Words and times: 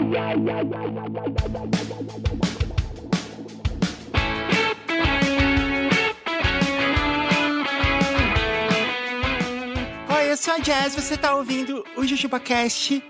Oi, 0.00 0.04
eu 10.30 10.36
sou 10.36 10.54
a 10.54 10.58
Jazz, 10.58 10.94
você 10.94 11.16
tá 11.16 11.34
ouvindo 11.34 11.84
o 11.96 12.06
JujubaCast 12.06 13.02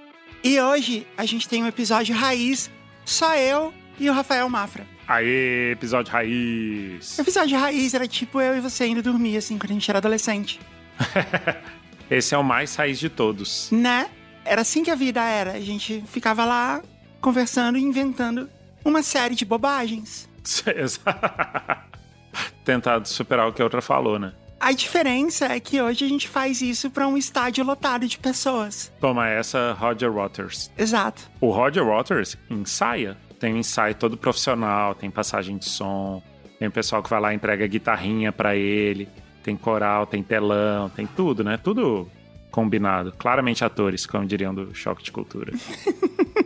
e 0.42 0.60
hoje 0.60 1.06
a 1.14 1.26
gente 1.26 1.46
tem 1.46 1.62
um 1.62 1.66
episódio 1.66 2.16
raiz, 2.16 2.70
só 3.04 3.36
eu 3.36 3.74
e 4.00 4.08
o 4.08 4.12
Rafael 4.14 4.48
Mafra. 4.48 4.86
Aê, 5.06 5.72
episódio 5.72 6.10
raiz. 6.10 7.18
O 7.18 7.20
episódio 7.20 7.58
raiz 7.58 7.92
era 7.92 8.08
tipo 8.08 8.40
eu 8.40 8.56
e 8.56 8.60
você 8.60 8.86
indo 8.86 9.02
dormir, 9.02 9.36
assim, 9.36 9.58
quando 9.58 9.72
a 9.72 9.74
gente 9.74 9.90
era 9.90 9.98
adolescente. 9.98 10.58
Esse 12.10 12.34
é 12.34 12.38
o 12.38 12.42
mais 12.42 12.74
raiz 12.74 12.98
de 12.98 13.10
todos. 13.10 13.68
Né? 13.70 14.08
Era 14.48 14.62
assim 14.62 14.82
que 14.82 14.90
a 14.90 14.94
vida 14.94 15.22
era. 15.22 15.52
A 15.52 15.60
gente 15.60 16.02
ficava 16.06 16.44
lá 16.44 16.82
conversando 17.20 17.76
e 17.76 17.82
inventando 17.82 18.48
uma 18.82 19.02
série 19.02 19.34
de 19.34 19.44
bobagens. 19.44 20.26
Tentado 22.64 23.06
superar 23.06 23.46
o 23.46 23.52
que 23.52 23.60
a 23.60 23.64
outra 23.64 23.82
falou, 23.82 24.18
né? 24.18 24.32
A 24.58 24.72
diferença 24.72 25.46
é 25.46 25.60
que 25.60 25.80
hoje 25.80 26.04
a 26.04 26.08
gente 26.08 26.26
faz 26.26 26.62
isso 26.62 26.90
pra 26.90 27.06
um 27.06 27.16
estádio 27.16 27.62
lotado 27.62 28.08
de 28.08 28.18
pessoas. 28.18 28.90
Toma 28.98 29.28
essa, 29.28 29.76
Roger 29.78 30.10
Waters. 30.10 30.72
Exato. 30.78 31.30
O 31.40 31.50
Roger 31.50 31.84
Waters 31.84 32.36
ensaia. 32.48 33.16
Tem 33.38 33.52
um 33.52 33.58
ensaio 33.58 33.94
todo 33.94 34.16
profissional, 34.16 34.94
tem 34.94 35.10
passagem 35.10 35.58
de 35.58 35.66
som, 35.66 36.22
tem 36.58 36.66
o 36.66 36.72
pessoal 36.72 37.02
que 37.02 37.10
vai 37.10 37.20
lá 37.20 37.32
e 37.32 37.36
entrega 37.36 37.64
guitarrinha 37.68 38.32
pra 38.32 38.56
ele, 38.56 39.08
tem 39.44 39.56
coral, 39.56 40.06
tem 40.06 40.24
telão, 40.24 40.88
tem 40.88 41.06
tudo, 41.06 41.44
né? 41.44 41.56
Tudo 41.56 42.10
combinado. 42.58 43.12
Claramente 43.16 43.64
atores, 43.64 44.04
como 44.04 44.26
diriam 44.26 44.52
do 44.52 44.74
Choque 44.74 45.04
de 45.04 45.12
Cultura. 45.12 45.52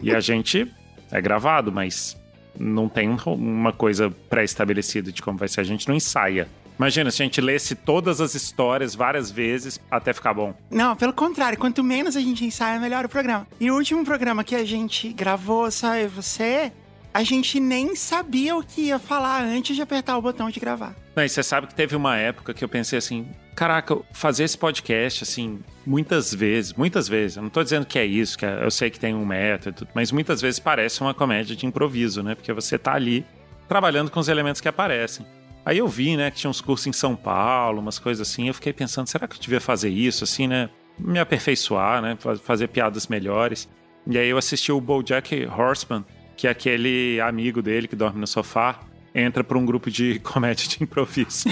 e 0.03 0.15
a 0.15 0.20
gente 0.20 0.70
é 1.11 1.20
gravado, 1.23 1.73
mas 1.73 2.20
não 2.59 2.87
tem 2.87 3.09
uma 3.09 3.73
coisa 3.73 4.11
pré-estabelecida 4.28 5.11
de 5.11 5.23
como 5.23 5.39
vai 5.39 5.48
ser. 5.48 5.62
A 5.62 5.64
gente 5.64 5.89
não 5.89 5.95
ensaia. 5.95 6.47
Imagina 6.78 7.11
se 7.11 7.23
a 7.23 7.25
gente 7.25 7.41
lesse 7.41 7.75
todas 7.75 8.20
as 8.20 8.34
histórias 8.34 8.95
várias 8.95 9.31
vezes 9.31 9.81
até 9.91 10.12
ficar 10.12 10.34
bom. 10.34 10.55
Não, 10.70 10.95
pelo 10.95 11.14
contrário, 11.14 11.59
quanto 11.59 11.83
menos 11.83 12.14
a 12.14 12.20
gente 12.20 12.45
ensaia, 12.45 12.79
melhor 12.79 13.06
o 13.06 13.08
programa. 13.08 13.47
E 13.58 13.70
o 13.70 13.75
último 13.75 14.05
programa 14.05 14.45
que 14.45 14.55
a 14.55 14.64
gente 14.67 15.14
gravou, 15.14 15.70
só 15.70 15.97
eu 15.97 16.05
e 16.05 16.08
você, 16.08 16.73
a 17.12 17.22
gente 17.22 17.60
nem 17.60 17.94
sabia 17.94 18.56
o 18.56 18.62
que 18.62 18.82
ia 18.82 18.98
falar 18.98 19.42
antes 19.42 19.77
de 19.77 19.82
apertar 19.82 20.16
o 20.16 20.22
botão 20.22 20.48
de 20.50 20.58
gravar. 20.58 20.94
Não, 21.14 21.22
e 21.22 21.28
você 21.28 21.42
sabe 21.42 21.66
que 21.66 21.74
teve 21.74 21.94
uma 21.94 22.16
época 22.16 22.55
que 22.55 22.64
eu 22.64 22.68
pensei 22.68 22.98
assim: 22.98 23.28
caraca, 23.55 23.98
fazer 24.12 24.44
esse 24.44 24.56
podcast, 24.56 25.24
assim, 25.24 25.60
muitas 25.86 26.33
vezes, 26.33 26.72
muitas 26.72 27.08
vezes, 27.08 27.36
eu 27.36 27.42
não 27.42 27.50
tô 27.50 27.62
dizendo 27.62 27.84
que 27.84 27.98
é 27.98 28.05
isso, 28.05 28.38
que 28.38 28.46
é, 28.46 28.64
eu 28.64 28.70
sei 28.70 28.90
que 28.90 28.98
tem 28.98 29.14
um 29.14 29.27
método, 29.27 29.86
mas 29.94 30.10
muitas 30.10 30.40
vezes 30.40 30.58
parece 30.58 31.00
uma 31.00 31.12
comédia 31.12 31.55
de 31.55 31.66
improviso, 31.66 32.22
né? 32.22 32.34
Porque 32.34 32.52
você 32.52 32.78
tá 32.78 32.94
ali 32.94 33.27
trabalhando 33.68 34.10
com 34.10 34.20
os 34.20 34.28
elementos 34.28 34.60
que 34.60 34.68
aparecem. 34.68 35.27
Aí 35.64 35.78
eu 35.78 35.86
vi, 35.86 36.16
né, 36.16 36.30
que 36.30 36.38
tinha 36.38 36.50
uns 36.50 36.60
cursos 36.60 36.88
em 36.88 36.92
São 36.92 37.14
Paulo, 37.14 37.80
umas 37.80 37.98
coisas 37.98 38.28
assim. 38.28 38.48
Eu 38.48 38.55
fiquei 38.55 38.72
pensando, 38.72 39.06
será 39.06 39.28
que 39.28 39.36
eu 39.36 39.40
devia 39.40 39.60
fazer 39.60 39.90
isso, 39.90 40.24
assim, 40.24 40.48
né? 40.48 40.68
Me 40.98 41.18
aperfeiçoar, 41.18 42.02
né? 42.02 42.18
Fazer 42.42 42.66
piadas 42.68 43.06
melhores. 43.06 43.68
E 44.06 44.18
aí 44.18 44.28
eu 44.28 44.36
assisti 44.36 44.72
o 44.72 44.80
BoJack 44.80 45.46
Horseman, 45.46 46.05
que 46.43 46.48
aquele 46.48 47.21
amigo 47.21 47.62
dele 47.62 47.87
que 47.87 47.95
dorme 47.95 48.19
no 48.19 48.27
sofá, 48.27 48.81
entra 49.15 49.45
para 49.45 49.57
um 49.57 49.65
grupo 49.65 49.89
de 49.89 50.19
comédia 50.27 50.69
de 50.69 50.83
improviso. 50.83 51.48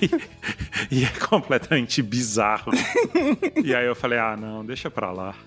e, 0.00 0.98
e, 1.00 1.04
é 1.04 1.08
completamente 1.26 2.00
bizarro. 2.00 2.70
e 3.64 3.74
aí 3.74 3.84
eu 3.84 3.96
falei, 3.96 4.20
ah, 4.20 4.36
não, 4.36 4.64
deixa 4.64 4.88
pra 4.88 5.10
lá. 5.10 5.34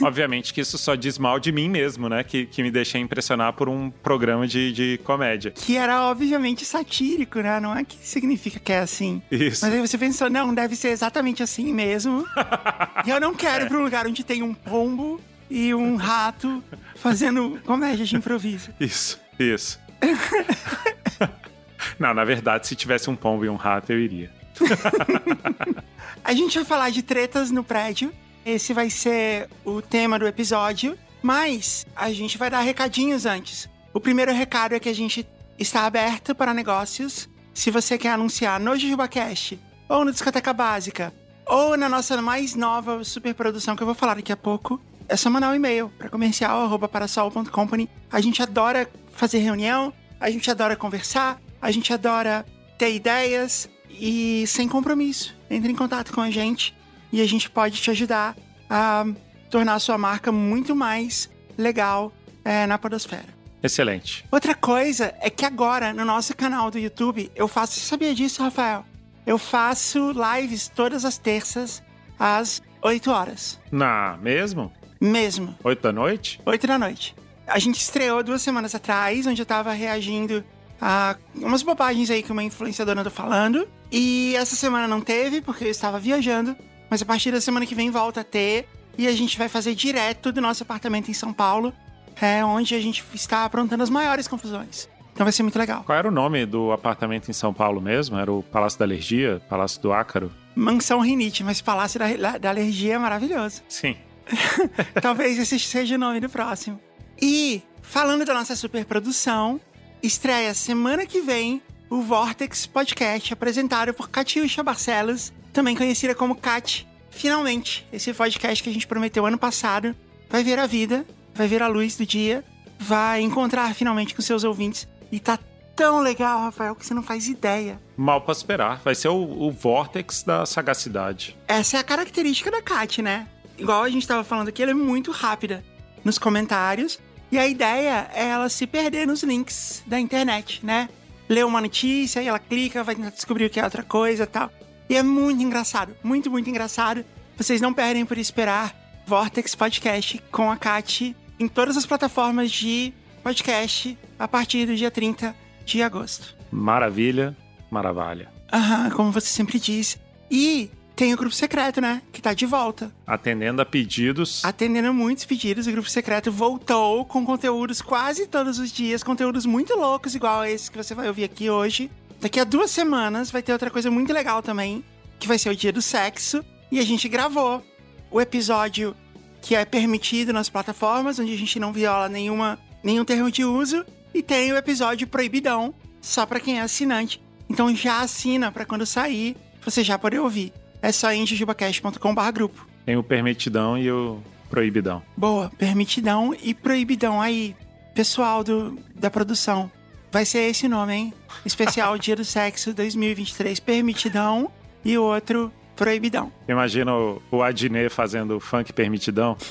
Obviamente 0.00 0.54
que 0.54 0.60
isso 0.60 0.78
só 0.78 0.94
diz 0.94 1.18
mal 1.18 1.40
de 1.40 1.50
mim 1.50 1.68
mesmo, 1.68 2.08
né? 2.08 2.22
Que, 2.22 2.46
que 2.46 2.62
me 2.62 2.70
deixei 2.70 3.00
impressionar 3.00 3.52
por 3.52 3.68
um 3.68 3.90
programa 3.90 4.46
de, 4.46 4.72
de 4.72 5.00
comédia. 5.02 5.50
Que 5.50 5.76
era 5.76 6.04
obviamente 6.04 6.64
satírico, 6.64 7.40
né? 7.40 7.58
Não 7.58 7.76
é 7.76 7.84
que 7.84 7.96
significa 7.96 8.60
que 8.60 8.72
é 8.72 8.78
assim. 8.78 9.20
Isso. 9.30 9.64
Mas 9.64 9.74
aí 9.74 9.80
você 9.80 9.98
pensou, 9.98 10.30
não, 10.30 10.54
deve 10.54 10.76
ser 10.76 10.88
exatamente 10.88 11.42
assim 11.42 11.72
mesmo. 11.72 12.24
e 13.04 13.10
eu 13.10 13.20
não 13.20 13.34
quero 13.34 13.64
é. 13.64 13.66
ir 13.66 13.68
pra 13.68 13.78
um 13.78 13.82
lugar 13.82 14.06
onde 14.06 14.22
tem 14.22 14.42
um 14.42 14.54
pombo 14.54 15.20
e 15.50 15.74
um 15.74 15.96
rato 15.96 16.62
fazendo 16.96 17.60
comédia 17.64 18.04
de 18.04 18.16
improviso. 18.16 18.70
Isso, 18.80 19.20
isso. 19.38 19.78
não, 21.98 22.14
na 22.14 22.24
verdade, 22.24 22.66
se 22.66 22.74
tivesse 22.74 23.08
um 23.10 23.16
pombo 23.16 23.44
e 23.44 23.48
um 23.48 23.56
rato, 23.56 23.92
eu 23.92 23.98
iria. 23.98 24.30
a 26.22 26.32
gente 26.32 26.56
vai 26.58 26.64
falar 26.64 26.90
de 26.90 27.02
tretas 27.02 27.50
no 27.50 27.64
prédio 27.64 28.12
esse 28.44 28.74
vai 28.74 28.90
ser 28.90 29.48
o 29.64 29.80
tema 29.80 30.18
do 30.18 30.26
episódio, 30.26 30.98
mas 31.22 31.86
a 31.96 32.12
gente 32.12 32.36
vai 32.36 32.50
dar 32.50 32.60
recadinhos 32.60 33.24
antes. 33.24 33.68
O 33.92 33.98
primeiro 33.98 34.32
recado 34.34 34.74
é 34.74 34.80
que 34.80 34.88
a 34.88 34.94
gente 34.94 35.26
está 35.58 35.86
aberto 35.86 36.34
para 36.34 36.52
negócios. 36.52 37.28
Se 37.54 37.70
você 37.70 37.96
quer 37.96 38.10
anunciar 38.10 38.60
no 38.60 38.76
JujubaCast, 38.76 39.58
ou 39.88 40.04
no 40.04 40.12
Discoteca 40.12 40.52
Básica, 40.52 41.14
ou 41.46 41.76
na 41.76 41.88
nossa 41.88 42.20
mais 42.20 42.54
nova 42.54 43.02
superprodução 43.02 43.74
que 43.74 43.82
eu 43.82 43.86
vou 43.86 43.94
falar 43.94 44.16
daqui 44.16 44.32
a 44.32 44.36
pouco, 44.36 44.78
é 45.08 45.16
só 45.16 45.30
mandar 45.30 45.50
um 45.50 45.54
e-mail 45.54 45.90
para 45.98 46.08
comercial@parasol.company. 46.08 47.88
A 48.10 48.20
gente 48.20 48.42
adora 48.42 48.88
fazer 49.12 49.38
reunião, 49.38 49.92
a 50.20 50.30
gente 50.30 50.50
adora 50.50 50.76
conversar, 50.76 51.40
a 51.60 51.70
gente 51.70 51.92
adora 51.92 52.44
ter 52.78 52.94
ideias 52.94 53.68
e 53.90 54.44
sem 54.46 54.68
compromisso. 54.68 55.34
Entre 55.50 55.70
em 55.70 55.74
contato 55.74 56.12
com 56.12 56.20
a 56.20 56.30
gente 56.30 56.74
e 57.12 57.20
a 57.20 57.26
gente 57.26 57.48
pode 57.48 57.80
te 57.80 57.90
ajudar 57.90 58.36
a 58.68 59.06
tornar 59.50 59.74
a 59.74 59.78
sua 59.78 59.96
marca 59.96 60.32
muito 60.32 60.74
mais 60.74 61.30
legal 61.56 62.12
é, 62.44 62.66
na 62.66 62.76
podosfera. 62.76 63.28
Excelente. 63.62 64.26
Outra 64.30 64.54
coisa 64.54 65.14
é 65.20 65.30
que 65.30 65.44
agora, 65.44 65.92
no 65.92 66.04
nosso 66.04 66.36
canal 66.36 66.70
do 66.70 66.78
YouTube, 66.78 67.30
eu 67.34 67.48
faço. 67.48 67.74
Você 67.74 67.86
sabia 67.86 68.14
disso, 68.14 68.42
Rafael? 68.42 68.84
Eu 69.26 69.38
faço 69.38 70.12
lives 70.12 70.68
todas 70.68 71.04
as 71.04 71.16
terças, 71.16 71.82
às 72.18 72.60
8 72.82 73.10
horas. 73.10 73.58
Na 73.72 74.18
mesmo? 74.20 74.70
Mesmo. 75.04 75.54
8 75.62 75.82
da 75.82 75.92
noite? 75.92 76.40
8 76.44 76.66
da 76.66 76.78
noite. 76.78 77.14
A 77.46 77.58
gente 77.58 77.76
estreou 77.76 78.22
duas 78.22 78.40
semanas 78.40 78.74
atrás, 78.74 79.26
onde 79.26 79.42
eu 79.42 79.46
tava 79.46 79.72
reagindo 79.72 80.42
a 80.80 81.16
umas 81.34 81.62
bobagens 81.62 82.10
aí 82.10 82.22
que 82.22 82.32
uma 82.32 82.42
influenciadora 82.42 83.00
andou 83.00 83.12
falando. 83.12 83.68
E 83.92 84.34
essa 84.36 84.56
semana 84.56 84.88
não 84.88 85.00
teve, 85.00 85.40
porque 85.42 85.64
eu 85.64 85.70
estava 85.70 85.98
viajando. 85.98 86.56
Mas 86.90 87.02
a 87.02 87.04
partir 87.04 87.30
da 87.30 87.40
semana 87.40 87.66
que 87.66 87.74
vem 87.74 87.90
volta 87.90 88.20
a 88.20 88.24
ter. 88.24 88.66
E 88.96 89.06
a 89.06 89.12
gente 89.12 89.36
vai 89.36 89.48
fazer 89.48 89.74
direto 89.74 90.30
do 90.32 90.40
nosso 90.40 90.62
apartamento 90.62 91.10
em 91.10 91.14
São 91.14 91.32
Paulo, 91.32 91.72
é 92.20 92.44
onde 92.44 92.76
a 92.76 92.80
gente 92.80 93.04
está 93.12 93.44
aprontando 93.44 93.82
as 93.82 93.90
maiores 93.90 94.28
confusões. 94.28 94.88
Então 95.12 95.24
vai 95.24 95.32
ser 95.32 95.42
muito 95.42 95.58
legal. 95.58 95.82
Qual 95.84 95.98
era 95.98 96.08
o 96.08 96.12
nome 96.12 96.46
do 96.46 96.72
apartamento 96.72 97.28
em 97.28 97.32
São 97.32 97.52
Paulo 97.52 97.80
mesmo? 97.80 98.16
Era 98.16 98.32
o 98.32 98.42
Palácio 98.42 98.78
da 98.78 98.84
Alergia? 98.84 99.42
Palácio 99.48 99.82
do 99.82 99.92
Ácaro? 99.92 100.32
Mansão 100.54 101.00
Rinite, 101.00 101.42
mas 101.42 101.60
Palácio 101.60 101.98
da, 101.98 102.38
da 102.38 102.48
Alergia 102.50 102.94
é 102.94 102.98
maravilhoso. 102.98 103.62
Sim. 103.68 103.96
Talvez 105.00 105.38
esse 105.38 105.58
seja 105.58 105.94
o 105.94 105.98
nome 105.98 106.20
do 106.20 106.28
próximo. 106.28 106.80
E, 107.20 107.62
falando 107.82 108.24
da 108.24 108.34
nossa 108.34 108.56
superprodução, 108.56 109.60
estreia 110.02 110.54
semana 110.54 111.06
que 111.06 111.20
vem 111.20 111.62
o 111.88 112.00
Vortex 112.00 112.66
Podcast, 112.66 113.32
apresentado 113.32 113.94
por 113.94 114.10
Catiuxa 114.10 114.62
Barcelos 114.62 115.32
também 115.54 115.76
conhecida 115.76 116.14
como 116.14 116.34
Kat. 116.34 116.86
Finalmente, 117.10 117.86
esse 117.92 118.12
podcast 118.12 118.62
que 118.62 118.68
a 118.68 118.72
gente 118.72 118.88
prometeu 118.88 119.24
ano 119.24 119.38
passado 119.38 119.94
vai 120.28 120.42
ver 120.42 120.58
a 120.58 120.66
vida, 120.66 121.06
vai 121.32 121.46
ver 121.46 121.62
a 121.62 121.68
luz 121.68 121.96
do 121.96 122.04
dia, 122.04 122.44
vai 122.78 123.20
encontrar 123.20 123.72
finalmente 123.72 124.14
com 124.14 124.20
seus 124.20 124.42
ouvintes. 124.42 124.88
E 125.12 125.20
tá 125.20 125.38
tão 125.76 126.00
legal, 126.00 126.40
Rafael, 126.40 126.74
que 126.74 126.84
você 126.84 126.92
não 126.92 127.04
faz 127.04 127.28
ideia. 127.28 127.80
Mal 127.96 128.20
pra 128.20 128.32
esperar. 128.32 128.80
Vai 128.84 128.96
ser 128.96 129.08
o, 129.08 129.14
o 129.16 129.50
vórtex 129.52 130.24
da 130.24 130.44
sagacidade. 130.44 131.36
Essa 131.46 131.76
é 131.76 131.80
a 131.80 131.84
característica 131.84 132.50
da 132.50 132.60
Kat, 132.60 133.00
né? 133.00 133.28
Igual 133.58 133.82
a 133.82 133.88
gente 133.88 134.06
tava 134.06 134.24
falando 134.24 134.48
aqui, 134.48 134.62
ela 134.62 134.72
é 134.72 134.74
muito 134.74 135.10
rápida 135.10 135.64
nos 136.04 136.18
comentários. 136.18 136.98
E 137.30 137.38
a 137.38 137.46
ideia 137.46 138.08
é 138.14 138.28
ela 138.28 138.48
se 138.48 138.66
perder 138.66 139.06
nos 139.06 139.22
links 139.22 139.82
da 139.86 139.98
internet, 139.98 140.64
né? 140.64 140.88
Lê 141.28 141.42
uma 141.42 141.60
notícia 141.60 142.22
e 142.22 142.28
ela 142.28 142.38
clica, 142.38 142.84
vai 142.84 142.94
descobrir 142.94 143.46
o 143.46 143.50
que 143.50 143.58
é 143.58 143.64
outra 143.64 143.82
coisa 143.82 144.24
e 144.24 144.26
tal. 144.26 144.52
E 144.88 144.96
é 144.96 145.02
muito 145.02 145.42
engraçado, 145.42 145.96
muito, 146.02 146.30
muito 146.30 146.48
engraçado. 146.48 147.04
Vocês 147.36 147.60
não 147.60 147.72
perdem 147.72 148.04
por 148.04 148.18
esperar 148.18 148.74
Vortex 149.06 149.54
Podcast 149.54 150.22
com 150.30 150.50
a 150.50 150.56
Kat 150.56 151.16
em 151.40 151.48
todas 151.48 151.76
as 151.76 151.86
plataformas 151.86 152.50
de 152.50 152.92
podcast 153.22 153.98
a 154.18 154.28
partir 154.28 154.66
do 154.66 154.76
dia 154.76 154.90
30 154.90 155.34
de 155.64 155.82
agosto. 155.82 156.36
Maravilha, 156.52 157.36
maravilha. 157.70 158.30
Aham, 158.52 158.90
como 158.90 159.10
você 159.10 159.26
sempre 159.26 159.58
diz. 159.58 159.98
E 160.30 160.70
tem 160.96 161.12
o 161.12 161.16
grupo 161.16 161.34
secreto, 161.34 161.80
né? 161.80 162.02
Que 162.12 162.22
tá 162.22 162.32
de 162.32 162.46
volta. 162.46 162.92
Atendendo 163.06 163.60
a 163.60 163.66
pedidos. 163.66 164.44
Atendendo 164.44 164.88
a 164.88 164.92
muitos 164.92 165.24
pedidos, 165.24 165.66
o 165.66 165.72
grupo 165.72 165.90
secreto 165.90 166.30
voltou 166.30 167.04
com 167.04 167.24
conteúdos 167.24 167.82
quase 167.82 168.26
todos 168.26 168.58
os 168.58 168.70
dias, 168.70 169.02
conteúdos 169.02 169.44
muito 169.44 169.74
loucos, 169.74 170.14
igual 170.14 170.44
esse 170.44 170.70
que 170.70 170.76
você 170.76 170.94
vai 170.94 171.08
ouvir 171.08 171.24
aqui 171.24 171.50
hoje. 171.50 171.90
Daqui 172.20 172.38
a 172.38 172.44
duas 172.44 172.70
semanas 172.70 173.30
vai 173.30 173.42
ter 173.42 173.52
outra 173.52 173.70
coisa 173.70 173.90
muito 173.90 174.12
legal 174.12 174.42
também, 174.42 174.84
que 175.18 175.26
vai 175.26 175.38
ser 175.38 175.50
o 175.50 175.56
dia 175.56 175.72
do 175.72 175.82
sexo. 175.82 176.44
E 176.70 176.78
a 176.78 176.84
gente 176.84 177.08
gravou 177.08 177.62
o 178.10 178.20
episódio 178.20 178.96
que 179.42 179.54
é 179.54 179.64
permitido 179.64 180.32
nas 180.32 180.48
plataformas, 180.48 181.18
onde 181.18 181.34
a 181.34 181.36
gente 181.36 181.58
não 181.58 181.72
viola 181.72 182.08
nenhuma, 182.08 182.58
nenhum 182.82 183.04
termo 183.04 183.30
de 183.30 183.44
uso. 183.44 183.84
E 184.14 184.22
tem 184.22 184.52
o 184.52 184.56
episódio 184.56 185.08
proibidão, 185.08 185.74
só 186.00 186.24
para 186.24 186.40
quem 186.40 186.60
é 186.60 186.62
assinante. 186.62 187.20
Então 187.50 187.74
já 187.74 188.00
assina 188.00 188.52
para 188.52 188.64
quando 188.64 188.86
sair, 188.86 189.36
você 189.62 189.82
já 189.82 189.98
poder 189.98 190.20
ouvir. 190.20 190.52
É 190.84 190.92
só 190.92 191.10
em 191.10 191.26
jujubacast.com.br 191.26 192.30
grupo. 192.34 192.66
Tem 192.84 192.94
o 192.94 193.02
permitidão 193.02 193.78
e 193.78 193.90
o 193.90 194.20
proibidão. 194.50 195.02
Boa, 195.16 195.50
permitidão 195.56 196.36
e 196.42 196.52
proibidão 196.52 197.22
aí, 197.22 197.56
pessoal 197.94 198.44
do, 198.44 198.78
da 198.94 199.10
produção. 199.10 199.70
Vai 200.12 200.26
ser 200.26 200.40
esse 200.40 200.68
nome, 200.68 200.92
hein? 200.92 201.14
Especial 201.42 201.96
Dia 201.98 202.16
do 202.16 202.22
Sexo 202.22 202.74
2023, 202.74 203.58
permitidão 203.60 204.52
e 204.84 204.98
outro 204.98 205.50
proibidão. 205.74 206.30
Imagina 206.46 206.94
o, 206.94 207.22
o 207.30 207.42
Adnet 207.42 207.88
fazendo 207.88 208.38
funk 208.38 208.70
permitidão. 208.70 209.38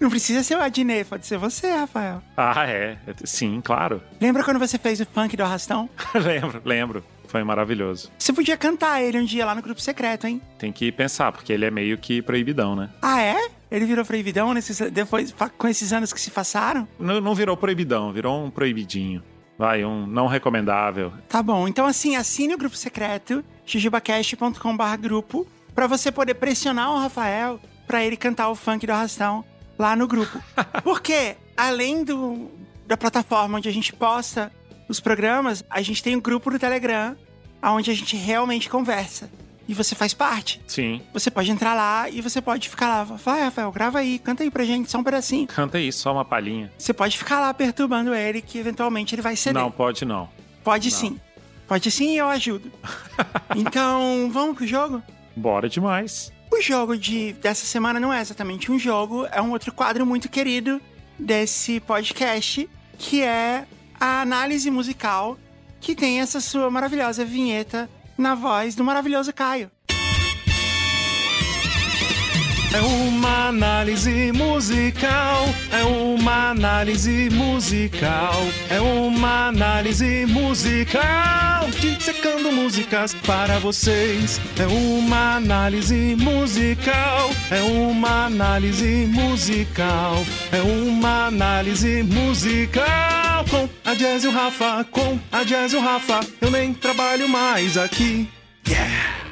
Não 0.00 0.10
precisa 0.10 0.42
ser 0.42 0.56
o 0.56 0.62
Adnet, 0.62 1.04
pode 1.08 1.26
ser 1.26 1.36
você, 1.36 1.70
Rafael. 1.70 2.22
Ah, 2.36 2.66
é. 2.66 2.96
Sim, 3.24 3.60
claro. 3.62 4.00
Lembra 4.20 4.42
quando 4.44 4.58
você 4.58 4.78
fez 4.78 5.00
o 5.00 5.06
funk 5.06 5.36
do 5.36 5.42
arrastão? 5.42 5.88
lembro, 6.14 6.62
lembro. 6.64 7.04
Foi 7.26 7.42
maravilhoso. 7.42 8.10
Você 8.18 8.32
podia 8.32 8.56
cantar 8.56 9.02
ele 9.02 9.18
um 9.18 9.24
dia 9.24 9.44
lá 9.44 9.54
no 9.54 9.62
grupo 9.62 9.80
secreto, 9.80 10.26
hein? 10.26 10.40
Tem 10.58 10.72
que 10.72 10.90
pensar, 10.92 11.32
porque 11.32 11.52
ele 11.52 11.64
é 11.64 11.70
meio 11.70 11.98
que 11.98 12.22
proibidão, 12.22 12.76
né? 12.76 12.90
Ah, 13.02 13.22
é? 13.22 13.50
Ele 13.70 13.84
virou 13.84 14.04
proibidão 14.04 14.54
nesses, 14.54 14.78
depois, 14.90 15.34
com 15.58 15.68
esses 15.68 15.92
anos 15.92 16.12
que 16.12 16.20
se 16.20 16.30
passaram? 16.30 16.86
Não, 16.98 17.20
não 17.20 17.34
virou 17.34 17.56
proibidão, 17.56 18.12
virou 18.12 18.44
um 18.44 18.50
proibidinho. 18.50 19.22
Vai, 19.58 19.84
um 19.84 20.06
não 20.06 20.26
recomendável. 20.26 21.12
Tá 21.28 21.42
bom, 21.42 21.66
então 21.66 21.86
assim, 21.86 22.14
assine 22.14 22.54
o 22.54 22.58
grupo 22.58 22.76
secreto, 22.76 23.44
jujubacast.com.br 23.64 24.96
grupo, 25.00 25.46
pra 25.74 25.86
você 25.86 26.12
poder 26.12 26.34
pressionar 26.34 26.92
o 26.92 26.98
Rafael 26.98 27.58
pra 27.86 28.04
ele 28.04 28.16
cantar 28.16 28.48
o 28.50 28.54
funk 28.54 28.86
do 28.86 28.92
arrastão 28.92 29.44
lá 29.78 29.96
no 29.96 30.06
grupo. 30.06 30.42
Porque, 30.84 31.36
além 31.56 32.04
do, 32.04 32.50
da 32.86 32.96
plataforma 32.96 33.58
onde 33.58 33.68
a 33.68 33.72
gente 33.72 33.92
posta 33.92 34.52
os 34.88 35.00
programas, 35.00 35.64
a 35.68 35.82
gente 35.82 36.02
tem 36.02 36.16
um 36.16 36.20
grupo 36.20 36.50
no 36.50 36.58
Telegram, 36.58 37.16
onde 37.62 37.90
a 37.90 37.94
gente 37.94 38.16
realmente 38.16 38.68
conversa. 38.68 39.30
E 39.68 39.74
você 39.74 39.96
faz 39.96 40.14
parte. 40.14 40.60
Sim. 40.66 41.02
Você 41.12 41.28
pode 41.28 41.50
entrar 41.50 41.74
lá 41.74 42.08
e 42.08 42.20
você 42.20 42.40
pode 42.40 42.68
ficar 42.68 42.86
lá. 42.86 43.02
Vai, 43.02 43.42
Rafael, 43.42 43.72
grava 43.72 43.98
aí, 43.98 44.18
canta 44.18 44.44
aí 44.44 44.50
pra 44.50 44.64
gente, 44.64 44.88
só 44.88 44.98
um 44.98 45.02
pedacinho. 45.02 45.48
Canta 45.48 45.78
aí, 45.78 45.90
só 45.92 46.12
uma 46.12 46.24
palhinha. 46.24 46.72
Você 46.78 46.92
pode 46.92 47.18
ficar 47.18 47.40
lá 47.40 47.52
perturbando 47.52 48.14
ele, 48.14 48.40
que 48.40 48.58
eventualmente 48.58 49.14
ele 49.14 49.22
vai 49.22 49.34
ceder. 49.34 49.60
Não, 49.60 49.70
pode 49.70 50.04
não. 50.04 50.28
Pode 50.62 50.88
não. 50.90 50.96
sim. 50.96 51.20
Pode 51.66 51.90
sim 51.90 52.14
e 52.14 52.18
eu 52.18 52.28
ajudo. 52.28 52.70
então, 53.56 54.30
vamos 54.32 54.56
pro 54.56 54.66
jogo? 54.66 55.02
Bora 55.34 55.68
demais. 55.68 56.32
O 56.50 56.62
jogo 56.62 56.96
de, 56.96 57.32
dessa 57.34 57.66
semana 57.66 57.98
não 57.98 58.12
é 58.12 58.20
exatamente 58.20 58.70
um 58.70 58.78
jogo, 58.78 59.26
é 59.32 59.42
um 59.42 59.50
outro 59.50 59.72
quadro 59.72 60.06
muito 60.06 60.28
querido 60.28 60.80
desse 61.18 61.80
podcast, 61.80 62.70
que 62.96 63.20
é 63.20 63.66
a 64.00 64.20
análise 64.20 64.70
musical, 64.70 65.38
que 65.80 65.94
tem 65.94 66.20
essa 66.20 66.40
sua 66.40 66.70
maravilhosa 66.70 67.24
vinheta 67.24 67.88
na 68.16 68.34
voz 68.34 68.74
do 68.74 68.84
maravilhoso 68.84 69.32
Caio. 69.32 69.70
É 72.76 72.80
uma 72.82 73.48
análise 73.48 74.32
musical, 74.32 75.46
é 75.72 75.82
uma 75.82 76.50
análise 76.50 77.30
musical, 77.30 78.34
é 78.68 78.78
uma 78.78 79.48
análise 79.48 80.26
musical, 80.26 81.70
dissecando 81.80 82.52
músicas 82.52 83.14
para 83.14 83.58
vocês. 83.58 84.38
É 84.58 84.66
uma 84.66 85.36
análise 85.36 86.16
musical, 86.16 87.30
é 87.50 87.62
uma 87.62 88.26
análise 88.26 89.06
musical, 89.06 90.22
é 90.52 90.60
uma 90.60 91.28
análise 91.28 92.02
musical. 92.02 93.46
Com 93.48 93.66
a 93.86 93.94
Jazz 93.94 94.22
e 94.22 94.26
o 94.26 94.30
Rafa, 94.30 94.84
com 94.90 95.18
a 95.32 95.44
Jazz 95.44 95.72
e 95.72 95.76
o 95.76 95.80
Rafa, 95.80 96.20
eu 96.42 96.50
nem 96.50 96.74
trabalho 96.74 97.26
mais 97.26 97.78
aqui. 97.78 98.28
Yeah! 98.68 99.25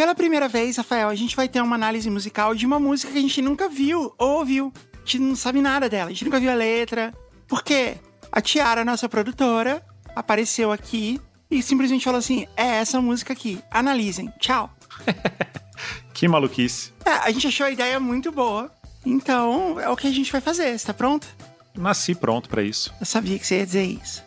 Pela 0.00 0.14
primeira 0.14 0.48
vez, 0.48 0.78
Rafael, 0.78 1.10
a 1.10 1.14
gente 1.14 1.36
vai 1.36 1.46
ter 1.46 1.60
uma 1.60 1.74
análise 1.74 2.08
musical 2.08 2.54
de 2.54 2.64
uma 2.64 2.80
música 2.80 3.12
que 3.12 3.18
a 3.18 3.20
gente 3.20 3.42
nunca 3.42 3.68
viu 3.68 4.14
ou 4.16 4.38
ouviu. 4.38 4.72
A 4.94 4.96
gente 5.00 5.18
não 5.18 5.36
sabe 5.36 5.60
nada 5.60 5.90
dela, 5.90 6.08
a 6.08 6.08
gente 6.10 6.24
nunca 6.24 6.40
viu 6.40 6.50
a 6.50 6.54
letra. 6.54 7.12
Por 7.46 7.62
quê? 7.62 7.98
A 8.32 8.40
Tiara, 8.40 8.82
nossa 8.82 9.10
produtora, 9.10 9.84
apareceu 10.16 10.72
aqui 10.72 11.20
e 11.50 11.62
simplesmente 11.62 12.02
falou 12.02 12.18
assim: 12.18 12.46
é 12.56 12.76
essa 12.76 12.98
música 12.98 13.34
aqui, 13.34 13.60
analisem, 13.70 14.32
tchau. 14.40 14.74
que 16.14 16.26
maluquice. 16.26 16.94
É, 17.04 17.10
a 17.10 17.30
gente 17.30 17.48
achou 17.48 17.66
a 17.66 17.70
ideia 17.70 18.00
muito 18.00 18.32
boa, 18.32 18.72
então 19.04 19.78
é 19.78 19.90
o 19.90 19.96
que 19.96 20.06
a 20.06 20.10
gente 20.10 20.32
vai 20.32 20.40
fazer, 20.40 20.70
está 20.70 20.94
pronto? 20.94 21.28
Nasci 21.76 22.14
pronto 22.14 22.48
para 22.48 22.62
isso. 22.62 22.90
Eu 22.98 23.04
sabia 23.04 23.38
que 23.38 23.46
você 23.46 23.58
ia 23.58 23.66
dizer 23.66 23.84
isso. 23.84 24.24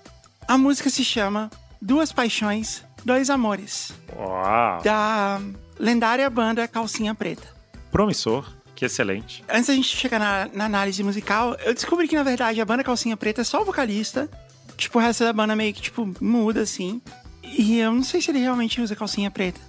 A 0.48 0.56
música 0.56 0.92
se 0.92 1.04
chama 1.04 1.50
Duas 1.82 2.12
Paixões, 2.12 2.84
Dois 3.06 3.30
Amores. 3.30 3.94
Uau! 4.16 4.82
Da 4.82 5.42
lendária 5.80 6.30
banda 6.30 6.68
Calcinha 6.68 7.14
Preta. 7.14 7.48
Promissor, 7.92 8.52
que 8.76 8.86
excelente. 8.86 9.44
Antes 9.50 9.68
da 9.68 9.74
gente 9.74 9.96
chegar 9.96 10.20
na, 10.20 10.50
na, 10.54 10.66
análise 10.66 11.04
musical, 11.04 11.56
eu 11.66 11.74
descobri 11.74 12.08
que, 12.08 12.16
na 12.16 12.24
verdade, 12.24 12.62
a 12.62 12.66
banda 12.66 12.84
Calcinha 12.84 13.18
Preta 13.18 13.42
é 13.42 13.44
só 13.44 13.62
o 13.62 13.66
vocalista. 13.66 14.30
Tipo, 14.78 15.00
o 15.00 15.02
resto 15.02 15.24
da 15.24 15.34
banda 15.34 15.56
meio 15.56 15.74
que, 15.74 15.82
tipo, 15.82 16.10
muda, 16.20 16.62
assim. 16.62 17.02
E 17.44 17.80
eu 17.80 17.92
não 17.92 18.04
sei 18.04 18.22
se 18.22 18.32
ele 18.32 18.40
realmente 18.40 18.82
usa 18.82 18.96
calcinha 18.96 19.30
preta. 19.30 19.60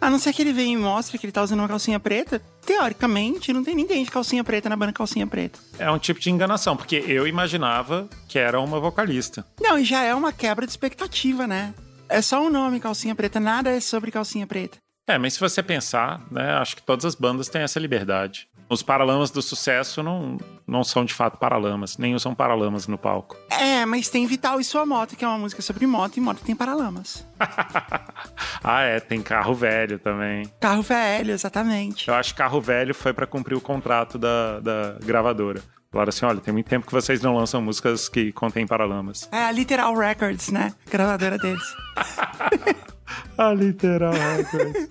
A 0.00 0.10
não 0.10 0.18
ser 0.18 0.32
que 0.32 0.42
ele 0.42 0.52
venha 0.52 0.74
e 0.74 0.76
mostre 0.76 1.18
que 1.18 1.26
ele 1.26 1.32
tá 1.32 1.42
usando 1.42 1.60
uma 1.60 1.68
calcinha 1.68 1.98
preta, 1.98 2.40
teoricamente, 2.66 3.52
não 3.52 3.62
tem 3.62 3.74
ninguém 3.74 4.04
de 4.04 4.10
calcinha 4.10 4.42
preta 4.42 4.68
na 4.68 4.76
banda 4.76 4.92
Calcinha 4.92 5.26
Preta. 5.26 5.58
É 5.78 5.90
um 5.90 5.98
tipo 5.98 6.18
de 6.18 6.30
enganação, 6.30 6.76
porque 6.76 6.96
eu 7.06 7.26
imaginava 7.26 8.08
que 8.28 8.38
era 8.38 8.60
uma 8.60 8.80
vocalista. 8.80 9.46
Não, 9.60 9.78
e 9.78 9.84
já 9.84 10.02
é 10.02 10.14
uma 10.14 10.32
quebra 10.32 10.66
de 10.66 10.72
expectativa, 10.72 11.46
né? 11.46 11.72
É 12.12 12.20
só 12.20 12.42
o 12.42 12.48
um 12.48 12.50
nome 12.50 12.78
Calcinha 12.78 13.14
Preta, 13.14 13.40
nada 13.40 13.70
é 13.70 13.80
sobre 13.80 14.10
Calcinha 14.10 14.46
Preta. 14.46 14.76
É, 15.08 15.16
mas 15.16 15.32
se 15.32 15.40
você 15.40 15.62
pensar, 15.62 16.20
né, 16.30 16.52
acho 16.58 16.76
que 16.76 16.82
todas 16.82 17.06
as 17.06 17.14
bandas 17.14 17.48
têm 17.48 17.62
essa 17.62 17.80
liberdade. 17.80 18.46
Os 18.68 18.82
paralamas 18.82 19.30
do 19.30 19.40
sucesso 19.40 20.02
não, 20.02 20.36
não 20.66 20.84
são 20.84 21.06
de 21.06 21.14
fato 21.14 21.38
paralamas, 21.38 21.96
nem 21.96 22.14
usam 22.14 22.34
paralamas 22.34 22.86
no 22.86 22.98
palco. 22.98 23.34
É, 23.50 23.86
mas 23.86 24.10
tem 24.10 24.26
Vital 24.26 24.60
e 24.60 24.64
Sua 24.64 24.84
Moto, 24.84 25.16
que 25.16 25.24
é 25.24 25.28
uma 25.28 25.38
música 25.38 25.62
sobre 25.62 25.86
moto, 25.86 26.18
e 26.18 26.20
moto 26.20 26.42
tem 26.44 26.54
paralamas. 26.54 27.26
ah, 28.62 28.82
é, 28.82 29.00
tem 29.00 29.22
carro 29.22 29.54
velho 29.54 29.98
também. 29.98 30.44
Carro 30.60 30.82
velho, 30.82 31.32
exatamente. 31.32 32.08
Eu 32.08 32.14
acho 32.14 32.34
que 32.34 32.38
carro 32.38 32.60
velho 32.60 32.94
foi 32.94 33.14
para 33.14 33.26
cumprir 33.26 33.56
o 33.56 33.60
contrato 33.60 34.18
da, 34.18 34.60
da 34.60 34.98
gravadora. 35.02 35.62
Falaram 35.92 36.08
assim: 36.08 36.24
olha, 36.24 36.40
tem 36.40 36.52
muito 36.52 36.68
tempo 36.68 36.86
que 36.86 36.92
vocês 36.92 37.20
não 37.20 37.36
lançam 37.36 37.60
músicas 37.60 38.08
que 38.08 38.32
contêm 38.32 38.66
paralamas. 38.66 39.28
É 39.30 39.44
a 39.44 39.52
Literal 39.52 39.94
Records, 39.94 40.48
né? 40.48 40.74
Gravadora 40.90 41.36
deles. 41.36 41.62
a 43.36 43.52
Literal 43.52 44.12
Records. 44.12 44.88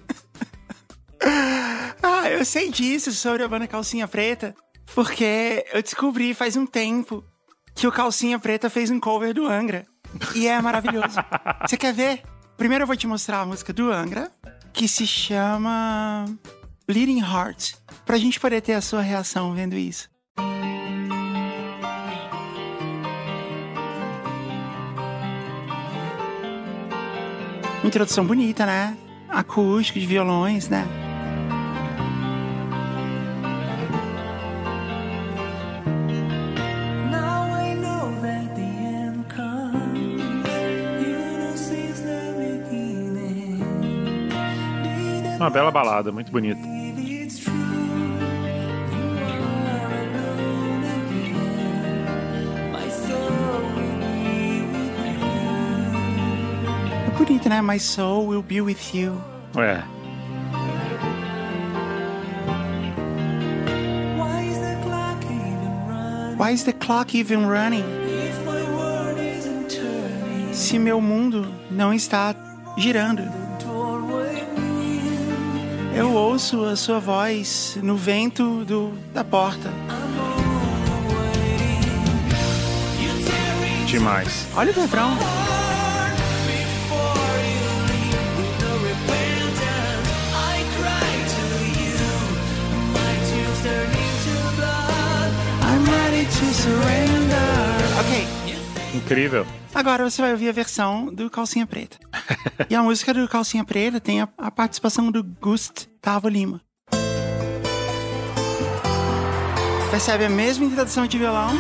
ah, 2.04 2.30
eu 2.30 2.46
sei 2.46 2.70
disso 2.70 3.12
sobre 3.12 3.44
a 3.44 3.48
banda 3.48 3.68
Calcinha 3.68 4.08
Preta, 4.08 4.56
porque 4.94 5.66
eu 5.74 5.82
descobri 5.82 6.36
faz 6.36 6.56
um 6.56 6.68
tempo 6.68 7.26
que 7.74 7.88
o 7.88 7.92
Calcinha 7.92 8.38
Preta 8.38 8.70
fez 8.70 8.92
um 8.92 9.00
cover 9.00 9.34
do 9.34 9.48
Angra. 9.48 9.88
E 10.36 10.48
é 10.48 10.62
maravilhoso. 10.62 11.18
Você 11.68 11.78
quer 11.78 11.94
ver? 11.94 12.22
Primeiro 12.58 12.84
eu 12.84 12.88
vou 12.88 12.96
te 12.96 13.08
mostrar 13.08 13.42
a 13.42 13.46
música 13.46 13.74
do 13.74 13.92
Angra, 13.92 14.32
que 14.72 14.88
se 14.88 15.08
chama 15.08 16.26
Bleeding 16.86 17.22
Heart, 17.22 17.74
pra 18.06 18.20
gente 18.20 18.40
poder 18.40 18.62
ter 18.62 18.74
a 18.74 18.82
sua 18.82 19.02
reação 19.02 19.52
vendo 19.56 19.76
isso. 19.76 20.11
Uma 27.82 27.88
introdução 27.88 28.24
bonita, 28.24 28.64
né? 28.64 28.96
Acústico 29.28 30.00
de 30.00 30.06
violões, 30.06 30.70
né? 30.70 30.88
Uma 45.38 45.50
bela 45.50 45.72
balada, 45.72 46.12
muito 46.12 46.32
bonita. 46.32 46.81
É 57.12 57.18
bonito, 57.18 57.50
né? 57.50 57.62
My 57.62 57.80
soul 57.80 58.28
will 58.28 58.42
be 58.42 58.62
with 58.62 58.94
you. 58.94 59.22
É. 59.58 59.84
Why 66.38 66.54
is 66.54 66.64
the 66.64 66.74
clock 66.74 67.16
even 67.16 67.46
running? 67.46 67.84
Se 70.54 70.80
meu 70.80 71.02
mundo 71.02 71.54
não 71.70 71.94
está 71.94 72.34
girando. 72.78 73.24
Eu 75.94 76.14
ouço 76.14 76.64
a 76.66 76.76
sua 76.76 77.00
voz 77.00 77.78
no 77.84 77.96
vento 77.96 78.64
do, 78.64 78.94
da 79.14 79.24
porta. 79.24 79.70
Demais. 83.86 84.48
Olha 84.56 84.72
o 84.72 84.74
refrão. 84.74 85.10
Ok, 98.00 98.28
Incrível. 98.96 99.46
agora 99.76 100.10
você 100.10 100.22
vai 100.22 100.32
ouvir 100.32 100.50
a 100.50 100.52
versão 100.52 101.14
do 101.14 101.30
Calcinha 101.30 101.68
Preta. 101.68 101.98
e 102.70 102.76
a 102.76 102.82
música 102.82 103.14
do 103.14 103.28
Calcinha 103.28 103.64
Preta 103.64 104.00
tem 104.00 104.22
a, 104.22 104.30
a 104.38 104.50
participação 104.50 105.12
do 105.12 105.24
Gustavo 105.24 106.28
Lima. 106.28 106.62
Percebe 109.92 110.26
a 110.26 110.30
mesma 110.30 110.66
introdução 110.66 111.06
de 111.06 111.18
violão? 111.18 111.52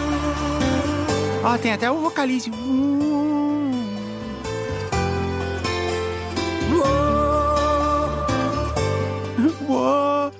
Ó, 1.43 1.57
tem 1.57 1.73
até 1.73 1.91
o 1.91 1.97
vocalize. 1.97 2.49
Uou. 9.67 10.31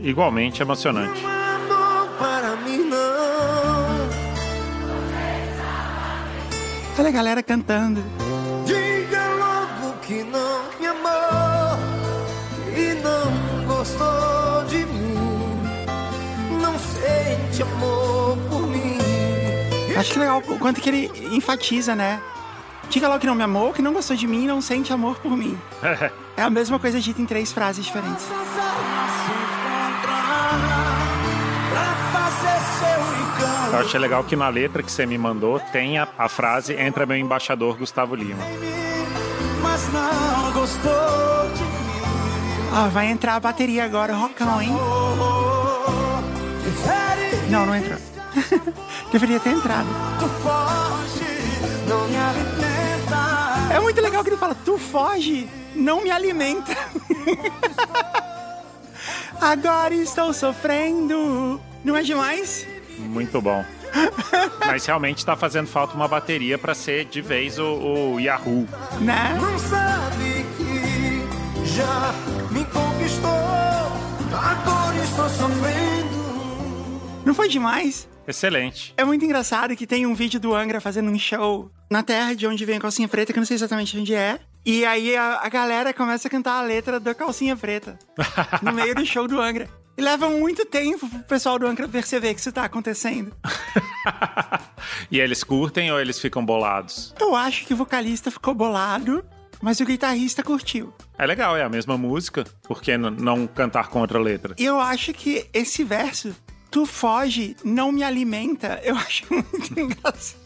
Igualmente 0.00 0.62
emocionante. 0.62 1.22
Olha 6.98 7.08
a 7.08 7.12
galera 7.12 7.42
cantando. 7.42 8.02
Diga 8.66 9.26
logo 9.38 9.98
que 10.00 10.22
não 10.24 10.62
me 10.78 10.86
amou 10.86 11.78
e 12.76 12.94
não 13.02 13.66
gostou 13.66 14.64
de 14.68 14.84
mim. 14.86 15.14
Não 16.60 16.78
sente 16.78 17.62
amor 17.62 18.36
por 18.50 18.66
mim. 18.66 18.98
Acho 19.96 20.12
que 20.12 20.18
legal 20.18 20.42
o 20.46 20.58
quanto 20.58 20.80
que 20.80 20.88
ele 20.88 21.10
enfatiza, 21.34 21.94
né? 21.94 22.20
Diga 22.90 23.08
logo 23.08 23.20
que 23.20 23.26
não 23.26 23.34
me 23.34 23.42
amou, 23.42 23.72
que 23.72 23.80
não 23.80 23.92
gostou 23.92 24.14
de 24.14 24.26
mim 24.26 24.44
e 24.44 24.46
não 24.46 24.60
sente 24.60 24.92
amor 24.92 25.18
por 25.18 25.36
mim. 25.36 25.58
É 26.34 26.40
a 26.40 26.48
mesma 26.48 26.78
coisa 26.78 26.98
dita 26.98 27.20
em 27.20 27.26
três 27.26 27.52
frases 27.52 27.84
diferentes. 27.84 28.24
Eu 33.72 33.78
achei 33.78 33.98
legal 33.98 34.22
que 34.22 34.36
na 34.36 34.50
letra 34.50 34.82
que 34.82 34.92
você 34.92 35.06
me 35.06 35.16
mandou 35.16 35.58
tem 35.58 35.98
a, 35.98 36.06
a 36.18 36.28
frase 36.28 36.74
Entra 36.74 37.06
meu 37.06 37.16
embaixador 37.16 37.78
Gustavo 37.78 38.14
Lima. 38.14 38.44
Mas 39.62 39.90
não 39.90 40.52
gostou 40.52 41.50
de 41.54 41.62
mim. 41.62 42.72
Ó, 42.74 42.88
vai 42.90 43.06
entrar 43.06 43.36
a 43.36 43.40
bateria 43.40 43.84
agora, 43.84 44.14
rockão, 44.14 44.60
hein? 44.60 44.76
Não, 47.48 47.64
não 47.64 47.74
entrou. 47.74 47.98
Deveria 49.10 49.40
ter 49.40 49.50
entrado. 49.50 49.86
tu 50.18 50.28
foge, 50.42 51.24
não 51.88 52.08
me 52.08 52.16
alimenta. 52.16 53.74
É 53.74 53.80
muito 53.80 54.00
legal 54.00 54.22
que 54.22 54.30
ele 54.30 54.36
fala, 54.36 54.54
tu 54.54 54.76
foge, 54.76 55.48
não 55.74 56.02
me 56.02 56.10
alimenta. 56.10 56.76
Agora 59.40 59.94
estou 59.94 60.32
sofrendo. 60.32 61.60
Não 61.84 61.96
é 61.96 62.02
demais? 62.02 62.66
Muito 63.08 63.40
bom. 63.40 63.64
Mas 64.66 64.86
realmente 64.86 65.24
tá 65.24 65.36
fazendo 65.36 65.66
falta 65.66 65.94
uma 65.94 66.08
bateria 66.08 66.56
pra 66.56 66.74
ser 66.74 67.04
de 67.04 67.20
vez 67.20 67.58
o, 67.58 68.14
o 68.14 68.20
Yahoo. 68.20 68.66
Né? 69.00 69.38
Não 69.40 69.58
sabe 69.58 70.46
que 70.56 71.66
já 71.74 72.14
me 72.50 72.64
conquistou. 72.64 73.30
Agora 74.32 74.96
estou 74.96 75.28
sofrendo. 75.28 76.22
Não 77.24 77.34
foi 77.34 77.48
demais? 77.48 78.08
Excelente. 78.26 78.94
É 78.96 79.04
muito 79.04 79.24
engraçado 79.24 79.76
que 79.76 79.86
tem 79.86 80.06
um 80.06 80.14
vídeo 80.14 80.38
do 80.38 80.54
Angra 80.54 80.80
fazendo 80.80 81.10
um 81.10 81.18
show 81.18 81.70
na 81.90 82.02
terra 82.02 82.34
de 82.34 82.46
onde 82.46 82.64
vem 82.64 82.76
a 82.76 82.80
calcinha 82.80 83.08
preta, 83.08 83.32
que 83.32 83.38
eu 83.38 83.40
não 83.40 83.46
sei 83.46 83.56
exatamente 83.56 83.98
onde 83.98 84.14
é. 84.14 84.38
E 84.64 84.84
aí 84.84 85.16
a, 85.16 85.40
a 85.42 85.48
galera 85.48 85.92
começa 85.92 86.28
a 86.28 86.30
cantar 86.30 86.58
a 86.58 86.62
letra 86.62 87.00
da 87.00 87.14
calcinha 87.14 87.56
preta 87.56 87.98
no 88.62 88.72
meio 88.72 88.94
do 88.94 89.04
show 89.04 89.26
do 89.26 89.40
Angra. 89.40 89.68
E 89.96 90.00
leva 90.00 90.28
muito 90.28 90.64
tempo 90.64 91.06
pro 91.08 91.18
pessoal 91.20 91.58
do 91.58 91.66
Angra 91.66 91.86
perceber 91.86 92.32
que 92.34 92.40
isso 92.40 92.50
tá 92.50 92.64
acontecendo. 92.64 93.32
e 95.10 95.20
eles 95.20 95.44
curtem 95.44 95.92
ou 95.92 96.00
eles 96.00 96.18
ficam 96.18 96.44
bolados? 96.44 97.14
Eu 97.20 97.36
acho 97.36 97.66
que 97.66 97.74
o 97.74 97.76
vocalista 97.76 98.30
ficou 98.30 98.54
bolado, 98.54 99.22
mas 99.60 99.80
o 99.80 99.84
guitarrista 99.84 100.42
curtiu. 100.42 100.94
É 101.18 101.26
legal, 101.26 101.56
é 101.56 101.62
a 101.62 101.68
mesma 101.68 101.98
música. 101.98 102.44
Por 102.62 102.80
que 102.80 102.96
não 102.96 103.46
cantar 103.46 103.88
com 103.88 104.00
outra 104.00 104.18
letra? 104.18 104.54
E 104.58 104.64
eu 104.64 104.80
acho 104.80 105.12
que 105.12 105.46
esse 105.52 105.84
verso, 105.84 106.34
tu 106.70 106.86
foge, 106.86 107.54
não 107.62 107.92
me 107.92 108.02
alimenta, 108.02 108.80
eu 108.82 108.96
acho 108.98 109.26
muito 109.30 109.78
engraçado. 109.78 110.42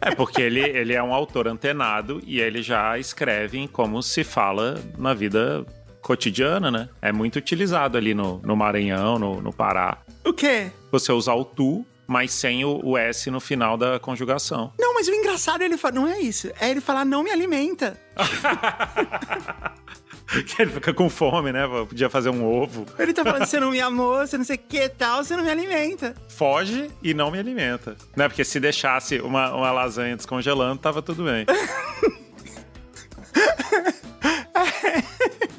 É 0.00 0.14
porque 0.14 0.40
ele, 0.40 0.60
ele 0.60 0.92
é 0.94 1.02
um 1.02 1.12
autor 1.12 1.48
antenado 1.48 2.22
e 2.24 2.40
ele 2.40 2.62
já 2.62 2.98
escreve 2.98 3.68
como 3.68 4.02
se 4.02 4.22
fala 4.24 4.82
na 4.96 5.12
vida 5.12 5.66
cotidiana, 6.04 6.70
né? 6.70 6.88
É 7.00 7.10
muito 7.10 7.36
utilizado 7.36 7.96
ali 7.96 8.14
no, 8.14 8.38
no 8.44 8.54
Maranhão, 8.54 9.18
no, 9.18 9.40
no 9.40 9.52
Pará. 9.52 9.96
O 10.22 10.34
quê? 10.34 10.70
Você 10.92 11.10
usar 11.10 11.34
o 11.34 11.44
tu, 11.44 11.84
mas 12.06 12.30
sem 12.30 12.64
o, 12.64 12.78
o 12.84 12.98
S 12.98 13.30
no 13.30 13.40
final 13.40 13.78
da 13.78 13.98
conjugação. 13.98 14.70
Não, 14.78 14.92
mas 14.92 15.08
o 15.08 15.14
engraçado 15.14 15.62
ele 15.62 15.78
fala, 15.78 15.94
não 15.94 16.06
é 16.06 16.20
isso. 16.20 16.52
É 16.60 16.70
ele 16.70 16.82
falar 16.82 17.06
não 17.06 17.24
me 17.24 17.30
alimenta. 17.30 17.98
que 20.46 20.60
ele 20.60 20.72
fica 20.72 20.92
com 20.92 21.08
fome, 21.08 21.52
né? 21.52 21.66
Podia 21.88 22.10
fazer 22.10 22.28
um 22.28 22.44
ovo. 22.44 22.84
Ele 22.98 23.14
tá 23.14 23.24
falando, 23.24 23.46
você 23.46 23.58
não 23.58 23.70
me 23.70 23.80
amou, 23.80 24.18
você 24.18 24.36
não 24.36 24.44
sei 24.44 24.56
o 24.56 24.58
que 24.58 24.86
tal, 24.90 25.24
você 25.24 25.34
não 25.34 25.42
me 25.42 25.50
alimenta. 25.50 26.14
Foge 26.28 26.90
e 27.02 27.14
não 27.14 27.30
me 27.30 27.38
alimenta. 27.38 27.96
Né? 28.14 28.28
Porque 28.28 28.44
se 28.44 28.60
deixasse 28.60 29.20
uma, 29.20 29.54
uma 29.54 29.72
lasanha 29.72 30.16
descongelando, 30.16 30.82
tava 30.82 31.00
tudo 31.00 31.24
bem. 31.24 31.46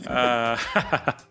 Ah, 0.07 0.57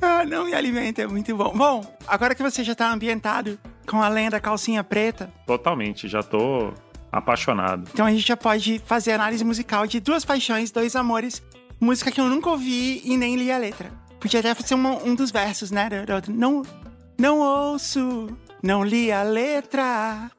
Ah, 0.00 0.24
não 0.24 0.44
me 0.44 0.54
alimenta, 0.54 1.02
é 1.02 1.06
muito 1.06 1.34
bom. 1.36 1.52
Bom, 1.56 1.96
agora 2.06 2.34
que 2.34 2.42
você 2.42 2.62
já 2.62 2.74
tá 2.74 2.90
ambientado 2.92 3.58
com 3.86 4.00
a 4.02 4.08
lenda 4.08 4.38
calcinha 4.40 4.84
preta, 4.84 5.32
totalmente, 5.46 6.06
já 6.08 6.22
tô 6.22 6.72
apaixonado. 7.10 7.88
então 7.92 8.06
a 8.06 8.10
gente 8.10 8.26
já 8.26 8.36
pode 8.36 8.80
fazer 8.86 9.12
análise 9.12 9.44
musical 9.44 9.86
de 9.86 9.98
Duas 10.00 10.24
Paixões, 10.24 10.70
Dois 10.70 10.94
Amores, 10.94 11.42
música 11.80 12.10
que 12.10 12.20
eu 12.20 12.26
nunca 12.26 12.50
ouvi 12.50 13.00
e 13.04 13.16
nem 13.16 13.36
li 13.36 13.50
a 13.50 13.58
letra. 13.58 13.90
Podia 14.20 14.40
até 14.40 14.54
ser 14.54 14.74
uma- 14.74 15.02
um 15.02 15.14
dos 15.14 15.30
versos, 15.30 15.70
né? 15.70 15.88
Não, 16.28 16.62
não 17.18 17.38
ouço, 17.40 18.28
não 18.62 18.84
li 18.84 19.10
a 19.10 19.22
letra, 19.22 20.30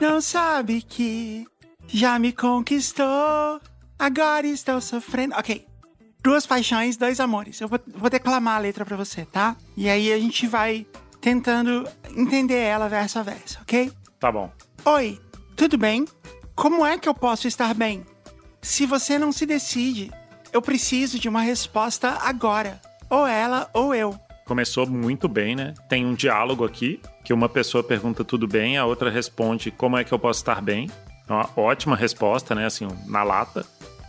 não 0.00 0.20
sabe 0.22 0.82
que 0.82 1.44
já 1.86 2.18
me 2.18 2.32
conquistou, 2.32 3.60
agora 3.98 4.46
estou 4.46 4.80
sofrendo. 4.80 5.34
Ok. 5.36 5.66
Duas 6.28 6.46
paixões, 6.46 6.98
dois 6.98 7.20
amores. 7.20 7.58
Eu 7.58 7.68
vou, 7.68 7.80
vou 7.86 8.10
declamar 8.10 8.56
a 8.56 8.58
letra 8.58 8.84
pra 8.84 8.94
você, 8.98 9.24
tá? 9.24 9.56
E 9.74 9.88
aí 9.88 10.12
a 10.12 10.18
gente 10.18 10.46
vai 10.46 10.86
tentando 11.22 11.88
entender 12.14 12.58
ela 12.58 12.86
verso 12.86 13.18
a 13.18 13.22
verso, 13.22 13.58
ok? 13.62 13.90
Tá 14.20 14.30
bom. 14.30 14.52
Oi, 14.84 15.18
tudo 15.56 15.78
bem? 15.78 16.04
Como 16.54 16.84
é 16.84 16.98
que 16.98 17.08
eu 17.08 17.14
posso 17.14 17.48
estar 17.48 17.72
bem? 17.72 18.04
Se 18.60 18.84
você 18.84 19.18
não 19.18 19.32
se 19.32 19.46
decide, 19.46 20.12
eu 20.52 20.60
preciso 20.60 21.18
de 21.18 21.30
uma 21.30 21.40
resposta 21.40 22.18
agora. 22.20 22.78
Ou 23.08 23.26
ela 23.26 23.70
ou 23.72 23.94
eu. 23.94 24.14
Começou 24.44 24.86
muito 24.86 25.28
bem, 25.28 25.56
né? 25.56 25.72
Tem 25.88 26.04
um 26.04 26.12
diálogo 26.12 26.62
aqui, 26.62 27.00
que 27.24 27.32
uma 27.32 27.48
pessoa 27.48 27.82
pergunta 27.82 28.22
tudo 28.22 28.46
bem, 28.46 28.76
a 28.76 28.84
outra 28.84 29.08
responde 29.08 29.70
como 29.70 29.96
é 29.96 30.04
que 30.04 30.12
eu 30.12 30.18
posso 30.18 30.40
estar 30.40 30.60
bem. 30.60 30.90
É 31.26 31.32
Uma 31.32 31.48
ótima 31.56 31.96
resposta, 31.96 32.54
né? 32.54 32.66
Assim, 32.66 32.86
na 33.06 33.22
lata. 33.22 33.64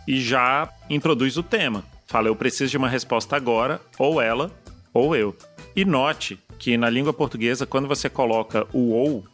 E 0.06 0.20
já 0.20 0.68
introduz 0.90 1.38
o 1.38 1.42
tema. 1.42 1.82
Fala, 2.10 2.26
eu 2.26 2.34
preciso 2.34 2.72
de 2.72 2.76
uma 2.76 2.88
resposta 2.88 3.36
agora, 3.36 3.80
ou 3.96 4.20
ela, 4.20 4.50
ou 4.92 5.14
eu. 5.14 5.32
E 5.76 5.84
note 5.84 6.36
que 6.58 6.76
na 6.76 6.90
língua 6.90 7.12
portuguesa, 7.12 7.64
quando 7.64 7.86
você 7.86 8.10
coloca 8.10 8.66
o 8.72 8.90
ou 8.90 9.24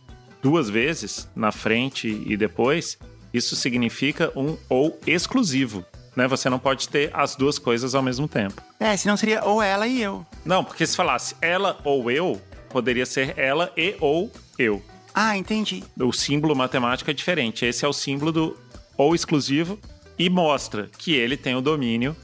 duas 0.42 0.68
vezes, 0.68 1.26
na 1.34 1.50
frente 1.50 2.22
e 2.26 2.36
depois, 2.36 2.98
isso 3.32 3.56
significa 3.56 4.30
um 4.36 4.58
ou 4.68 5.00
exclusivo. 5.06 5.86
Né? 6.14 6.28
Você 6.28 6.50
não 6.50 6.58
pode 6.58 6.86
ter 6.90 7.08
as 7.14 7.34
duas 7.34 7.58
coisas 7.58 7.94
ao 7.94 8.02
mesmo 8.02 8.28
tempo. 8.28 8.60
É, 8.78 8.94
senão 8.94 9.16
seria 9.16 9.42
ou 9.42 9.62
ela 9.62 9.86
e 9.86 10.02
eu. 10.02 10.26
Não, 10.44 10.62
porque 10.62 10.86
se 10.86 10.94
falasse 10.94 11.34
ela 11.40 11.78
ou 11.82 12.10
eu, 12.10 12.38
poderia 12.68 13.06
ser 13.06 13.32
ela 13.38 13.72
e 13.74 13.96
ou 14.02 14.30
eu. 14.58 14.82
Ah, 15.14 15.34
entendi. 15.34 15.82
O 15.98 16.12
símbolo 16.12 16.54
matemático 16.54 17.10
é 17.10 17.14
diferente. 17.14 17.64
Esse 17.64 17.86
é 17.86 17.88
o 17.88 17.92
símbolo 17.94 18.30
do 18.30 18.56
ou 18.98 19.14
exclusivo 19.14 19.78
e 20.18 20.28
mostra 20.28 20.90
que 20.98 21.14
ele 21.14 21.38
tem 21.38 21.56
o 21.56 21.62
domínio 21.62 22.14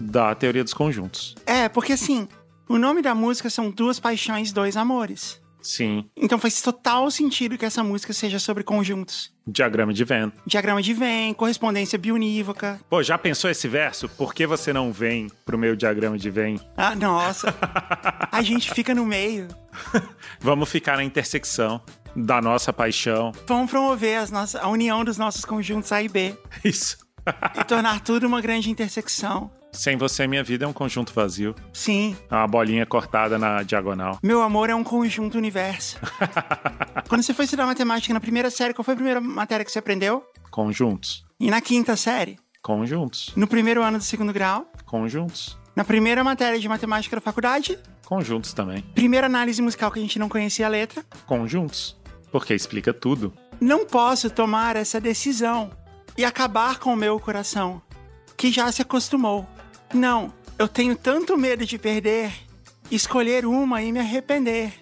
da 0.00 0.34
teoria 0.34 0.64
dos 0.64 0.74
conjuntos. 0.74 1.34
É, 1.46 1.68
porque 1.68 1.92
assim, 1.92 2.28
o 2.68 2.78
nome 2.78 3.02
da 3.02 3.14
música 3.14 3.48
são 3.50 3.70
Duas 3.70 3.98
Paixões, 3.98 4.52
Dois 4.52 4.76
Amores. 4.76 5.40
Sim. 5.60 6.08
Então 6.16 6.38
faz 6.38 6.62
total 6.62 7.10
sentido 7.10 7.58
que 7.58 7.64
essa 7.64 7.82
música 7.82 8.12
seja 8.12 8.38
sobre 8.38 8.62
conjuntos. 8.62 9.32
Diagrama 9.46 9.92
de 9.92 10.04
Venn. 10.04 10.30
Diagrama 10.46 10.80
de 10.80 10.94
Venn, 10.94 11.34
correspondência 11.34 11.98
bionívoca. 11.98 12.80
Pô, 12.88 13.02
já 13.02 13.18
pensou 13.18 13.50
esse 13.50 13.66
verso? 13.66 14.08
Por 14.08 14.32
que 14.32 14.46
você 14.46 14.72
não 14.72 14.92
vem 14.92 15.28
pro 15.44 15.58
meu 15.58 15.74
diagrama 15.74 16.16
de 16.16 16.30
Venn? 16.30 16.58
Ah, 16.76 16.94
nossa. 16.94 17.54
a 18.30 18.42
gente 18.42 18.72
fica 18.72 18.94
no 18.94 19.04
meio. 19.04 19.48
Vamos 20.40 20.68
ficar 20.68 20.96
na 20.96 21.04
intersecção 21.04 21.82
da 22.14 22.40
nossa 22.40 22.72
paixão. 22.72 23.32
Vamos 23.46 23.70
promover 23.70 24.18
as 24.18 24.30
nossas, 24.30 24.60
a 24.60 24.68
união 24.68 25.04
dos 25.04 25.18
nossos 25.18 25.44
conjuntos 25.44 25.90
A 25.92 26.02
e 26.02 26.08
B. 26.08 26.36
Isso. 26.64 27.07
E 27.58 27.64
tornar 27.64 28.00
tudo 28.00 28.26
uma 28.26 28.40
grande 28.40 28.70
intersecção. 28.70 29.50
Sem 29.72 29.96
você, 29.96 30.26
minha 30.26 30.42
vida 30.42 30.64
é 30.64 30.68
um 30.68 30.72
conjunto 30.72 31.12
vazio. 31.12 31.54
Sim. 31.72 32.16
É 32.30 32.34
uma 32.34 32.48
bolinha 32.48 32.86
cortada 32.86 33.38
na 33.38 33.62
diagonal. 33.62 34.18
Meu 34.22 34.42
amor 34.42 34.70
é 34.70 34.74
um 34.74 34.82
conjunto 34.82 35.36
universo. 35.36 35.98
Quando 37.08 37.22
você 37.22 37.34
foi 37.34 37.44
estudar 37.44 37.66
matemática 37.66 38.12
na 38.14 38.20
primeira 38.20 38.50
série, 38.50 38.72
qual 38.72 38.84
foi 38.84 38.94
a 38.94 38.96
primeira 38.96 39.20
matéria 39.20 39.64
que 39.64 39.70
você 39.70 39.78
aprendeu? 39.78 40.24
Conjuntos. 40.50 41.24
E 41.38 41.50
na 41.50 41.60
quinta 41.60 41.96
série? 41.96 42.38
Conjuntos. 42.62 43.32
No 43.36 43.46
primeiro 43.46 43.82
ano 43.82 43.98
do 43.98 44.04
segundo 44.04 44.32
grau? 44.32 44.70
Conjuntos. 44.84 45.58
Na 45.76 45.84
primeira 45.84 46.24
matéria 46.24 46.58
de 46.58 46.68
matemática 46.68 47.16
da 47.16 47.20
faculdade? 47.20 47.78
Conjuntos 48.04 48.52
também. 48.52 48.82
Primeira 48.94 49.26
análise 49.26 49.62
musical 49.62 49.90
que 49.90 49.98
a 49.98 50.02
gente 50.02 50.18
não 50.18 50.28
conhecia 50.28 50.66
a 50.66 50.68
letra? 50.68 51.04
Conjuntos. 51.26 51.96
Porque 52.32 52.54
explica 52.54 52.92
tudo. 52.92 53.32
Não 53.60 53.86
posso 53.86 54.30
tomar 54.30 54.76
essa 54.76 55.00
decisão 55.00 55.70
e 56.18 56.24
acabar 56.24 56.80
com 56.80 56.92
o 56.92 56.96
meu 56.96 57.20
coração, 57.20 57.80
que 58.36 58.50
já 58.50 58.70
se 58.72 58.82
acostumou. 58.82 59.46
Não, 59.94 60.34
eu 60.58 60.66
tenho 60.66 60.96
tanto 60.96 61.38
medo 61.38 61.64
de 61.64 61.78
perder, 61.78 62.32
escolher 62.90 63.46
uma 63.46 63.80
e 63.80 63.92
me 63.92 64.00
arrepender. 64.00 64.74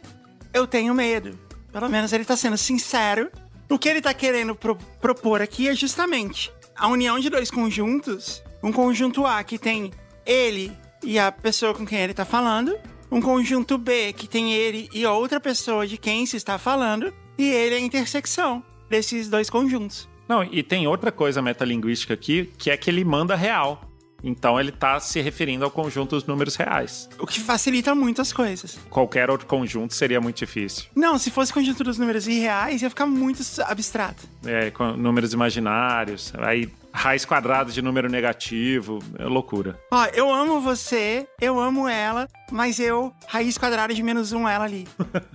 Eu 0.55 0.66
tenho 0.66 0.95
medo. 0.95 1.38
Pelo 1.71 1.90
menos 1.90 2.11
ele 2.14 2.25
tá 2.25 2.38
sendo 2.38 2.57
sincero. 2.57 3.31
O 3.69 3.78
que 3.78 3.87
ele 3.87 4.00
tá 4.00 4.14
querendo 4.14 4.55
pro 4.55 4.76
propor 4.99 5.43
aqui 5.43 5.69
é 5.69 5.75
justamente 5.75 6.50
a 6.75 6.88
união 6.88 7.21
de 7.21 7.28
dois 7.28 7.50
conjuntos. 7.50 8.43
Um 8.62 8.73
conjunto 8.73 9.26
A 9.26 9.45
que 9.45 9.59
tem 9.59 9.93
ele 10.25 10.73
e 11.02 11.19
a 11.19 11.31
pessoa 11.31 11.75
com 11.75 11.85
quem 11.85 11.99
ele 11.99 12.14
tá 12.14 12.25
falando. 12.25 12.78
Um 13.12 13.21
conjunto 13.21 13.76
B 13.76 14.14
que 14.14 14.26
tem 14.26 14.55
ele 14.55 14.88
e 14.90 15.05
outra 15.05 15.38
pessoa 15.38 15.87
de 15.87 15.99
quem 15.99 16.25
se 16.25 16.38
está 16.38 16.57
falando. 16.57 17.12
E 17.37 17.45
ele 17.45 17.75
é 17.75 17.78
a 17.78 17.81
intersecção 17.83 18.64
desses 18.88 19.28
dois 19.28 19.50
conjuntos. 19.50 20.09
Não, 20.28 20.42
e 20.42 20.62
tem 20.62 20.87
outra 20.87 21.12
coisa 21.12 21.40
metalinguística 21.40 22.14
aqui, 22.14 22.50
que 22.59 22.71
é 22.71 22.76
que 22.76 22.90
ele 22.90 23.04
manda 23.04 23.35
real. 23.35 23.83
Então 24.23 24.59
ele 24.59 24.71
está 24.71 24.99
se 24.99 25.21
referindo 25.21 25.64
ao 25.64 25.71
conjunto 25.71 26.16
dos 26.16 26.25
números 26.25 26.56
reais. 26.56 27.09
O 27.18 27.26
que 27.26 27.38
facilita 27.38 27.95
muito 27.95 28.21
as 28.21 28.33
coisas. 28.33 28.78
Qualquer 28.90 29.30
outro 29.30 29.47
conjunto 29.47 29.95
seria 29.95 30.21
muito 30.21 30.38
difícil. 30.38 30.87
Não, 30.95 31.18
se 31.18 31.30
fosse 31.30 31.52
conjunto 31.52 31.85
dos 31.85 31.99
números 31.99 32.26
irreais, 32.26 32.83
ia 32.83 32.90
ficar 32.90 33.06
muito 33.06 33.42
abstrato. 33.64 34.26
É, 34.45 34.71
com 34.71 34.92
números 34.92 35.33
imaginários, 35.33 36.33
aí 36.38 36.68
raiz 36.92 37.25
quadrada 37.25 37.71
de 37.71 37.83
número 37.83 38.09
negativo, 38.09 38.99
é 39.18 39.25
loucura. 39.25 39.78
Ó, 39.92 40.06
eu 40.06 40.33
amo 40.33 40.61
você, 40.61 41.28
eu 41.40 41.61
amo 41.61 41.87
ela, 41.87 42.26
mas 42.50 42.80
eu, 42.80 43.12
raiz 43.28 43.59
quadrada 43.59 43.92
de 43.92 44.02
menos 44.02 44.33
um, 44.33 44.49
ela 44.49 44.64
ali. 44.64 44.88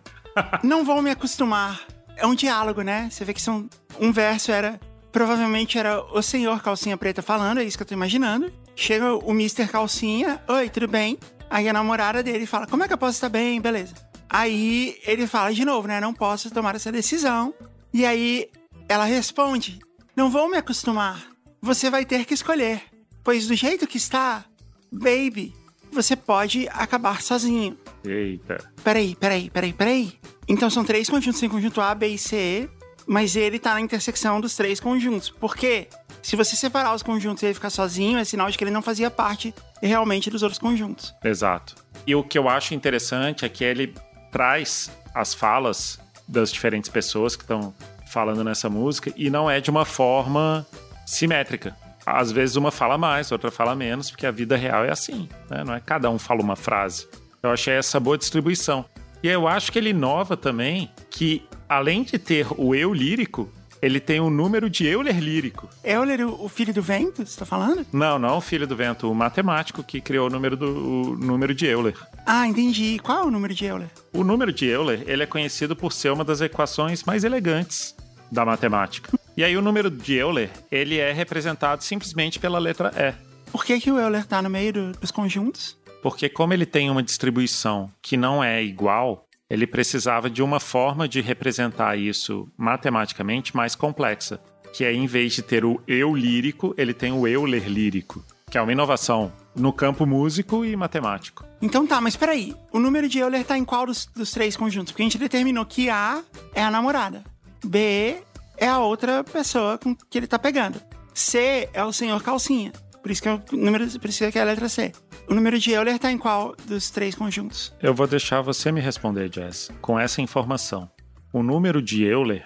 Não 0.64 0.84
vou 0.84 1.02
me 1.02 1.12
acostumar. 1.12 1.82
É 2.22 2.28
um 2.28 2.36
diálogo, 2.36 2.84
né? 2.84 3.10
Você 3.10 3.26
vê 3.26 3.34
que 3.34 3.42
são. 3.42 3.68
Um 4.00 4.12
verso 4.12 4.52
era. 4.52 4.80
Provavelmente 5.12 5.78
era 5.78 6.02
o 6.16 6.22
senhor 6.22 6.62
Calcinha 6.62 6.96
Preta 6.96 7.22
falando, 7.22 7.58
é 7.60 7.64
isso 7.66 7.76
que 7.76 7.84
eu 7.84 7.88
tô 7.88 7.94
imaginando. 7.94 8.54
Chega 8.76 9.14
o 9.14 9.32
Mr. 9.32 9.68
Calcinha, 9.68 10.42
oi, 10.48 10.70
tudo 10.70 10.88
bem? 10.88 11.18
Aí 11.50 11.68
a 11.68 11.74
namorada 11.74 12.24
dele 12.24 12.46
fala, 12.46 12.66
como 12.66 12.84
é 12.84 12.88
que 12.88 12.94
eu 12.94 12.98
posso 12.98 13.18
estar 13.18 13.28
bem? 13.28 13.60
Beleza. 13.60 13.94
Aí 14.30 14.98
ele 15.06 15.28
fala 15.28 15.54
de 15.54 15.66
novo, 15.66 15.88
né? 15.88 16.00
Não 16.00 16.14
posso 16.14 16.50
tomar 16.50 16.76
essa 16.76 16.92
decisão. 16.92 17.54
E 17.94 18.06
aí 18.06 18.50
ela 18.88 19.04
responde, 19.04 19.80
não 20.16 20.30
vou 20.30 20.50
me 20.50 20.56
acostumar. 20.56 21.26
Você 21.62 21.90
vai 21.90 22.06
ter 22.06 22.24
que 22.24 22.34
escolher. 22.34 22.84
Pois 23.22 23.48
do 23.48 23.54
jeito 23.54 23.86
que 23.86 23.98
está, 23.98 24.46
baby, 24.90 25.54
você 25.92 26.16
pode 26.16 26.68
acabar 26.70 27.22
sozinho. 27.22 27.78
Eita. 28.04 28.58
Peraí, 28.84 29.16
peraí, 29.16 29.50
peraí, 29.50 29.74
peraí. 29.74 30.14
Então 30.48 30.70
são 30.70 30.84
três 30.84 31.10
conjuntos, 31.10 31.40
tem 31.40 31.50
conjunto 31.50 31.82
A, 31.82 31.94
B 31.94 32.08
e 32.08 32.18
C, 32.18 32.70
mas 33.06 33.36
ele 33.36 33.60
tá 33.60 33.74
na 33.74 33.82
intersecção 33.82 34.40
dos 34.42 34.56
três 34.56 34.80
conjuntos. 34.80 35.30
Por 35.30 35.56
quê? 35.56 35.88
Se 36.22 36.36
você 36.36 36.56
separar 36.56 36.94
os 36.94 37.02
conjuntos 37.02 37.42
e 37.42 37.48
ele 37.48 37.54
ficar 37.54 37.70
sozinho, 37.70 38.18
é 38.18 38.24
sinal 38.24 38.50
de 38.50 38.58
que 38.58 38.64
ele 38.64 38.72
não 38.72 38.82
fazia 38.82 39.10
parte 39.10 39.54
realmente 39.82 40.30
dos 40.30 40.44
outros 40.44 40.60
conjuntos. 40.60 41.14
Exato. 41.24 41.76
E 42.06 42.14
o 42.16 42.24
que 42.24 42.38
eu 42.38 42.48
acho 42.48 42.74
interessante 42.74 43.44
é 43.44 43.50
que 43.50 43.64
ele 43.64 43.94
traz 44.32 44.92
as 45.14 45.34
falas 45.34 46.00
das 46.28 46.52
diferentes 46.52 46.90
pessoas 46.90 47.36
que 47.36 47.44
estão 47.44 47.74
falando 48.08 48.44
nessa 48.44 48.70
música 48.70 49.12
e 49.16 49.30
não 49.30 49.50
é 49.50 49.60
de 49.60 49.70
uma 49.70 49.86
forma 49.86 50.66
simétrica. 51.06 51.76
Às 52.06 52.32
vezes 52.32 52.56
uma 52.56 52.72
fala 52.72 52.98
mais, 52.98 53.32
outra 53.32 53.52
fala 53.52 53.76
menos, 53.76 54.10
porque 54.10 54.26
a 54.26 54.32
vida 54.32 54.56
real 54.56 54.86
é 54.86 54.92
assim, 54.92 55.30
né? 55.50 55.64
Não 55.64 55.74
é 55.74 55.80
cada 55.80 56.10
um 56.10 56.18
fala 56.18 56.42
uma 56.42 56.56
frase. 56.56 57.08
Eu 57.44 57.52
achei 57.52 57.74
essa 57.74 58.00
boa 58.00 58.18
distribuição. 58.18 58.86
E 59.24 59.28
eu 59.28 59.48
acho 59.48 59.72
que 59.72 59.78
ele 59.78 59.90
inova 59.90 60.36
também 60.36 60.92
que, 61.10 61.44
além 61.70 62.04
de 62.04 62.18
ter 62.18 62.48
o 62.58 62.74
eu 62.74 62.94
lírico, 62.94 63.52
ele 63.82 64.00
tem 64.00 64.20
um 64.22 64.30
número 64.30 64.70
de 64.70 64.86
Euler 64.86 65.20
lírico. 65.20 65.68
Euler, 65.84 66.28
o 66.28 66.48
filho 66.48 66.74
do 66.74 66.82
vento, 66.82 67.26
você 67.26 67.40
tá 67.40 67.46
falando? 67.46 67.86
Não, 67.92 68.20
não 68.20 68.38
o 68.38 68.42
filho 68.42 68.68
do 68.68 68.76
vento, 68.76 69.10
o 69.10 69.16
matemático 69.16 69.84
que 69.84 70.00
criou 70.00 70.28
o 70.28 70.30
número, 70.30 70.56
do, 70.56 70.68
o 70.68 71.18
número 71.18 71.54
de 71.54 71.66
Euler. 71.66 71.96
Ah, 72.26 72.48
entendi. 72.48 73.00
Qual 73.00 73.24
é 73.24 73.24
o 73.24 73.32
número 73.32 73.54
de 73.54 73.66
Euler? 73.66 73.90
O 74.14 74.24
número 74.24 74.54
de 74.54 74.68
Euler, 74.68 75.04
ele 75.08 75.24
é 75.24 75.26
conhecido 75.26 75.76
por 75.76 75.92
ser 75.92 76.12
uma 76.12 76.24
das 76.24 76.42
equações 76.42 77.04
mais 77.04 77.24
elegantes 77.24 77.96
da 78.32 78.46
matemática. 78.46 79.18
E 79.36 79.44
aí 79.44 79.56
o 79.56 79.62
número 79.62 79.90
de 79.90 80.16
Euler, 80.16 80.50
ele 80.72 80.98
é 80.98 81.14
representado 81.14 81.84
simplesmente 81.84 82.40
pela 82.40 82.60
letra 82.60 82.92
E. 82.96 83.14
Por 83.52 83.64
que, 83.64 83.80
que 83.80 83.92
o 83.92 83.98
Euler 83.98 84.26
tá 84.26 84.42
no 84.42 84.50
meio 84.50 84.74
do, 84.74 84.92
dos 84.94 85.12
conjuntos? 85.12 85.78
Porque 86.02 86.28
como 86.28 86.54
ele 86.54 86.66
tem 86.66 86.90
uma 86.90 87.04
distribuição 87.04 87.90
que 88.02 88.18
não 88.18 88.44
é 88.44 88.64
igual, 88.64 89.26
ele 89.50 89.68
precisava 89.68 90.30
de 90.30 90.42
uma 90.42 90.60
forma 90.60 91.08
de 91.08 91.22
representar 91.22 91.98
isso 91.98 92.48
matematicamente 92.58 93.56
mais 93.56 93.76
complexa, 93.76 94.40
que 94.74 94.84
é 94.84 94.94
em 94.94 95.06
vez 95.06 95.34
de 95.34 95.42
ter 95.42 95.64
o 95.64 95.82
eu 95.88 96.16
lírico, 96.16 96.74
ele 96.78 96.94
tem 96.94 97.12
o 97.12 97.28
Euler 97.28 97.68
lírico, 97.68 98.24
que 98.50 98.58
é 98.58 98.62
uma 98.62 98.72
inovação 98.72 99.32
no 99.56 99.72
campo 99.72 100.06
músico 100.06 100.66
e 100.66 100.76
matemático. 100.76 101.46
Então 101.62 101.86
tá, 101.86 102.02
mas 102.02 102.16
peraí, 102.16 102.56
o 102.72 102.80
número 102.80 103.08
de 103.08 103.20
Euler 103.20 103.46
tá 103.46 103.58
em 103.58 103.66
qual 103.66 103.86
dos, 103.86 104.06
dos 104.08 104.32
três 104.32 104.58
conjuntos? 104.58 104.92
Porque 104.92 105.04
a 105.04 105.06
gente 105.06 105.18
determinou 105.18 105.66
que 105.66 105.90
A 105.90 106.24
é 106.54 106.64
a 106.64 106.72
namorada, 106.72 107.24
B 107.64 108.24
é 108.58 108.68
a 108.68 108.80
outra 108.80 109.24
pessoa 109.24 109.78
com 109.78 109.96
que 109.96 110.18
ele 110.18 110.28
tá 110.28 110.38
pegando, 110.38 110.82
C 111.14 111.70
é 111.74 111.84
o 111.84 111.92
senhor 111.92 112.22
calcinha. 112.24 112.72
Por 113.02 113.12
isso 113.12 113.22
que 113.22 113.28
é 113.28 113.34
o 113.34 113.42
número, 113.54 113.84
isso 113.84 114.00
que 114.32 114.38
é 114.38 114.42
a 114.42 114.46
letra 114.46 114.70
C. 114.70 114.92
O 115.28 115.34
número 115.34 115.58
de 115.58 115.72
Euler 115.72 115.98
tá 115.98 116.12
em 116.12 116.18
qual 116.18 116.56
dos 116.66 116.92
três 116.92 117.16
conjuntos? 117.16 117.74
Eu 117.82 117.94
vou 117.94 118.06
deixar 118.06 118.42
você 118.42 118.72
me 118.72 118.80
responder, 118.80 119.32
Jess, 119.34 119.72
com 119.82 120.00
essa 120.00 120.22
informação. 120.22 120.90
O 121.34 121.42
número 121.42 121.82
de 121.82 122.04
Euler, 122.04 122.46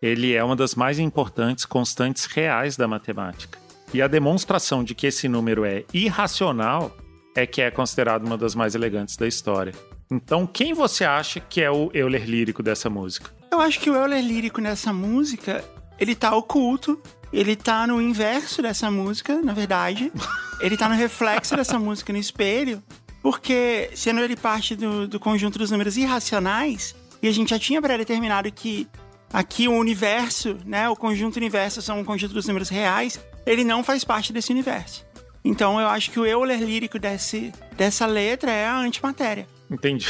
ele 0.00 0.34
é 0.34 0.44
uma 0.44 0.54
das 0.54 0.74
mais 0.74 0.98
importantes 0.98 1.64
constantes 1.64 2.26
reais 2.26 2.76
da 2.76 2.86
matemática. 2.86 3.58
E 3.92 4.02
a 4.02 4.06
demonstração 4.06 4.84
de 4.84 4.94
que 4.94 5.06
esse 5.06 5.28
número 5.28 5.64
é 5.64 5.84
irracional 5.92 6.94
é 7.34 7.46
que 7.46 7.60
é 7.60 7.70
considerado 7.70 8.24
uma 8.24 8.36
das 8.36 8.54
mais 8.54 8.74
elegantes 8.74 9.16
da 9.16 9.26
história. 9.26 9.72
Então, 10.10 10.46
quem 10.46 10.72
você 10.72 11.04
acha 11.04 11.40
que 11.40 11.60
é 11.60 11.70
o 11.70 11.90
Euler 11.92 12.24
lírico 12.24 12.62
dessa 12.62 12.88
música? 12.88 13.30
Eu 13.50 13.60
acho 13.60 13.80
que 13.80 13.90
o 13.90 13.96
Euler 13.96 14.22
lírico 14.22 14.60
nessa 14.60 14.92
música, 14.92 15.64
ele 15.98 16.14
tá 16.14 16.34
oculto, 16.34 17.00
ele 17.32 17.56
tá 17.56 17.86
no 17.86 18.00
inverso 18.00 18.62
dessa 18.62 18.90
música, 18.90 19.40
na 19.42 19.52
verdade. 19.52 20.12
Ele 20.58 20.74
tá 20.74 20.88
no 20.88 20.94
reflexo 20.94 21.54
dessa 21.54 21.78
música 21.78 22.14
no 22.14 22.18
espelho, 22.18 22.82
porque 23.22 23.90
sendo 23.94 24.22
ele 24.22 24.34
parte 24.34 24.74
do, 24.74 25.06
do 25.06 25.20
conjunto 25.20 25.58
dos 25.58 25.70
números 25.70 25.98
irracionais, 25.98 26.96
e 27.22 27.28
a 27.28 27.30
gente 27.32 27.50
já 27.50 27.58
tinha 27.58 27.82
pré-determinado 27.82 28.50
que 28.50 28.88
aqui 29.30 29.68
o 29.68 29.72
universo, 29.72 30.56
né, 30.64 30.88
o 30.88 30.96
conjunto 30.96 31.36
universo 31.36 31.82
são 31.82 32.00
um 32.00 32.04
conjunto 32.04 32.32
dos 32.32 32.46
números 32.46 32.70
reais, 32.70 33.20
ele 33.44 33.64
não 33.64 33.84
faz 33.84 34.02
parte 34.02 34.32
desse 34.32 34.50
universo. 34.50 35.04
Então 35.44 35.78
eu 35.78 35.88
acho 35.88 36.10
que 36.10 36.18
o 36.18 36.24
Euler 36.24 36.58
lírico 36.58 36.98
desse, 36.98 37.52
dessa 37.76 38.06
letra 38.06 38.50
é 38.50 38.66
a 38.66 38.78
antimatéria. 38.78 39.46
Entendi. 39.70 40.06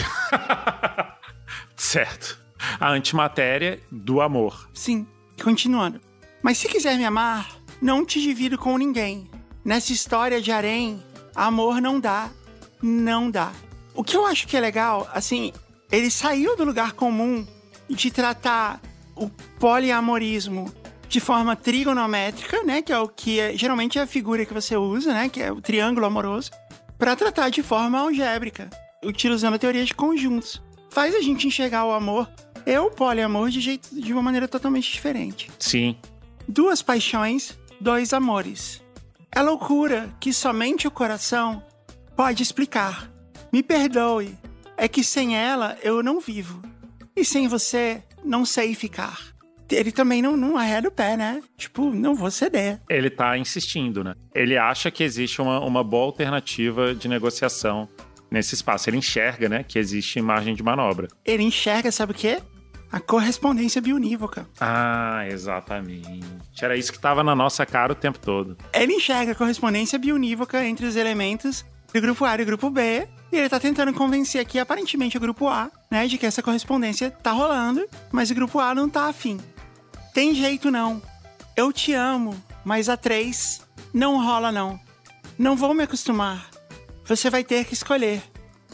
certo. 1.77 2.38
A 2.81 2.90
antimatéria 2.90 3.81
do 3.90 4.21
amor. 4.21 4.69
Sim. 4.75 5.07
Continuando. 5.42 6.01
Mas 6.42 6.59
se 6.59 6.69
quiser 6.69 6.97
me 6.97 7.05
amar, 7.05 7.57
não 7.81 8.05
te 8.05 8.21
divido 8.21 8.57
com 8.59 8.77
ninguém. 8.77 9.29
Nessa 9.64 9.92
história 9.92 10.40
de 10.40 10.51
harém, 10.53 11.03
amor 11.35 11.81
não 11.81 11.99
dá. 12.01 12.31
Não 12.83 13.31
dá. 13.31 13.53
O 13.95 14.05
que 14.05 14.16
eu 14.16 14.27
acho 14.27 14.47
que 14.47 14.57
é 14.57 14.61
legal, 14.61 15.09
assim, 15.12 15.53
ele 15.90 16.11
saiu 16.11 16.57
do 16.57 16.64
lugar 16.64 16.92
comum 16.92 17.47
de 17.88 18.11
tratar 18.11 18.81
o 19.14 19.31
poliamorismo 19.59 20.73
de 21.09 21.21
forma 21.21 21.57
trigonométrica, 21.57 22.62
né, 22.64 22.83
que 22.83 22.92
é 22.92 22.99
o 22.99 23.09
que 23.09 23.40
é, 23.40 23.57
geralmente 23.57 23.99
é 23.99 24.03
a 24.03 24.07
figura 24.07 24.45
que 24.45 24.53
você 24.53 24.77
usa, 24.77 25.12
né, 25.14 25.29
que 25.29 25.40
é 25.40 25.51
o 25.51 25.61
triângulo 25.61 26.05
amoroso, 26.05 26.51
para 26.99 27.16
tratar 27.16 27.49
de 27.49 27.62
forma 27.62 27.99
algébrica, 27.99 28.69
utilizando 29.05 29.55
a 29.55 29.59
teoria 29.59 29.85
de 29.85 29.95
conjuntos. 29.95 30.63
faz 30.91 31.15
a 31.15 31.21
gente 31.21 31.47
enxergar 31.47 31.85
o 31.85 31.93
amor 31.93 32.29
e 32.65 32.79
o 32.79 32.91
poliamor 32.91 33.51
de, 33.51 33.61
jeito, 33.61 33.89
de 33.93 34.13
uma 34.13 34.23
maneira 34.23 34.49
totalmente 34.49 34.91
diferente. 34.91 35.51
Sim. 35.59 35.97
Duas 36.49 36.83
paixões, 36.83 37.59
dois 37.81 38.13
amores. 38.13 38.83
É 39.31 39.43
loucura 39.43 40.09
que 40.19 40.33
somente 40.33 40.89
o 40.89 40.91
coração 40.91 41.63
pode 42.17 42.43
explicar. 42.43 43.11
Me 43.53 43.63
perdoe, 43.63 44.37
é 44.77 44.89
que 44.89 45.05
sem 45.05 45.37
ela 45.37 45.77
eu 45.83 46.03
não 46.03 46.19
vivo. 46.19 46.63
E 47.15 47.25
sem 47.25 47.47
você, 47.47 48.03
não 48.25 48.45
sei 48.45 48.75
ficar. 48.75 49.37
Ele 49.71 49.91
também 49.91 50.23
não, 50.23 50.37
não 50.37 50.57
arreda 50.57 50.89
o 50.89 50.93
pé, 50.93 51.17
né? 51.17 51.43
Tipo, 51.57 51.91
não 51.91 52.15
vou 52.15 52.31
ceder. 52.31 52.81
Ele 52.89 53.11
tá 53.11 53.37
insistindo, 53.37 54.05
né? 54.05 54.15
Ele 54.35 54.57
acha 54.57 54.91
que 54.91 55.03
existe 55.03 55.41
uma, 55.43 55.61
uma 55.61 55.83
boa 55.83 56.05
alternativa 56.05 56.95
de 56.95 57.09
negociação 57.09 57.89
nesse 58.31 58.55
espaço. 58.55 58.89
Ele 58.91 58.99
enxerga, 58.99 59.49
né, 59.49 59.62
que 59.62 59.79
existe 59.79 60.21
margem 60.21 60.55
de 60.55 60.62
manobra. 60.62 61.09
Ele 61.25 61.43
enxerga, 61.43 61.91
sabe 61.93 62.12
o 62.12 62.15
quê? 62.15 62.41
A 62.91 63.01
correspondência 63.01 63.81
bionívoca. 63.81 64.49
Ah, 64.61 65.25
exatamente. 65.29 66.25
Era 66.61 66.77
isso 66.77 66.93
que 66.93 66.99
tava 66.99 67.25
na 67.25 67.35
nossa 67.35 67.67
cara 67.67 67.93
o 67.93 67.97
tempo 67.97 68.19
todo. 68.19 68.57
Ele 68.73 68.95
enxerga 68.95 69.33
a 69.33 69.35
correspondência 69.35 69.99
bionívoca 69.99 70.65
entre 70.65 70.87
os 70.87 70.95
elementos 70.97 71.65
do 71.93 72.01
grupo 72.01 72.25
A 72.25 72.35
e 72.35 72.39
do 72.39 72.45
grupo 72.45 72.71
B. 72.71 73.09
E 73.33 73.37
ele 73.37 73.49
tá 73.49 73.59
tentando 73.59 73.93
convencer 73.93 74.41
aqui, 74.41 74.59
aparentemente, 74.59 75.17
o 75.17 75.21
grupo 75.21 75.49
A, 75.49 75.69
né, 75.91 76.07
de 76.07 76.17
que 76.17 76.25
essa 76.25 76.43
correspondência 76.43 77.11
tá 77.11 77.33
rolando, 77.33 77.85
mas 78.12 78.31
o 78.31 78.35
grupo 78.35 78.61
A 78.61 78.73
não 78.75 78.89
tá 78.89 79.09
afim. 79.09 79.41
Tem 80.15 80.33
jeito 80.35 80.71
não. 80.71 81.03
Eu 81.57 81.73
te 81.73 81.93
amo, 81.93 82.41
mas 82.65 82.89
a 82.89 82.97
três 82.97 83.67
não 83.93 84.23
rola 84.25 84.53
não. 84.53 84.79
Não 85.37 85.57
vou 85.57 85.75
me 85.75 85.83
acostumar. 85.83 86.49
Você 87.07 87.31
vai 87.31 87.45
ter 87.45 87.64
que 87.64 87.73
escolher, 87.73 88.21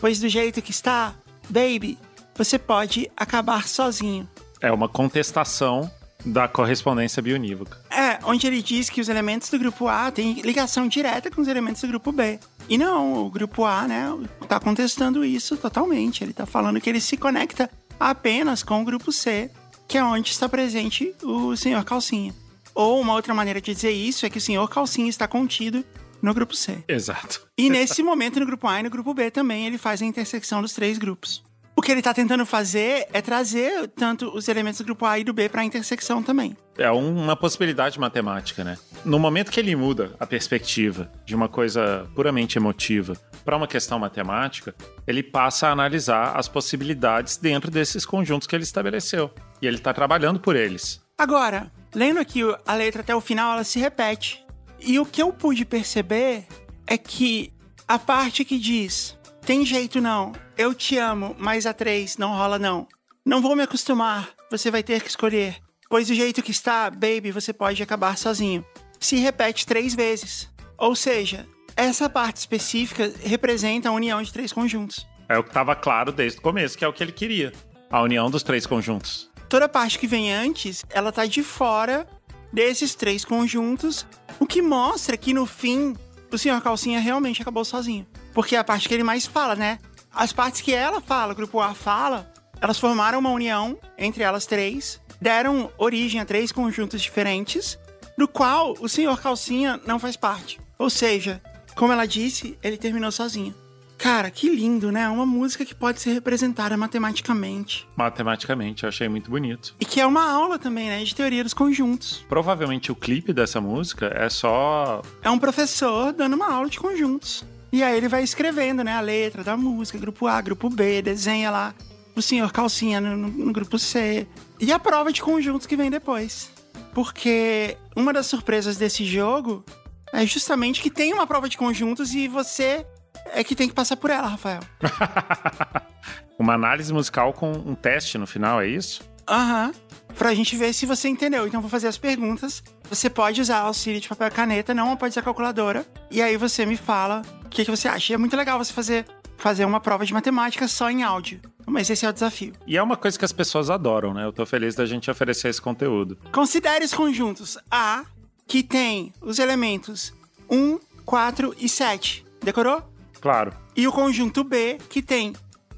pois 0.01 0.19
do 0.19 0.27
jeito 0.27 0.63
que 0.63 0.71
está, 0.71 1.15
baby, 1.51 1.99
você 2.35 2.59
pode 2.59 3.11
acabar 3.15 3.69
sozinho. 3.69 4.27
É 4.59 4.73
uma 4.73 4.89
contestação 4.89 5.91
da 6.25 6.49
correspondência 6.49 7.23
bionívoca. 7.23 7.79
É, 7.91 8.19
onde 8.25 8.47
ele 8.47 8.63
diz 8.63 8.89
que 8.89 9.03
os 9.03 9.11
elementos 9.11 9.51
do 9.51 9.59
grupo 9.59 9.87
A 9.87 10.11
têm 10.11 10.41
ligação 10.41 10.89
direta 10.89 11.31
com 11.31 11.43
os 11.43 11.49
elementos 11.49 11.83
do 11.83 11.89
grupo 11.89 12.11
B. 12.11 12.39
E 12.71 12.79
não, 12.79 13.27
o 13.27 13.31
grupo 13.31 13.67
A, 13.67 13.87
né, 13.87 14.07
tá 14.49 14.59
contestando 14.59 15.25
isso 15.25 15.57
totalmente. 15.59 16.25
Ele 16.25 16.33
tá 16.33 16.47
falando 16.47 16.81
que 16.81 16.89
ele 16.89 17.01
se 17.01 17.19
conecta 17.19 17.69
apenas 18.01 18.63
com 18.63 18.81
o 18.81 18.85
grupo 18.85 19.13
C, 19.13 19.51
que 19.87 19.99
é 19.99 20.05
onde 20.05 20.31
está 20.31 20.49
presente 20.49 21.15
o 21.23 21.55
senhor 21.55 21.85
Calcinha. 21.85 22.35
Ou 22.75 22.99
uma 22.99 23.13
outra 23.13 23.35
maneira 23.35 23.61
de 23.61 23.75
dizer 23.75 23.91
isso 23.91 24.25
é 24.25 24.31
que 24.31 24.39
o 24.39 24.41
senhor 24.41 24.67
Calcinha 24.69 25.11
está 25.11 25.29
contido 25.29 25.85
no 26.23 26.33
grupo 26.33 26.55
C. 26.55 26.85
Exato. 26.87 27.47
E 27.59 27.69
nesse 27.69 28.03
momento, 28.03 28.41
no 28.41 28.47
grupo 28.47 28.69
A 28.69 28.81
e 28.81 28.83
no 28.85 28.91
grupo 28.91 29.13
B 29.13 29.31
também, 29.31 29.67
ele 29.67 29.77
faz 29.77 30.01
a 30.01 30.07
intersecção 30.07 30.63
dos 30.63 30.73
três 30.73 30.97
grupos. 30.97 31.43
O 31.75 31.81
que 31.81 31.91
ele 31.91 32.01
está 32.01 32.13
tentando 32.13 32.45
fazer 32.45 33.09
é 33.13 33.23
trazer 33.23 33.89
tanto 33.89 34.29
os 34.37 34.47
elementos 34.47 34.79
do 34.79 34.85
grupo 34.85 35.07
A 35.07 35.19
e 35.19 35.25
do 35.25 35.33
B 35.33 35.49
para 35.49 35.63
a 35.63 35.65
intersecção 35.65 36.23
também. 36.23 36.57
É 36.77 36.91
uma 36.91 37.35
possibilidade 37.35 37.99
matemática, 37.99 38.63
né? 38.63 38.79
No 39.05 39.19
momento 39.19 39.51
que 39.51 39.59
ele 39.59 39.75
muda 39.75 40.15
a 40.21 40.27
perspectiva 40.27 41.11
de 41.25 41.35
uma 41.35 41.49
coisa 41.49 42.07
puramente 42.15 42.59
emotiva 42.59 43.15
para 43.45 43.57
uma 43.57 43.67
questão 43.67 43.99
matemática, 43.99 44.75
ele 45.07 45.23
passa 45.23 45.69
a 45.69 45.73
analisar 45.73 46.37
as 46.37 46.47
possibilidades 46.47 47.39
dentro 47.39 47.71
desses 47.71 48.05
conjuntos 48.05 48.47
que 48.47 48.55
ele 48.55 48.65
estabeleceu. 48.65 49.31
E 49.61 49.67
ele 49.67 49.79
está 49.79 49.95
trabalhando 49.95 50.39
por 50.41 50.57
eles. 50.57 51.01
Agora, 51.17 51.71
lendo 51.95 52.21
aqui 52.21 52.43
a 52.67 52.75
letra 52.75 53.01
até 53.01 53.15
o 53.15 53.21
final, 53.21 53.55
ela 53.55 53.65
se 53.65 53.79
repete. 53.79 54.42
E 54.85 54.99
o 54.99 55.07
que 55.07 55.23
eu 55.23 55.33
pude 55.33 55.65
perceber 55.65 56.47
é 56.87 56.99
que 56.99 57.53
a 57.87 57.99
parte 57.99 58.45
que 58.45 58.59
diz 58.59 59.17
tem 59.45 59.67
jeito 59.67 60.01
não, 60.01 60.33
eu 60.57 60.73
te 60.73 60.97
amo, 60.99 61.35
mas 61.39 61.67
a 61.67 61.73
três 61.73 62.17
não 62.17 62.31
rola 62.31 62.59
não. 62.59 62.87
Não 63.25 63.41
vou 63.43 63.57
me 63.57 63.63
acostumar, 63.63 64.31
você 64.51 64.71
vai 64.71 64.83
ter 64.83 65.03
que 65.03 65.09
escolher. 65.09 65.57
Pois 65.89 66.09
do 66.09 66.15
jeito 66.15 66.43
que 66.43 66.51
está, 66.51 66.91
baby, 66.91 67.31
você 67.31 67.53
pode 67.53 67.83
acabar 67.83 68.17
sozinho. 68.17 68.65
Se 68.99 69.17
repete 69.17 69.67
três 69.67 69.95
vezes. 69.95 70.49
Ou 70.79 70.95
seja, 70.95 71.47
essa 71.77 72.09
parte 72.09 72.39
específica 72.39 73.13
representa 73.23 73.89
a 73.89 73.93
união 73.93 74.23
de 74.23 74.33
três 74.33 74.53
conjuntos. 74.53 75.07
É 75.29 75.39
o 75.39 75.43
que 75.43 75.51
estava 75.51 75.75
claro 75.75 76.13
desde 76.13 76.39
o 76.39 76.43
começo, 76.43 76.77
que 76.77 76.85
é 76.85 76.89
o 76.89 76.93
que 76.93 77.03
ele 77.03 77.13
queria. 77.13 77.53
A 77.91 78.01
união 78.01 78.31
dos 78.31 78.43
três 78.43 78.67
conjuntos. 78.67 79.31
Toda 79.49 79.67
a 79.67 79.69
parte 79.69 79.99
que 79.99 80.07
vem 80.07 80.33
antes, 80.33 80.85
ela 80.91 81.13
tá 81.13 81.27
de 81.27 81.43
fora 81.43 82.07
desses 82.53 82.95
três 82.95 83.25
conjuntos, 83.25 84.07
o 84.43 84.47
que 84.47 84.61
mostra 84.61 85.17
que 85.17 85.33
no 85.33 85.47
fim 85.47 85.95
o 86.29 86.37
senhor 86.37 86.61
Calcinha 86.61 86.99
realmente 86.99 87.41
acabou 87.41 87.65
sozinho. 87.65 88.05
Porque 88.35 88.57
é 88.57 88.59
a 88.59 88.65
parte 88.65 88.89
que 88.89 88.95
ele 88.95 89.05
mais 89.05 89.25
fala, 89.25 89.55
né? 89.55 89.79
As 90.13 90.33
partes 90.33 90.61
que 90.61 90.75
ela 90.75 91.01
fala, 91.01 91.33
o 91.33 91.37
grupo 91.37 91.61
A 91.61 91.75
fala, 91.75 92.29
elas 92.61 92.77
formaram 92.77 93.21
uma 93.21 93.31
união 93.31 93.79
entre 93.97 94.25
elas 94.25 94.45
três, 94.45 95.01
deram 95.21 95.71
origem 95.79 96.21
a 96.21 96.25
três 96.25 96.51
conjuntos 96.51 97.01
diferentes, 97.01 97.79
do 98.19 98.27
qual 98.27 98.75
o 98.81 98.89
senhor 98.89 99.21
Calcinha 99.21 99.81
não 99.87 100.01
faz 100.01 100.17
parte. 100.17 100.59
Ou 100.77 100.91
seja, 100.91 101.41
como 101.77 101.93
ela 101.93 102.05
disse, 102.05 102.59
ele 102.65 102.77
terminou 102.77 103.13
sozinho. 103.13 103.55
Cara, 104.03 104.33
que 104.33 104.49
lindo, 104.49 104.91
né? 104.91 105.09
Uma 105.09 105.25
música 105.25 105.65
que 105.65 105.77
pode 105.77 106.01
ser 106.01 106.13
representada 106.13 106.77
matematicamente. 106.77 107.87
Matematicamente, 107.95 108.83
eu 108.83 108.89
achei 108.89 109.09
muito 109.09 109.31
bonito. 109.31 109.77
E 109.79 109.85
que 109.85 110.01
é 110.01 110.07
uma 110.07 110.29
aula 110.29 110.59
também, 110.59 110.89
né? 110.89 111.05
De 111.05 111.15
teoria 111.15 111.45
dos 111.45 111.55
conjuntos. 111.55 112.27
Provavelmente 112.29 112.91
o 112.91 112.97
clipe 112.97 113.33
dessa 113.33 113.61
música 113.61 114.13
é 114.13 114.29
só. 114.29 115.03
É 115.23 115.31
um 115.31 115.39
professor 115.39 116.13
dando 116.13 116.35
uma 116.35 116.53
aula 116.53 116.69
de 116.69 116.81
conjuntos. 116.81 117.45
E 117.71 117.81
aí 117.81 117.97
ele 117.97 118.09
vai 118.09 118.25
escrevendo, 118.25 118.83
né? 118.83 118.93
A 118.93 119.01
letra 119.01 119.45
da 119.45 119.57
música, 119.57 119.97
grupo 119.97 120.27
A, 120.27 120.41
grupo 120.41 120.69
B, 120.69 121.01
desenha 121.01 121.53
lá 121.53 121.73
o 122.17 122.21
senhor 122.21 122.51
Calcinha 122.51 123.01
no, 123.01 123.17
no, 123.17 123.29
no 123.29 123.53
grupo 123.53 123.79
C. 123.79 124.27
E 124.59 124.73
a 124.73 124.81
prova 124.81 125.13
de 125.13 125.23
conjuntos 125.23 125.65
que 125.65 125.77
vem 125.77 125.93
depois. 125.93 126.51
Porque 126.93 127.77
uma 127.95 128.13
das 128.13 128.27
surpresas 128.27 128.77
desse 128.77 129.05
jogo 129.05 129.65
é 130.13 130.27
justamente 130.27 130.83
que 130.83 130.91
tem 130.91 131.13
uma 131.13 131.27
prova 131.27 131.49
de 131.49 131.57
conjuntos 131.57 132.13
e 132.15 132.27
você 132.27 132.85
é 133.27 133.43
que 133.45 133.55
tem 133.55 133.69
que 133.69 133.75
passar 133.75 133.97
por 133.97 134.11
ela, 134.11 134.29
Rafael. 134.29 134.61
Uma 136.39 136.55
análise 136.55 136.93
musical 136.93 137.33
com 137.33 137.53
um 137.53 137.75
teste 137.75 138.19
no 138.19 138.27
final, 138.27 138.61
é 138.61 138.67
isso? 138.67 139.03
Aham. 139.29 139.67
Uhum. 139.67 139.93
Pra 140.17 140.35
gente 140.35 140.57
ver 140.57 140.73
se 140.75 140.85
você 140.85 141.09
entendeu. 141.09 141.47
Então, 141.47 141.61
vou 141.61 141.71
fazer 141.71 141.89
as 141.89 141.97
perguntas. 141.97 142.63
Você 142.89 143.09
pode 143.09 143.41
usar 143.41 143.61
auxílio 143.61 144.01
de 144.01 144.09
papel 144.09 144.29
e 144.29 144.31
caneta, 144.31 144.75
não 144.75 144.97
pode 144.97 145.13
usar 145.13 145.23
calculadora. 145.23 145.87
E 146.11 146.21
aí 146.21 146.37
você 146.37 146.67
me 146.67 146.77
fala 146.77 147.23
o 147.45 147.49
que, 147.49 147.65
que 147.65 147.71
você 147.71 147.89
acha. 147.89 148.13
E 148.13 148.15
é 148.15 148.19
muito 148.19 148.37
legal 148.37 148.59
você 148.59 148.73
fazer, 148.73 149.07
fazer 149.39 149.65
uma 149.65 149.81
prova 149.81 150.05
de 150.05 150.13
matemática 150.13 150.69
só 150.69 150.91
em 150.91 151.03
áudio. 151.03 151.41
Mas 151.67 151.89
esse 151.89 152.05
é 152.05 152.09
o 152.09 152.13
desafio. 152.13 152.53
E 152.67 152.77
é 152.77 152.83
uma 152.83 152.97
coisa 152.97 153.19
que 153.19 153.25
as 153.25 153.33
pessoas 153.33 153.71
adoram, 153.71 154.13
né? 154.13 154.25
Eu 154.25 154.33
tô 154.33 154.45
feliz 154.45 154.75
da 154.75 154.85
gente 154.85 155.11
oferecer 155.11 155.49
esse 155.49 155.63
conteúdo. 155.63 156.19
Considere 156.31 156.85
os 156.85 156.93
conjuntos 156.93 157.57
A, 157.71 158.05
que 158.47 158.63
tem 158.63 159.15
os 159.21 159.39
elementos 159.39 160.13
1, 160.51 160.79
4 161.07 161.55
e 161.59 161.69
7. 161.69 162.25
Decorou? 162.43 162.92
Claro. 163.23 163.55
E 163.77 163.87
o 163.87 163.93
conjunto 163.93 164.43
B, 164.43 164.79
que 164.91 165.01
tem 165.01 165.33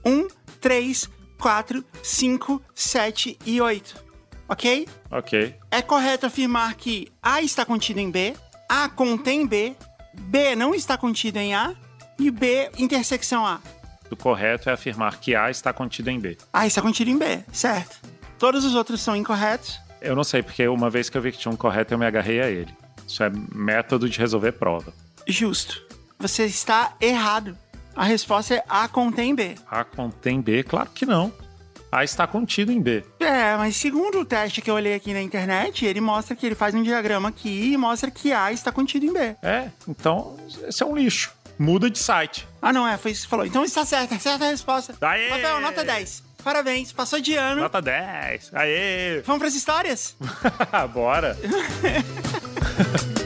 1, 0.04 0.26
3, 0.60 1.10
4, 1.38 1.84
5, 2.02 2.62
7 2.74 3.38
e 3.44 3.60
8. 3.60 4.02
Ok? 4.48 4.88
Ok. 5.10 5.54
É 5.70 5.82
correto 5.82 6.24
afirmar 6.24 6.74
que 6.74 7.12
A 7.22 7.42
está 7.42 7.66
contido 7.66 8.00
em 8.00 8.10
B, 8.10 8.34
A 8.66 8.88
contém 8.88 9.46
B, 9.46 9.76
B 10.14 10.56
não 10.56 10.74
está 10.74 10.96
contido 10.96 11.36
em 11.36 11.54
A 11.54 11.74
e 12.18 12.30
B 12.30 12.70
intersecção 12.78 13.46
A. 13.46 13.60
O 14.10 14.16
correto 14.16 14.70
é 14.70 14.72
afirmar 14.72 15.18
que 15.20 15.34
A 15.34 15.50
está 15.50 15.72
contido 15.72 16.08
em 16.08 16.18
B. 16.18 16.38
A 16.52 16.66
está 16.66 16.80
contido 16.80 17.10
em 17.10 17.18
B, 17.18 17.44
certo. 17.52 17.98
Todos 18.38 18.64
os 18.64 18.74
outros 18.74 19.02
são 19.02 19.14
incorretos? 19.14 19.78
Eu 20.00 20.16
não 20.16 20.24
sei, 20.24 20.42
porque 20.42 20.66
uma 20.66 20.88
vez 20.88 21.10
que 21.10 21.16
eu 21.16 21.22
vi 21.22 21.30
que 21.32 21.38
tinha 21.38 21.52
um 21.52 21.56
correto, 21.56 21.92
eu 21.92 21.98
me 21.98 22.06
agarrei 22.06 22.40
a 22.40 22.48
ele. 22.48 22.74
Isso 23.06 23.22
é 23.22 23.30
método 23.54 24.08
de 24.08 24.18
resolver 24.18 24.52
prova. 24.52 24.94
Justo 25.26 25.93
você 26.28 26.46
está 26.46 26.94
errado. 27.00 27.56
A 27.94 28.04
resposta 28.04 28.54
é 28.54 28.64
A 28.68 28.88
contém 28.88 29.34
B. 29.34 29.54
A 29.70 29.84
contém 29.84 30.40
B? 30.40 30.62
Claro 30.62 30.90
que 30.92 31.06
não. 31.06 31.32
A 31.92 32.02
está 32.02 32.26
contido 32.26 32.72
em 32.72 32.80
B. 32.80 33.04
É, 33.20 33.56
mas 33.56 33.76
segundo 33.76 34.20
o 34.20 34.24
teste 34.24 34.60
que 34.60 34.68
eu 34.68 34.74
olhei 34.74 34.94
aqui 34.94 35.12
na 35.12 35.22
internet, 35.22 35.84
ele 35.84 36.00
mostra 36.00 36.34
que 36.34 36.44
ele 36.44 36.56
faz 36.56 36.74
um 36.74 36.82
diagrama 36.82 37.28
aqui 37.28 37.72
e 37.72 37.76
mostra 37.76 38.10
que 38.10 38.32
A 38.32 38.50
está 38.50 38.72
contido 38.72 39.06
em 39.06 39.12
B. 39.12 39.36
É, 39.42 39.68
então 39.86 40.36
esse 40.66 40.82
é 40.82 40.86
um 40.86 40.96
lixo. 40.96 41.32
Muda 41.56 41.88
de 41.88 41.98
site. 42.00 42.48
Ah, 42.60 42.72
não, 42.72 42.88
é, 42.88 42.96
foi 42.96 43.12
isso 43.12 43.20
que 43.20 43.26
você 43.26 43.30
falou. 43.30 43.46
Então 43.46 43.64
está 43.64 43.84
certo, 43.84 44.18
certa 44.18 44.44
a 44.44 44.48
resposta. 44.48 44.96
Aê! 45.00 45.28
Rafael, 45.28 45.60
nota 45.60 45.84
10. 45.84 46.24
Parabéns, 46.42 46.92
passou 46.92 47.20
de 47.20 47.36
ano. 47.36 47.60
Nota 47.60 47.80
10. 47.80 48.50
Aê! 48.54 49.22
Vamos 49.24 49.38
para 49.38 49.48
as 49.48 49.54
histórias? 49.54 50.16
Bora! 50.92 51.38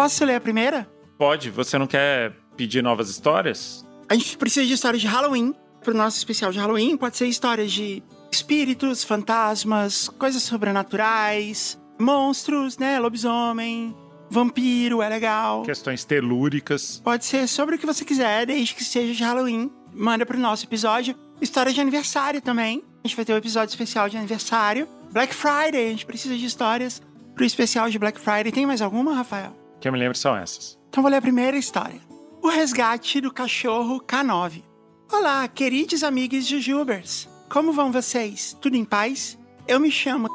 posso 0.00 0.24
ler 0.24 0.36
a 0.36 0.40
primeira? 0.40 0.88
Pode. 1.18 1.50
Você 1.50 1.76
não 1.76 1.86
quer 1.86 2.32
pedir 2.56 2.82
novas 2.82 3.10
histórias? 3.10 3.84
A 4.08 4.14
gente 4.14 4.34
precisa 4.38 4.66
de 4.66 4.72
histórias 4.72 5.02
de 5.02 5.06
Halloween. 5.06 5.54
Pro 5.82 5.94
nosso 5.94 6.16
especial 6.16 6.50
de 6.50 6.58
Halloween, 6.58 6.96
pode 6.96 7.16
ser 7.16 7.26
histórias 7.26 7.70
de 7.72 8.02
espíritos, 8.30 9.02
fantasmas, 9.04 10.08
coisas 10.08 10.42
sobrenaturais, 10.42 11.78
monstros, 11.98 12.78
né? 12.78 12.98
Lobisomem. 12.98 13.94
vampiro 14.30 15.02
é 15.02 15.08
legal. 15.08 15.62
Questões 15.64 16.04
telúricas. 16.04 17.00
Pode 17.04 17.24
ser 17.26 17.46
sobre 17.46 17.74
o 17.76 17.78
que 17.78 17.86
você 17.86 18.04
quiser, 18.04 18.46
desde 18.46 18.74
que 18.74 18.84
seja 18.84 19.12
de 19.12 19.22
Halloween. 19.22 19.70
Manda 19.92 20.24
pro 20.24 20.38
nosso 20.38 20.64
episódio. 20.64 21.14
História 21.42 21.72
de 21.72 21.80
aniversário 21.80 22.40
também. 22.40 22.82
A 23.04 23.08
gente 23.08 23.16
vai 23.16 23.24
ter 23.24 23.34
um 23.34 23.38
episódio 23.38 23.70
especial 23.70 24.08
de 24.08 24.16
aniversário. 24.16 24.88
Black 25.12 25.34
Friday, 25.34 25.88
a 25.88 25.90
gente 25.90 26.06
precisa 26.06 26.36
de 26.36 26.46
histórias 26.46 27.02
pro 27.34 27.44
especial 27.44 27.90
de 27.90 27.98
Black 27.98 28.18
Friday. 28.18 28.50
Tem 28.52 28.64
mais 28.66 28.80
alguma, 28.80 29.14
Rafael? 29.14 29.60
Que 29.80 29.88
eu 29.88 29.92
me 29.92 29.98
lembro 29.98 30.16
são 30.16 30.36
essas. 30.36 30.78
Então 30.90 31.02
vou 31.02 31.10
ler 31.10 31.16
a 31.16 31.22
primeira 31.22 31.56
história. 31.56 32.00
O 32.42 32.48
resgate 32.48 33.20
do 33.20 33.32
cachorro 33.32 34.00
K9. 34.00 34.62
Olá, 35.10 35.48
queridos 35.48 36.04
amigos 36.04 36.46
Jujubers. 36.46 37.28
Como 37.48 37.72
vão 37.72 37.90
vocês? 37.90 38.56
Tudo 38.60 38.76
em 38.76 38.84
paz? 38.84 39.38
Eu 39.66 39.80
me 39.80 39.90
chamo 39.90 40.28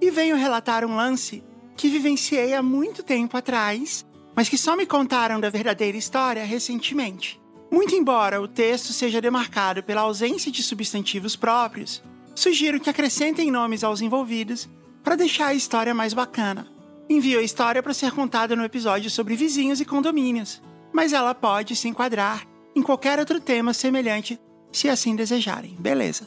e 0.00 0.10
venho 0.10 0.36
relatar 0.36 0.84
um 0.84 0.94
lance 0.94 1.42
que 1.76 1.88
vivenciei 1.88 2.54
há 2.54 2.62
muito 2.62 3.02
tempo 3.02 3.36
atrás, 3.36 4.06
mas 4.36 4.48
que 4.48 4.58
só 4.58 4.76
me 4.76 4.86
contaram 4.86 5.40
da 5.40 5.50
verdadeira 5.50 5.96
história 5.96 6.44
recentemente. 6.44 7.40
Muito 7.70 7.94
embora 7.94 8.40
o 8.40 8.46
texto 8.46 8.92
seja 8.92 9.20
demarcado 9.20 9.82
pela 9.82 10.02
ausência 10.02 10.52
de 10.52 10.62
substantivos 10.62 11.34
próprios, 11.34 12.02
sugiro 12.34 12.78
que 12.78 12.90
acrescentem 12.90 13.50
nomes 13.50 13.82
aos 13.82 14.00
envolvidos 14.00 14.68
para 15.02 15.16
deixar 15.16 15.48
a 15.48 15.54
história 15.54 15.92
mais 15.92 16.14
bacana. 16.14 16.73
Envio 17.08 17.38
a 17.38 17.42
história 17.42 17.82
para 17.82 17.92
ser 17.92 18.12
contada 18.12 18.56
no 18.56 18.64
episódio 18.64 19.10
sobre 19.10 19.36
vizinhos 19.36 19.80
e 19.80 19.84
condomínios, 19.84 20.62
mas 20.92 21.12
ela 21.12 21.34
pode 21.34 21.76
se 21.76 21.88
enquadrar 21.88 22.46
em 22.74 22.82
qualquer 22.82 23.18
outro 23.18 23.40
tema 23.40 23.74
semelhante 23.74 24.38
se 24.72 24.88
assim 24.88 25.14
desejarem, 25.14 25.76
beleza? 25.78 26.26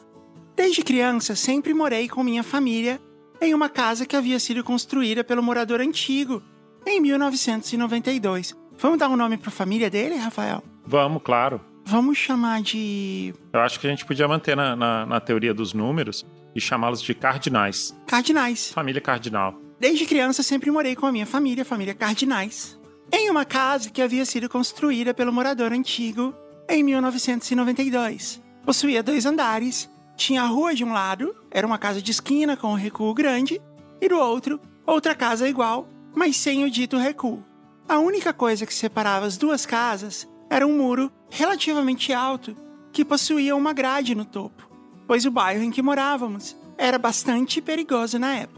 Desde 0.55 0.81
criança 0.81 1.35
sempre 1.35 1.73
morei 1.73 2.07
com 2.07 2.23
minha 2.23 2.43
família 2.43 3.01
em 3.41 3.53
uma 3.53 3.69
casa 3.69 4.05
que 4.05 4.15
havia 4.15 4.39
sido 4.39 4.63
construída 4.63 5.23
pelo 5.23 5.43
morador 5.43 5.81
antigo 5.81 6.41
em 6.85 7.01
1992. 7.01 8.55
Vamos 8.77 8.99
dar 8.99 9.09
um 9.09 9.15
nome 9.15 9.37
para 9.37 9.49
a 9.49 9.51
família 9.51 9.89
dele, 9.89 10.15
Rafael? 10.15 10.63
Vamos, 10.85 11.21
claro. 11.23 11.59
Vamos 11.85 12.17
chamar 12.17 12.61
de. 12.61 13.33
Eu 13.53 13.59
acho 13.61 13.79
que 13.79 13.87
a 13.87 13.89
gente 13.89 14.05
podia 14.05 14.27
manter 14.27 14.55
na, 14.55 14.75
na, 14.75 15.05
na 15.05 15.19
teoria 15.19 15.53
dos 15.53 15.73
números 15.73 16.25
e 16.55 16.61
chamá-los 16.61 17.01
de 17.01 17.13
cardinais. 17.13 17.95
Cardinais. 18.05 18.71
Família 18.71 19.01
cardinal. 19.01 19.66
Desde 19.79 20.07
criança 20.07 20.41
sempre 20.41 20.71
morei 20.71 20.95
com 20.95 21.05
a 21.05 21.11
minha 21.11 21.25
família, 21.25 21.61
a 21.61 21.65
família 21.65 21.93
Cardinais, 21.93 22.79
em 23.11 23.29
uma 23.29 23.45
casa 23.45 23.91
que 23.91 24.01
havia 24.01 24.25
sido 24.25 24.49
construída 24.49 25.13
pelo 25.13 25.31
morador 25.31 25.71
antigo 25.71 26.33
em 26.67 26.81
1992. 26.83 28.41
Possuía 28.65 29.03
dois 29.03 29.25
andares, 29.27 29.87
tinha 30.15 30.41
a 30.41 30.47
rua 30.47 30.73
de 30.73 30.83
um 30.83 30.91
lado, 30.91 31.35
era 31.51 31.65
uma 31.65 31.77
casa 31.77 32.01
de 32.01 32.09
esquina 32.09 32.57
com 32.57 32.71
um 32.71 32.75
recuo 32.75 33.13
grande, 33.13 33.61
e 34.01 34.09
do 34.09 34.17
outro, 34.17 34.59
outra 34.83 35.13
casa 35.13 35.47
igual, 35.47 35.87
mas 36.15 36.37
sem 36.37 36.63
o 36.63 36.71
dito 36.71 36.97
recuo. 36.97 37.43
A 37.87 37.99
única 37.99 38.33
coisa 38.33 38.65
que 38.65 38.73
separava 38.73 39.27
as 39.27 39.37
duas 39.37 39.65
casas 39.65 40.27
era 40.49 40.65
um 40.65 40.75
muro 40.75 41.11
relativamente 41.29 42.11
alto 42.11 42.55
que 42.91 43.05
possuía 43.05 43.55
uma 43.55 43.73
grade 43.73 44.15
no 44.15 44.25
topo, 44.25 44.67
pois 45.05 45.23
o 45.23 45.31
bairro 45.31 45.63
em 45.63 45.69
que 45.69 45.83
morávamos 45.83 46.57
era 46.77 46.97
bastante 46.97 47.61
perigoso 47.61 48.17
na 48.17 48.35
época. 48.35 48.56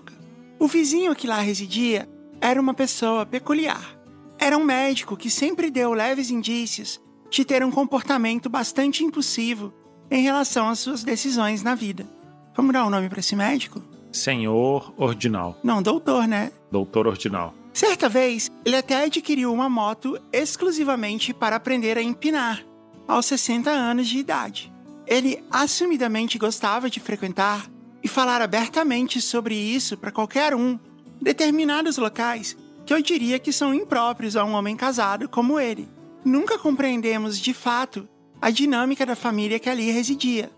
O 0.59 0.67
vizinho 0.67 1.15
que 1.15 1.25
lá 1.25 1.39
residia 1.39 2.07
era 2.41 2.59
uma 2.59 2.73
pessoa 2.73 3.25
peculiar. 3.25 3.97
Era 4.37 4.57
um 4.57 4.63
médico 4.63 5.15
que 5.15 5.29
sempre 5.29 5.71
deu 5.71 5.93
leves 5.93 6.29
indícios 6.29 6.99
de 7.31 7.45
ter 7.45 7.63
um 7.63 7.71
comportamento 7.71 8.49
bastante 8.49 9.03
impulsivo 9.03 9.73
em 10.11 10.21
relação 10.21 10.67
às 10.67 10.79
suas 10.79 11.01
decisões 11.01 11.63
na 11.63 11.75
vida. 11.75 12.05
Vamos 12.57 12.73
dar 12.73 12.85
um 12.85 12.89
nome 12.89 13.07
para 13.07 13.21
esse 13.21 13.37
médico? 13.37 13.81
Senhor 14.11 14.93
Ordinal. 14.97 15.57
Não, 15.63 15.81
doutor, 15.81 16.27
né? 16.27 16.51
Doutor 16.69 17.07
Ordinal. 17.07 17.53
Certa 17.71 18.09
vez, 18.09 18.49
ele 18.65 18.75
até 18.75 19.05
adquiriu 19.05 19.53
uma 19.53 19.69
moto 19.69 20.19
exclusivamente 20.33 21.33
para 21.33 21.55
aprender 21.55 21.97
a 21.97 22.01
empinar, 22.01 22.65
aos 23.07 23.27
60 23.27 23.69
anos 23.69 24.09
de 24.09 24.17
idade. 24.17 24.73
Ele 25.07 25.41
assumidamente 25.49 26.37
gostava 26.37 26.89
de 26.89 26.99
frequentar 26.99 27.69
e 28.03 28.07
falar 28.07 28.41
abertamente 28.41 29.21
sobre 29.21 29.55
isso 29.55 29.97
para 29.97 30.11
qualquer 30.11 30.55
um, 30.55 30.79
determinados 31.21 31.97
locais 31.97 32.55
que 32.85 32.93
eu 32.93 33.01
diria 33.01 33.37
que 33.37 33.53
são 33.53 33.73
impróprios 33.73 34.35
a 34.35 34.43
um 34.43 34.53
homem 34.53 34.75
casado 34.75 35.29
como 35.29 35.59
ele. 35.59 35.87
Nunca 36.25 36.57
compreendemos 36.57 37.39
de 37.39 37.53
fato 37.53 38.07
a 38.41 38.49
dinâmica 38.49 39.05
da 39.05 39.15
família 39.15 39.59
que 39.59 39.69
ali 39.69 39.91
residia, 39.91 40.49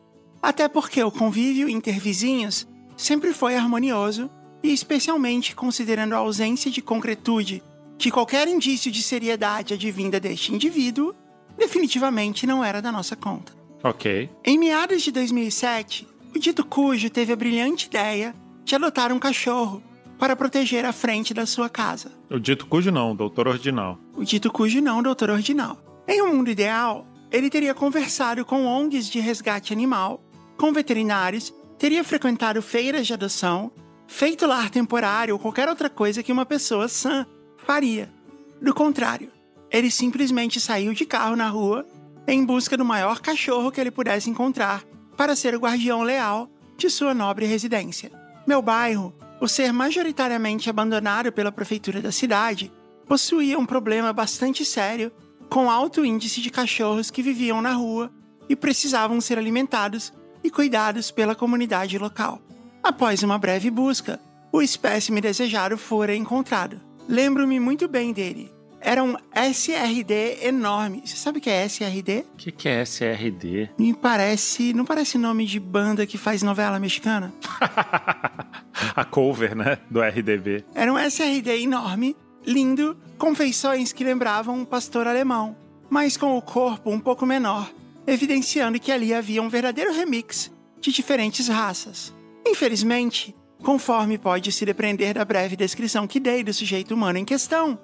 até 0.42 0.68
porque 0.68 1.04
o 1.04 1.12
convívio 1.12 1.68
intervizinhos 1.68 2.68
sempre 2.96 3.34
foi 3.34 3.56
harmonioso 3.56 4.30
e 4.64 4.72
especialmente 4.72 5.56
considerando 5.56 6.14
a 6.14 6.20
ausência 6.20 6.70
de 6.70 6.82
concretude 6.82 7.64
de 7.98 8.10
qualquer 8.10 8.48
indício 8.48 8.92
de 8.92 9.04
seriedade 9.04 9.74
advinda 9.74 10.20
deste 10.20 10.54
indivíduo, 10.54 11.14
definitivamente 11.58 12.48
não 12.48 12.64
era 12.64 12.82
da 12.82 12.92
nossa 12.92 13.16
conta. 13.16 13.54
Ok. 13.84 14.30
Em 14.44 14.58
meados 14.58 15.02
de 15.02 15.12
2007, 15.12 16.08
o 16.34 16.40
dito 16.40 16.66
cujo 16.66 17.10
teve 17.10 17.34
a 17.34 17.36
brilhante 17.36 17.88
ideia 17.88 18.34
de 18.64 18.76
adotar 18.76 19.12
um 19.12 19.20
cachorro 19.20 19.84
para 20.18 20.36
proteger 20.36 20.86
a 20.86 20.94
frente 20.94 21.34
da 21.34 21.46
sua 21.46 21.68
casa. 21.70 22.12
O 22.30 22.40
dito 22.40 22.66
cujo 22.68 22.92
não, 22.92 23.16
doutor 23.16 23.48
Ordinal. 23.48 23.98
O 24.16 24.24
dito 24.24 24.52
cujo 24.52 24.82
não, 24.82 25.02
doutor 25.02 25.30
Ordinal. 25.30 25.78
Em 26.08 26.22
um 26.22 26.36
mundo 26.36 26.50
ideal, 26.50 27.06
ele 27.32 27.50
teria 27.50 27.74
conversado 27.74 28.46
com 28.46 28.66
ONGs 28.66 29.10
de 29.10 29.20
resgate 29.20 29.74
animal, 29.74 30.24
com 30.58 30.72
veterinários, 30.72 31.54
teria 31.78 32.04
frequentado 32.04 32.62
feiras 32.62 33.08
de 33.08 33.14
adoção, 33.14 33.72
feito 34.08 34.46
lar 34.46 34.70
temporário 34.70 35.34
ou 35.34 35.40
qualquer 35.40 35.68
outra 35.68 35.90
coisa 35.90 36.22
que 36.22 36.32
uma 36.32 36.46
pessoa 36.46 36.88
sã 36.88 37.26
faria. 37.58 38.14
Do 38.62 38.74
contrário, 38.74 39.32
ele 39.72 39.90
simplesmente 39.90 40.60
saiu 40.60 40.94
de 40.94 41.06
carro 41.06 41.36
na 41.36 41.48
rua 41.48 41.86
em 42.28 42.46
busca 42.46 42.78
do 42.78 42.86
maior 42.86 43.20
cachorro 43.20 43.72
que 43.72 43.82
ele 43.82 43.90
pudesse 43.90 44.30
encontrar 44.30 44.84
para 45.16 45.36
ser 45.36 45.56
o 45.56 45.60
guardião 45.60 46.02
leal 46.02 46.50
de 46.78 46.90
sua 46.90 47.14
nobre 47.14 47.46
residência. 47.46 48.12
Meu 48.46 48.62
bairro, 48.62 49.14
o 49.40 49.48
ser 49.48 49.72
majoritariamente 49.72 50.70
abandonado 50.70 51.32
pela 51.32 51.52
prefeitura 51.52 52.02
da 52.02 52.12
cidade, 52.12 52.72
possuía 53.08 53.58
um 53.58 53.66
problema 53.66 54.14
bastante 54.14 54.64
sério 54.64 55.12
com 55.50 55.70
alto 55.70 56.06
índice 56.06 56.42
de 56.42 56.50
cachorros 56.50 57.12
que 57.12 57.22
viviam 57.22 57.62
na 57.62 57.74
rua 57.74 58.12
e 58.48 58.56
precisavam 58.56 59.20
ser 59.20 59.38
alimentados 59.38 60.14
e 60.44 60.50
cuidados 60.50 61.12
pela 61.12 61.36
comunidade 61.36 61.98
local. 61.98 62.42
Após 62.82 63.22
uma 63.22 63.38
breve 63.38 63.70
busca, 63.70 64.20
o 64.52 64.62
espécime 64.62 65.22
desejado 65.22 65.78
fora 65.78 66.16
encontrado. 66.16 66.80
Lembro-me 67.08 67.60
muito 67.60 67.88
bem 67.88 68.14
dele. 68.14 68.52
Era 68.82 69.04
um 69.04 69.16
SRD 69.36 70.40
enorme. 70.42 71.04
Você 71.06 71.16
sabe 71.16 71.38
o 71.38 71.42
que 71.42 71.50
é 71.50 71.66
SRD? 71.66 72.26
O 72.34 72.38
que, 72.38 72.52
que 72.52 72.68
é 72.68 72.82
SRD? 72.82 73.70
Me 73.78 73.94
parece. 73.94 74.74
Não 74.74 74.84
parece 74.84 75.20
nome 75.20 75.46
de 75.46 75.60
banda 75.60 76.06
que 76.08 76.18
faz 76.18 76.42
novela 76.42 76.80
mexicana? 76.80 77.32
a 78.96 79.06
cover, 79.06 79.56
né? 79.56 79.78
Do 79.90 80.02
RDB. 80.02 80.66
Era 80.74 80.92
um 80.92 80.98
SRD 80.98 81.62
enorme, 81.62 82.16
lindo, 82.46 82.98
com 83.18 83.36
feições 83.36 83.94
que 83.94 84.04
lembravam 84.04 84.58
um 84.58 84.66
pastor 84.66 85.08
alemão, 85.08 85.56
mas 85.90 86.18
com 86.18 86.36
o 86.36 86.42
corpo 86.42 86.90
um 86.90 87.00
pouco 87.00 87.26
menor, 87.26 87.72
evidenciando 88.08 88.80
que 88.80 88.92
ali 88.92 89.14
havia 89.14 89.44
um 89.44 89.50
verdadeiro 89.50 89.94
remix 89.94 90.52
de 90.80 90.92
diferentes 90.92 91.48
raças. 91.48 92.14
Infelizmente, 92.46 93.36
conforme 93.62 94.18
pode 94.18 94.52
se 94.52 94.66
depreender 94.66 95.14
da 95.14 95.24
breve 95.24 95.56
descrição 95.56 96.08
que 96.08 96.20
dei 96.20 96.44
do 96.44 96.52
sujeito 96.52 96.96
humano 96.96 97.20
em 97.20 97.26
questão, 97.26 97.78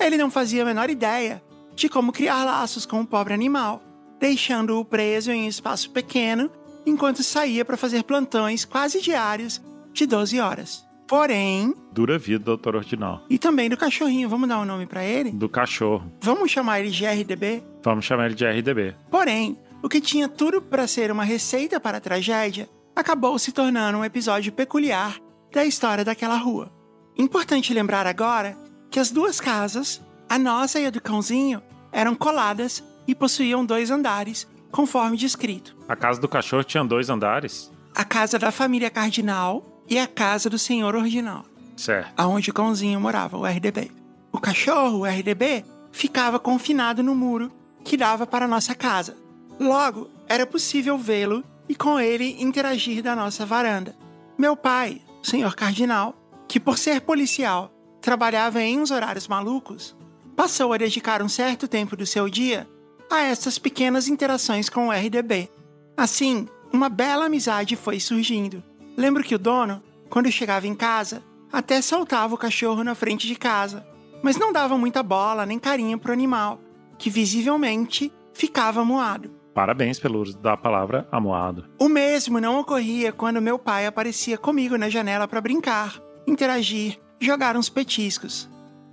ele 0.00 0.16
não 0.16 0.30
fazia 0.30 0.62
a 0.62 0.66
menor 0.66 0.90
ideia 0.90 1.42
de 1.74 1.88
como 1.88 2.12
criar 2.12 2.44
laços 2.44 2.84
com 2.84 3.00
o 3.00 3.06
pobre 3.06 3.34
animal, 3.34 3.82
deixando-o 4.18 4.84
preso 4.84 5.30
em 5.30 5.44
um 5.44 5.48
espaço 5.48 5.90
pequeno 5.90 6.50
enquanto 6.84 7.22
saía 7.22 7.64
para 7.64 7.76
fazer 7.76 8.02
plantões 8.04 8.64
quase 8.64 9.00
diários 9.00 9.60
de 9.92 10.06
12 10.06 10.40
horas. 10.40 10.86
Porém. 11.06 11.74
Dura 11.90 12.18
vida, 12.18 12.44
doutor 12.44 12.76
Ordinal. 12.76 13.22
E 13.28 13.36
também 13.36 13.68
do 13.68 13.76
cachorrinho, 13.76 14.28
vamos 14.28 14.48
dar 14.48 14.60
um 14.60 14.64
nome 14.64 14.86
para 14.86 15.04
ele? 15.04 15.32
Do 15.32 15.48
cachorro. 15.48 16.10
Vamos 16.20 16.50
chamar 16.50 16.80
ele 16.80 16.90
de 16.90 17.04
RDB? 17.04 17.62
Vamos 17.82 18.04
chamar 18.04 18.26
ele 18.26 18.36
de 18.36 18.44
RDB. 18.44 18.94
Porém, 19.10 19.58
o 19.82 19.88
que 19.88 20.00
tinha 20.00 20.28
tudo 20.28 20.62
para 20.62 20.86
ser 20.86 21.10
uma 21.10 21.24
receita 21.24 21.80
para 21.80 21.98
a 21.98 22.00
tragédia 22.00 22.68
acabou 22.94 23.38
se 23.38 23.50
tornando 23.50 23.98
um 23.98 24.04
episódio 24.04 24.52
peculiar 24.52 25.18
da 25.52 25.64
história 25.64 26.04
daquela 26.04 26.36
rua. 26.36 26.70
Importante 27.18 27.74
lembrar 27.74 28.06
agora 28.06 28.56
que 28.90 28.98
as 28.98 29.10
duas 29.10 29.40
casas, 29.40 30.02
a 30.28 30.38
nossa 30.38 30.80
e 30.80 30.86
a 30.86 30.90
do 30.90 31.00
cãozinho, 31.00 31.62
eram 31.92 32.14
coladas 32.14 32.82
e 33.06 33.14
possuíam 33.14 33.64
dois 33.64 33.90
andares, 33.90 34.46
conforme 34.70 35.16
descrito. 35.16 35.76
A 35.88 35.96
casa 35.96 36.20
do 36.20 36.28
cachorro 36.28 36.64
tinha 36.64 36.84
dois 36.84 37.08
andares? 37.08 37.70
A 37.94 38.04
casa 38.04 38.38
da 38.38 38.50
família 38.50 38.90
Cardinal 38.90 39.64
e 39.88 39.98
a 39.98 40.06
casa 40.06 40.50
do 40.50 40.58
senhor 40.58 40.94
Ordinal. 40.94 41.44
Certo. 41.76 42.12
Aonde 42.16 42.50
o 42.50 42.54
cãozinho 42.54 43.00
morava, 43.00 43.36
o 43.36 43.46
RDB. 43.46 43.90
O 44.32 44.38
cachorro, 44.38 44.98
o 44.98 45.04
RDB, 45.04 45.64
ficava 45.90 46.38
confinado 46.38 47.02
no 47.02 47.14
muro 47.14 47.50
que 47.84 47.96
dava 47.96 48.26
para 48.26 48.44
a 48.44 48.48
nossa 48.48 48.74
casa. 48.74 49.16
Logo, 49.58 50.08
era 50.28 50.46
possível 50.46 50.96
vê-lo 50.98 51.42
e 51.68 51.74
com 51.74 51.98
ele 51.98 52.36
interagir 52.40 53.02
da 53.02 53.16
nossa 53.16 53.46
varanda. 53.46 53.96
Meu 54.36 54.56
pai, 54.56 55.00
o 55.22 55.26
senhor 55.26 55.54
Cardinal, 55.54 56.14
que 56.46 56.60
por 56.60 56.78
ser 56.78 57.00
policial 57.00 57.72
trabalhava 58.00 58.62
em 58.62 58.80
uns 58.80 58.90
horários 58.90 59.28
malucos, 59.28 59.96
passou 60.36 60.72
a 60.72 60.78
dedicar 60.78 61.22
um 61.22 61.28
certo 61.28 61.68
tempo 61.68 61.96
do 61.96 62.06
seu 62.06 62.28
dia 62.28 62.68
a 63.10 63.22
essas 63.22 63.58
pequenas 63.58 64.08
interações 64.08 64.68
com 64.68 64.88
o 64.88 64.92
RDB. 64.92 65.50
Assim, 65.96 66.48
uma 66.72 66.88
bela 66.88 67.26
amizade 67.26 67.76
foi 67.76 68.00
surgindo. 68.00 68.62
Lembro 68.96 69.22
que 69.22 69.34
o 69.34 69.38
dono, 69.38 69.82
quando 70.08 70.30
chegava 70.30 70.66
em 70.66 70.74
casa, 70.74 71.22
até 71.52 71.82
soltava 71.82 72.34
o 72.34 72.38
cachorro 72.38 72.84
na 72.84 72.94
frente 72.94 73.26
de 73.26 73.34
casa, 73.34 73.86
mas 74.22 74.36
não 74.36 74.52
dava 74.52 74.78
muita 74.78 75.02
bola 75.02 75.44
nem 75.44 75.58
carinho 75.58 75.98
pro 75.98 76.12
animal, 76.12 76.60
que 76.96 77.10
visivelmente 77.10 78.12
ficava 78.32 78.84
moado. 78.84 79.30
Parabéns 79.52 79.98
pelo 79.98 80.20
uso 80.20 80.38
da 80.38 80.56
palavra 80.56 81.08
amoado. 81.10 81.68
O 81.78 81.88
mesmo 81.88 82.40
não 82.40 82.60
ocorria 82.60 83.12
quando 83.12 83.42
meu 83.42 83.58
pai 83.58 83.86
aparecia 83.86 84.38
comigo 84.38 84.78
na 84.78 84.88
janela 84.88 85.26
para 85.26 85.40
brincar, 85.40 86.00
interagir, 86.26 86.98
jogar 87.20 87.56
uns 87.56 87.68
petiscos. 87.68 88.48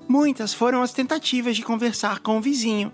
Muitas 0.08 0.54
foram 0.54 0.82
as 0.82 0.92
tentativas 0.92 1.56
de 1.56 1.64
conversar 1.64 2.20
com 2.20 2.38
o 2.38 2.42
vizinho, 2.42 2.92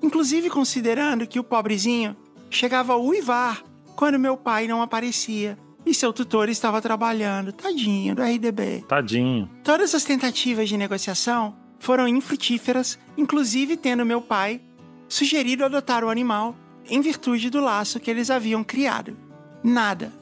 inclusive 0.00 0.48
considerando 0.48 1.26
que 1.26 1.40
o 1.40 1.44
pobrezinho 1.44 2.16
chegava 2.48 2.92
a 2.92 2.96
uivar 2.96 3.62
quando 3.96 4.18
meu 4.18 4.36
pai 4.36 4.66
não 4.68 4.80
aparecia 4.80 5.58
e 5.84 5.94
seu 5.94 6.12
tutor 6.12 6.48
estava 6.48 6.82
trabalhando, 6.82 7.52
tadinho 7.52 8.14
do 8.14 8.22
RDB. 8.22 8.84
Tadinho. 8.88 9.48
Todas 9.62 9.94
as 9.94 10.04
tentativas 10.04 10.68
de 10.68 10.76
negociação 10.76 11.54
foram 11.78 12.08
infrutíferas, 12.08 12.98
inclusive 13.16 13.76
tendo 13.76 14.04
meu 14.04 14.20
pai 14.20 14.60
sugerido 15.08 15.64
adotar 15.64 16.04
o 16.04 16.10
animal 16.10 16.56
em 16.88 17.00
virtude 17.00 17.50
do 17.50 17.60
laço 17.60 18.00
que 18.00 18.10
eles 18.10 18.30
haviam 18.30 18.64
criado. 18.64 19.16
Nada. 19.62 20.12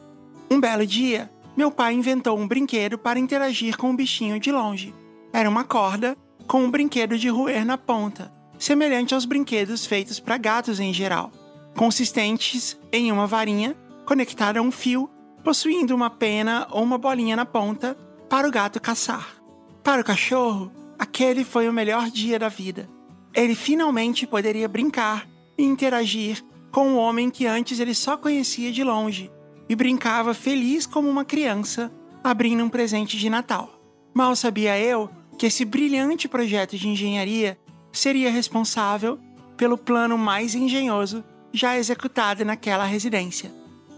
Um 0.50 0.60
belo 0.60 0.86
dia, 0.86 1.30
meu 1.56 1.70
pai 1.70 1.94
inventou 1.94 2.36
um 2.36 2.48
brinquedo 2.48 2.98
para 2.98 3.18
interagir 3.18 3.76
com 3.76 3.90
o 3.90 3.96
bichinho 3.96 4.40
de 4.40 4.50
longe. 4.50 4.94
Era 5.32 5.48
uma 5.48 5.64
corda 5.64 6.16
com 6.46 6.64
um 6.64 6.70
brinquedo 6.70 7.16
de 7.16 7.28
roer 7.28 7.64
na 7.64 7.78
ponta, 7.78 8.32
semelhante 8.58 9.14
aos 9.14 9.24
brinquedos 9.24 9.86
feitos 9.86 10.18
para 10.18 10.36
gatos 10.36 10.80
em 10.80 10.92
geral, 10.92 11.30
consistentes 11.76 12.78
em 12.92 13.12
uma 13.12 13.26
varinha 13.26 13.76
conectada 14.04 14.58
a 14.58 14.62
um 14.62 14.70
fio, 14.70 15.08
possuindo 15.42 15.94
uma 15.94 16.10
pena 16.10 16.66
ou 16.70 16.82
uma 16.82 16.98
bolinha 16.98 17.36
na 17.36 17.46
ponta 17.46 17.96
para 18.28 18.48
o 18.48 18.50
gato 18.50 18.80
caçar. 18.80 19.36
Para 19.82 20.02
o 20.02 20.04
cachorro, 20.04 20.72
aquele 20.98 21.44
foi 21.44 21.68
o 21.68 21.72
melhor 21.72 22.10
dia 22.10 22.38
da 22.38 22.48
vida. 22.48 22.88
Ele 23.32 23.54
finalmente 23.54 24.26
poderia 24.26 24.68
brincar 24.68 25.28
e 25.56 25.64
interagir 25.64 26.42
com 26.70 26.88
um 26.88 26.96
homem 26.96 27.30
que 27.30 27.46
antes 27.46 27.78
ele 27.78 27.94
só 27.94 28.16
conhecia 28.16 28.72
de 28.72 28.82
longe 28.82 29.30
e 29.68 29.74
brincava 29.74 30.34
feliz 30.34 30.86
como 30.86 31.08
uma 31.08 31.24
criança, 31.24 31.92
abrindo 32.22 32.62
um 32.62 32.68
presente 32.68 33.16
de 33.16 33.30
Natal. 33.30 33.80
Mal 34.12 34.34
sabia 34.36 34.78
eu 34.78 35.10
que 35.38 35.46
esse 35.46 35.64
brilhante 35.64 36.28
projeto 36.28 36.76
de 36.76 36.88
engenharia 36.88 37.58
seria 37.92 38.30
responsável 38.30 39.18
pelo 39.56 39.78
plano 39.78 40.16
mais 40.18 40.54
engenhoso 40.54 41.24
já 41.52 41.76
executado 41.76 42.44
naquela 42.44 42.84
residência. 42.84 43.52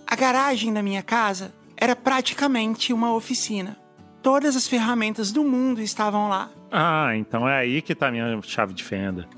A 0.07 0.15
garagem 0.15 0.73
da 0.73 0.83
minha 0.83 1.03
casa 1.03 1.55
era 1.77 1.97
praticamente 1.97 2.93
uma 2.93 3.15
oficina. 3.15 3.77
Todas 4.23 4.57
as 4.57 4.67
ferramentas 4.67 5.31
do 5.31 5.45
mundo 5.45 5.81
estavam 5.81 6.29
lá. 6.29 6.51
Ah, 6.71 7.17
então 7.17 7.49
é 7.49 7.59
aí 7.59 7.81
que 7.81 7.95
tá 7.95 8.09
a 8.09 8.11
minha 8.11 8.41
chave 8.43 8.75
de 8.75 8.83
fenda. 8.83 9.29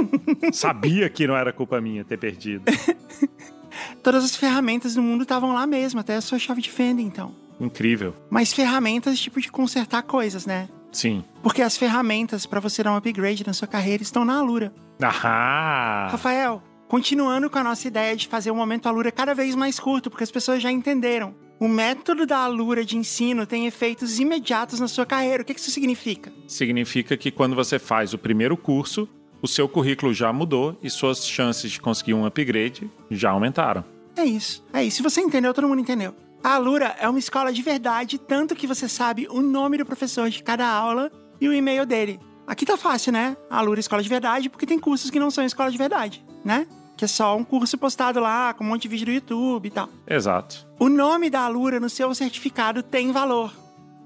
Sabia 0.52 1.08
que 1.08 1.26
não 1.26 1.36
era 1.36 1.52
culpa 1.52 1.80
minha 1.80 2.04
ter 2.04 2.18
perdido. 2.18 2.64
Todas 4.02 4.24
as 4.24 4.36
ferramentas 4.36 4.94
do 4.94 5.02
mundo 5.02 5.22
estavam 5.22 5.52
lá 5.52 5.66
mesmo, 5.66 6.00
até 6.00 6.16
a 6.16 6.20
sua 6.20 6.38
chave 6.38 6.62
de 6.62 6.70
fenda, 6.70 7.02
então. 7.02 7.34
Incrível. 7.60 8.14
Mas 8.30 8.52
ferramentas 8.52 9.18
tipo 9.18 9.40
de 9.40 9.50
consertar 9.50 10.02
coisas, 10.02 10.46
né? 10.46 10.68
Sim. 10.92 11.24
Porque 11.42 11.62
as 11.62 11.76
ferramentas 11.76 12.46
para 12.46 12.60
você 12.60 12.82
dar 12.82 12.92
um 12.92 12.96
upgrade 12.96 13.46
na 13.46 13.52
sua 13.52 13.68
carreira 13.68 14.02
estão 14.02 14.24
na 14.24 14.38
Alura. 14.38 14.72
Ah! 15.00 16.08
Rafael, 16.10 16.62
continuando 16.88 17.50
com 17.50 17.58
a 17.58 17.64
nossa 17.64 17.86
ideia 17.86 18.16
de 18.16 18.26
fazer 18.26 18.50
o 18.50 18.54
momento 18.54 18.88
Alura 18.88 19.12
cada 19.12 19.34
vez 19.34 19.54
mais 19.54 19.78
curto, 19.78 20.10
porque 20.10 20.24
as 20.24 20.30
pessoas 20.30 20.62
já 20.62 20.70
entenderam. 20.70 21.34
O 21.60 21.66
método 21.66 22.24
da 22.24 22.38
Alura 22.38 22.84
de 22.84 22.96
ensino 22.96 23.44
tem 23.44 23.66
efeitos 23.66 24.20
imediatos 24.20 24.78
na 24.78 24.86
sua 24.86 25.04
carreira. 25.04 25.42
O 25.42 25.46
que 25.46 25.52
isso 25.52 25.70
significa? 25.70 26.32
Significa 26.46 27.16
que 27.16 27.32
quando 27.32 27.56
você 27.56 27.80
faz 27.80 28.14
o 28.14 28.18
primeiro 28.18 28.56
curso, 28.56 29.08
o 29.40 29.48
seu 29.48 29.68
currículo 29.68 30.12
já 30.12 30.32
mudou 30.32 30.76
e 30.82 30.90
suas 30.90 31.26
chances 31.26 31.70
de 31.70 31.80
conseguir 31.80 32.14
um 32.14 32.26
upgrade 32.26 32.90
já 33.10 33.30
aumentaram. 33.30 33.84
É 34.16 34.24
isso. 34.24 34.64
É 34.72 34.84
isso. 34.84 34.98
Se 34.98 35.02
você 35.02 35.20
entendeu, 35.20 35.54
todo 35.54 35.68
mundo 35.68 35.80
entendeu. 35.80 36.14
A 36.42 36.54
Alura 36.54 36.96
é 37.00 37.08
uma 37.08 37.18
escola 37.18 37.52
de 37.52 37.62
verdade, 37.62 38.18
tanto 38.18 38.54
que 38.54 38.66
você 38.66 38.88
sabe 38.88 39.26
o 39.30 39.40
nome 39.40 39.78
do 39.78 39.86
professor 39.86 40.28
de 40.30 40.42
cada 40.42 40.68
aula 40.68 41.10
e 41.40 41.48
o 41.48 41.52
e-mail 41.52 41.84
dele. 41.84 42.20
Aqui 42.46 42.64
tá 42.64 42.76
fácil, 42.76 43.12
né? 43.12 43.36
A 43.50 43.58
Alura 43.58 43.78
é 43.78 43.82
escola 43.82 44.02
de 44.02 44.08
verdade, 44.08 44.48
porque 44.48 44.66
tem 44.66 44.78
cursos 44.78 45.10
que 45.10 45.20
não 45.20 45.30
são 45.30 45.44
escola 45.44 45.70
de 45.70 45.78
verdade, 45.78 46.24
né? 46.44 46.66
que 46.98 47.04
é 47.04 47.08
só 47.08 47.36
um 47.36 47.44
curso 47.44 47.78
postado 47.78 48.18
lá, 48.18 48.52
com 48.52 48.64
um 48.64 48.66
monte 48.66 48.82
de 48.82 48.88
vídeo 48.88 49.06
no 49.06 49.12
YouTube 49.12 49.66
e 49.66 49.70
tal. 49.70 49.88
Exato. 50.04 50.66
O 50.80 50.88
nome 50.88 51.30
da 51.30 51.42
Alura 51.42 51.78
no 51.78 51.88
seu 51.88 52.12
certificado 52.12 52.82
tem 52.82 53.12
valor. 53.12 53.54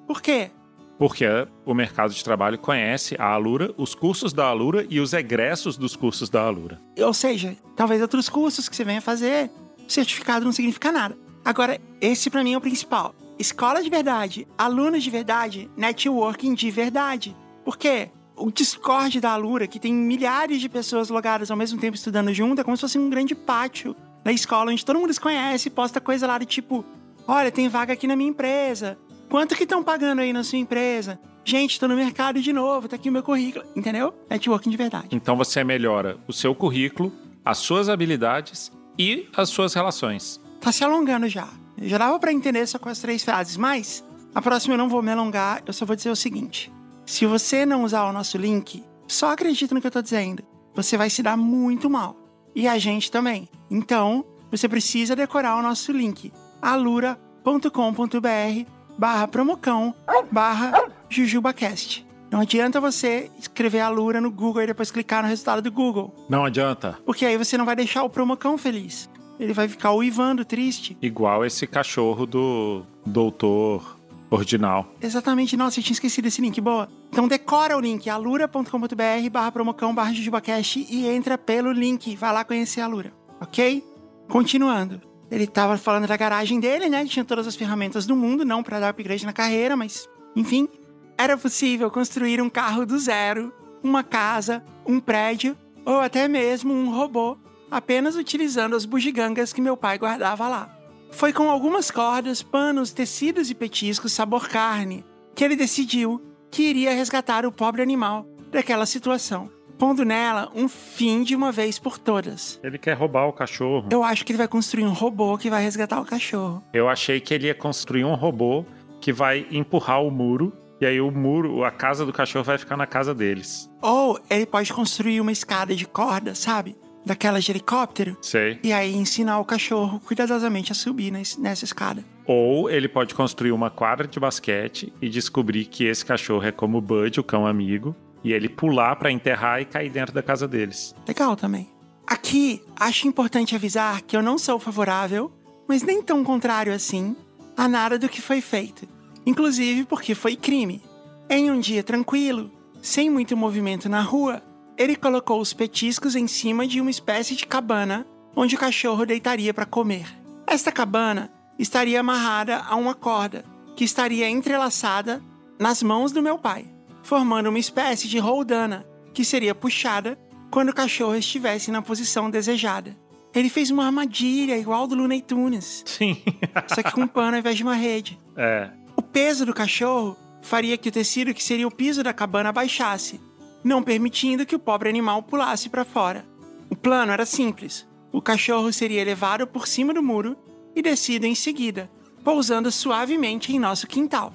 Por 0.07 0.21
quê? 0.21 0.51
Porque 0.99 1.27
o 1.65 1.75
mercado 1.75 2.13
de 2.13 2.23
trabalho 2.23 2.59
conhece 2.59 3.17
a 3.19 3.27
Alura, 3.27 3.75
os 3.77 3.95
cursos 3.95 4.33
da 4.33 4.47
Alura 4.47 4.87
e 4.89 5.01
os 5.01 5.13
egressos 5.13 5.77
dos 5.77 5.97
cursos 5.97 6.31
da 6.31 6.43
Alura. 6.43 6.81
Ou 6.99 7.13
seja, 7.13 7.57
talvez 7.77 8.01
outros 8.01 8.29
cursos 8.29 8.69
que 8.69 8.77
você 8.77 8.85
venha 8.85 9.01
fazer, 9.01 9.51
certificado 9.89 10.45
não 10.45 10.53
significa 10.53 10.93
nada. 10.93 11.17
Agora, 11.45 11.81
esse 12.01 12.31
para 12.31 12.45
mim 12.45 12.55
é 12.55 12.59
o 12.59 12.61
principal. 12.61 13.15
Escola 13.39 13.83
de 13.83 13.91
verdade, 13.91 14.47
alunos 14.57 15.03
de 15.03 15.11
verdade, 15.11 15.69
networking 15.77 16.55
de 16.55 16.71
verdade. 16.71 17.37
Por 17.65 17.77
quê? 17.77 18.11
o 18.37 18.51
Discord 18.51 19.21
da 19.21 19.31
Alura, 19.31 19.67
que 19.67 19.79
tem 19.79 19.93
milhares 19.93 20.61
de 20.61 20.69
pessoas 20.69 21.09
logadas 21.09 21.51
ao 21.51 21.57
mesmo 21.57 21.79
tempo 21.79 21.97
estudando 21.97 22.33
junto, 22.33 22.61
é 22.61 22.65
como 22.65 22.77
se 22.77 22.81
fosse 22.81 22.99
um 22.99 23.09
grande 23.09 23.35
pátio 23.35 23.95
da 24.25 24.33
escola, 24.33 24.71
onde 24.71 24.85
todo 24.85 24.99
mundo 24.99 25.13
se 25.13 25.21
conhece, 25.21 25.71
posta 25.71 26.01
coisa 26.01 26.27
lá 26.27 26.39
de 26.39 26.47
tipo: 26.47 26.85
olha, 27.27 27.51
tem 27.51 27.69
vaga 27.69 27.93
aqui 27.93 28.07
na 28.07 28.17
minha 28.17 28.31
empresa. 28.31 28.99
Quanto 29.33 29.57
que 29.57 29.63
estão 29.63 29.83
pagando 29.83 30.21
aí 30.21 30.31
na 30.31 30.45
sua 30.45 30.59
empresa? 30.59 31.19
Gente, 31.43 31.81
tô 31.81 31.89
no 31.89 31.97
mercado 31.97 32.39
de 32.39 32.53
novo, 32.53 32.87
tá 32.87 32.97
aqui 32.97 33.09
o 33.09 33.13
meu 33.13 33.23
currículo. 33.23 33.65
Entendeu? 33.75 34.13
Networking 34.29 34.69
de 34.69 34.77
verdade. 34.77 35.09
Então 35.11 35.39
você 35.39 35.65
melhora 35.65 36.19
o 36.29 36.35
seu 36.35 36.55
currículo, 36.55 37.11
as 37.43 37.57
suas 37.57 37.89
habilidades 37.89 38.71
e 38.99 39.27
as 39.35 39.49
suas 39.49 39.73
relações. 39.73 40.39
Tá 40.61 40.71
se 40.71 40.85
alongando 40.85 41.31
já. 41.31 41.49
Já 41.79 41.97
dava 41.97 42.19
para 42.19 42.31
entender 42.31 42.67
só 42.67 42.79
com 42.79 42.91
as 42.91 42.99
três 42.99 43.25
frases, 43.25 43.57
mas 43.57 44.05
a 44.35 44.43
próxima 44.43 44.75
eu 44.75 44.79
não 44.79 44.91
vou 44.91 45.01
me 45.01 45.11
alongar, 45.11 45.63
eu 45.65 45.73
só 45.73 45.87
vou 45.87 45.97
dizer 45.97 46.11
o 46.11 46.17
seguinte. 46.17 46.71
Se 47.07 47.25
você 47.25 47.65
não 47.65 47.85
usar 47.85 48.05
o 48.05 48.13
nosso 48.13 48.37
link, 48.37 48.85
só 49.09 49.33
acredita 49.33 49.75
no 49.75 49.81
que 49.81 49.87
eu 49.87 49.91
tô 49.91 50.03
dizendo. 50.03 50.43
Você 50.75 50.99
vai 50.99 51.09
se 51.09 51.23
dar 51.23 51.39
muito 51.39 51.89
mal. 51.89 52.19
E 52.55 52.69
a 52.69 52.77
gente 52.77 53.11
também. 53.11 53.49
Então, 53.71 54.27
você 54.51 54.69
precisa 54.69 55.17
decorar 55.17 55.57
o 55.57 55.63
nosso 55.63 55.91
link. 55.91 56.31
alura.com.br 56.61 58.82
barra 58.99 59.27
promocão 59.29 59.95
barra 60.31 60.85
jujubacast. 61.09 62.07
Não 62.31 62.41
adianta 62.41 62.81
você 62.81 63.31
escrever 63.39 63.81
Alura 63.81 64.21
no 64.21 64.31
Google 64.31 64.63
e 64.63 64.67
depois 64.67 64.91
clicar 64.91 65.23
no 65.23 65.29
resultado 65.29 65.61
do 65.61 65.71
Google. 65.71 66.15
Não 66.29 66.47
adianta. 66.47 66.99
Porque 67.05 67.27
aí 67.27 67.37
você 67.37 67.59
não 67.59 67.67
vai 67.67 67.77
deixar 67.77 68.03
o 68.05 68.09
promocão 68.09 68.57
feliz. 68.57 69.11
Ele 69.39 69.53
vai 69.53 69.69
ficar 69.69 69.93
uivando, 69.93 70.45
triste. 70.45 70.97
Igual 71.03 71.45
esse 71.45 71.67
cachorro 71.67 72.25
do 72.25 72.85
doutor 73.05 73.99
Ordinal. 74.31 74.95
Exatamente. 75.03 75.59
Nossa, 75.59 75.79
eu 75.79 75.85
tinha 75.85 75.93
esquecido 75.93 76.27
esse 76.27 76.41
link. 76.41 76.59
Boa. 76.59 76.89
Então 77.11 77.29
decora 77.29 77.77
o 77.77 77.81
link, 77.81 78.09
alura.com.br 78.09 79.31
barra 79.31 79.53
promocão 79.53 79.95
barra 79.95 80.15
jujubacast 80.15 80.87
e 80.89 81.07
entra 81.07 81.37
pelo 81.37 81.71
link. 81.71 82.17
Vai 82.17 82.33
lá 82.33 82.45
conhecer 82.45 82.81
a 82.81 82.87
Alura, 82.87 83.13
ok? 83.41 83.85
Continuando. 84.31 85.12
Ele 85.33 85.47
tava 85.47 85.79
falando 85.79 86.07
da 86.07 86.15
garagem 86.15 86.61
dele, 86.61 86.91
né? 86.91 87.01
Ele 87.01 87.09
tinha 87.09 87.25
todas 87.25 87.47
as 87.47 87.57
ferramentas 87.57 88.05
do 88.05 88.15
mundo, 88.15 88.45
não 88.45 88.63
para 88.63 88.79
dar 88.79 88.91
upgrade 88.91 89.25
na 89.25 89.33
carreira, 89.33 89.75
mas... 89.75 90.07
Enfim, 90.37 90.69
era 91.17 91.39
possível 91.39 91.91
construir 91.91 92.39
um 92.43 92.51
carro 92.51 92.85
do 92.85 92.99
zero, 92.99 93.51
uma 93.83 94.05
casa, 94.05 94.63
um 94.87 95.01
prédio 95.01 95.57
ou 95.87 96.01
até 96.01 96.29
mesmo 96.29 96.75
um 96.75 96.95
robô, 96.95 97.39
apenas 97.71 98.15
utilizando 98.15 98.77
as 98.77 98.85
bugigangas 98.85 99.55
que 99.55 99.61
meu 99.63 99.75
pai 99.75 99.99
guardava 99.99 100.49
lá. 100.49 100.79
Foi 101.11 101.33
com 101.33 101.51
algumas 101.51 101.91
cordas, 101.91 102.43
panos, 102.43 102.93
tecidos 102.93 103.51
e 103.51 103.55
petiscos 103.55 104.13
sabor 104.13 104.49
carne 104.49 105.03
que 105.35 105.43
ele 105.43 105.57
decidiu 105.57 106.21
que 106.51 106.63
iria 106.63 106.93
resgatar 106.93 107.47
o 107.47 107.53
pobre 107.53 107.81
animal 107.81 108.27
daquela 108.51 108.85
situação, 108.85 109.51
pondo 109.79 110.05
nela 110.05 110.51
um 110.55 110.69
fim 110.69 111.23
de 111.23 111.35
uma 111.35 111.51
vez 111.51 111.79
por 111.79 111.99
todas. 111.99 112.61
Ele 112.63 112.79
quer 112.79 112.95
roubar 112.95 113.27
o 113.27 113.33
cachorro. 113.33 113.89
Eu 113.91 114.05
acho 114.05 114.25
que 114.25 114.33
ele 114.33 114.39
vai 114.39 114.49
construir 114.49 114.85
um 114.85 114.93
robô 114.93 115.37
que 115.37 115.51
vai 115.51 115.63
resgatar 115.63 116.01
o 116.01 116.05
cachorro. 116.05 116.63
Eu 116.73 116.89
achei 116.89 117.21
que 117.21 117.35
ele 117.35 117.47
ia 117.47 117.55
construir 117.55 118.05
um 118.05 118.15
robô 118.15 118.65
que 119.01 119.13
vai 119.13 119.47
empurrar 119.51 120.03
o 120.03 120.11
muro 120.11 120.53
e 120.81 120.87
aí 120.87 121.01
o 121.01 121.11
muro, 121.11 121.65
a 121.65 121.71
casa 121.71 122.05
do 122.05 122.13
cachorro 122.13 122.45
vai 122.45 122.59
ficar 122.59 122.77
na 122.77 122.87
casa 122.87 123.15
deles. 123.15 123.71
Ou 123.81 124.19
ele 124.29 124.45
pode 124.45 124.73
construir 124.73 125.21
uma 125.21 125.31
escada 125.31 125.77
de 125.77 125.87
corda, 125.87 126.35
sabe? 126.35 126.77
daquela 127.05 127.41
de 127.41 127.51
helicóptero. 127.51 128.17
Sei. 128.21 128.59
E 128.63 128.73
aí 128.73 128.95
ensinar 128.95 129.39
o 129.41 129.45
cachorro 129.45 130.01
cuidadosamente 130.01 130.73
a 130.73 130.75
subir 130.75 131.11
nessa 131.11 131.65
escada. 131.65 132.05
Ou 132.27 132.71
ele 132.71 132.89
pode 132.89 133.15
construir 133.15 133.53
uma 133.53 133.71
quadra 133.71 134.07
de 134.07 134.19
basquete 134.21 134.93
e 135.03 135.09
descobrir 135.09 135.65
que 135.65 135.85
esse 135.85 136.05
cachorro 136.05 136.45
é 136.45 136.53
como 136.53 136.79
o 136.79 136.81
Bud, 136.81 137.19
o 137.19 137.25
cão 137.25 137.47
amigo, 137.47 137.95
e 138.25 138.33
ele 138.33 138.49
pular 138.49 138.97
para 138.97 139.11
enterrar 139.11 139.61
e 139.61 139.65
cair 139.65 139.91
dentro 139.91 140.15
da 140.15 140.23
casa 140.23 140.47
deles. 140.47 140.95
Legal 141.07 141.37
também. 141.37 141.69
Aqui, 142.07 142.63
acho 142.77 143.09
importante 143.09 143.55
avisar 143.55 144.03
que 144.03 144.17
eu 144.17 144.23
não 144.23 144.39
sou 144.39 144.59
favorável, 144.59 145.33
mas 145.69 145.83
nem 145.83 146.03
tão 146.03 146.23
contrário 146.23 146.73
assim, 146.73 147.17
a 147.57 147.69
nada 147.69 147.99
do 147.99 148.09
que 148.09 148.21
foi 148.21 148.41
feito. 148.41 148.87
Inclusive 149.25 149.85
porque 149.85 150.15
foi 150.15 150.37
crime. 150.37 150.83
Em 151.31 151.51
um 151.51 151.61
dia 151.61 151.83
tranquilo, 151.83 152.51
sem 152.81 153.09
muito 153.09 153.37
movimento 153.37 153.89
na 153.89 154.01
rua, 154.01 154.43
ele 154.77 154.97
colocou 154.97 155.41
os 155.41 155.53
petiscos 155.53 156.17
em 156.17 156.27
cima 156.27 156.67
de 156.67 156.81
uma 156.81 156.91
espécie 156.91 157.37
de 157.37 157.47
cabana 157.47 158.07
onde 158.35 158.57
o 158.57 158.59
cachorro 158.59 159.07
deitaria 159.07 159.55
para 159.55 159.67
comer. 159.67 160.07
Esta 160.47 160.73
cabana 160.73 161.31
estaria 161.59 162.01
amarrada 162.01 162.59
a 162.59 162.75
uma 162.77 162.95
corda 162.95 163.45
que 163.77 163.85
estaria 163.85 164.29
entrelaçada 164.29 165.23
nas 165.59 165.83
mãos 165.83 166.13
do 166.13 166.23
meu 166.23 166.39
pai, 166.39 166.67
formando 167.03 167.49
uma 167.49 167.59
espécie 167.59 168.09
de 168.09 168.19
roldana 168.19 168.87
que 169.13 169.25
seria 169.25 169.55
puxada 169.55 170.19
quando 170.51 170.71
o 170.71 170.75
cachorro 170.75 171.15
estivesse 171.17 171.71
na 171.71 171.83
posição 171.83 172.31
desejada. 172.31 172.97
Ele 173.35 173.49
fez 173.49 173.71
uma 173.71 173.87
armadilha 173.87 174.59
igual 174.59 174.87
do 174.87 174.95
Looney 174.95 175.23
Tunes, 175.23 175.83
Sim. 175.87 176.23
só 176.69 176.83
que 176.83 176.93
com 176.93 177.03
um 177.03 177.07
pano 177.07 177.33
ao 177.33 177.39
invés 177.39 177.57
de 177.57 177.63
uma 177.63 177.75
rede. 177.75 178.19
é. 178.37 178.71
O 178.95 179.01
peso 179.01 179.47
do 179.47 179.55
cachorro 179.55 180.17
faria 180.43 180.77
que 180.77 180.91
o 180.91 180.93
tecido 180.93 181.33
que 181.33 181.43
seria 181.43 181.67
o 181.67 181.71
piso 181.71 182.03
da 182.03 182.13
cabana 182.13 182.53
baixasse, 182.53 183.19
não 183.65 183.83
permitindo 183.83 184.45
que 184.45 184.55
o 184.55 184.59
pobre 184.59 184.89
animal 184.91 185.23
pulasse 185.23 185.71
para 185.71 185.85
fora. 185.85 186.27
O 186.69 186.77
plano 186.77 187.11
era 187.11 187.25
simples. 187.25 187.87
O 188.13 188.21
cachorro 188.21 188.71
seria 188.71 189.03
levado 189.05 189.47
por 189.47 189.67
cima 189.67 189.95
do 189.95 190.03
muro 190.03 190.37
e 190.77 190.83
descido 190.83 191.25
em 191.25 191.35
seguida, 191.35 191.91
pousando 192.23 192.71
suavemente 192.71 193.51
em 193.55 193.59
nosso 193.59 193.87
quintal. 193.87 194.33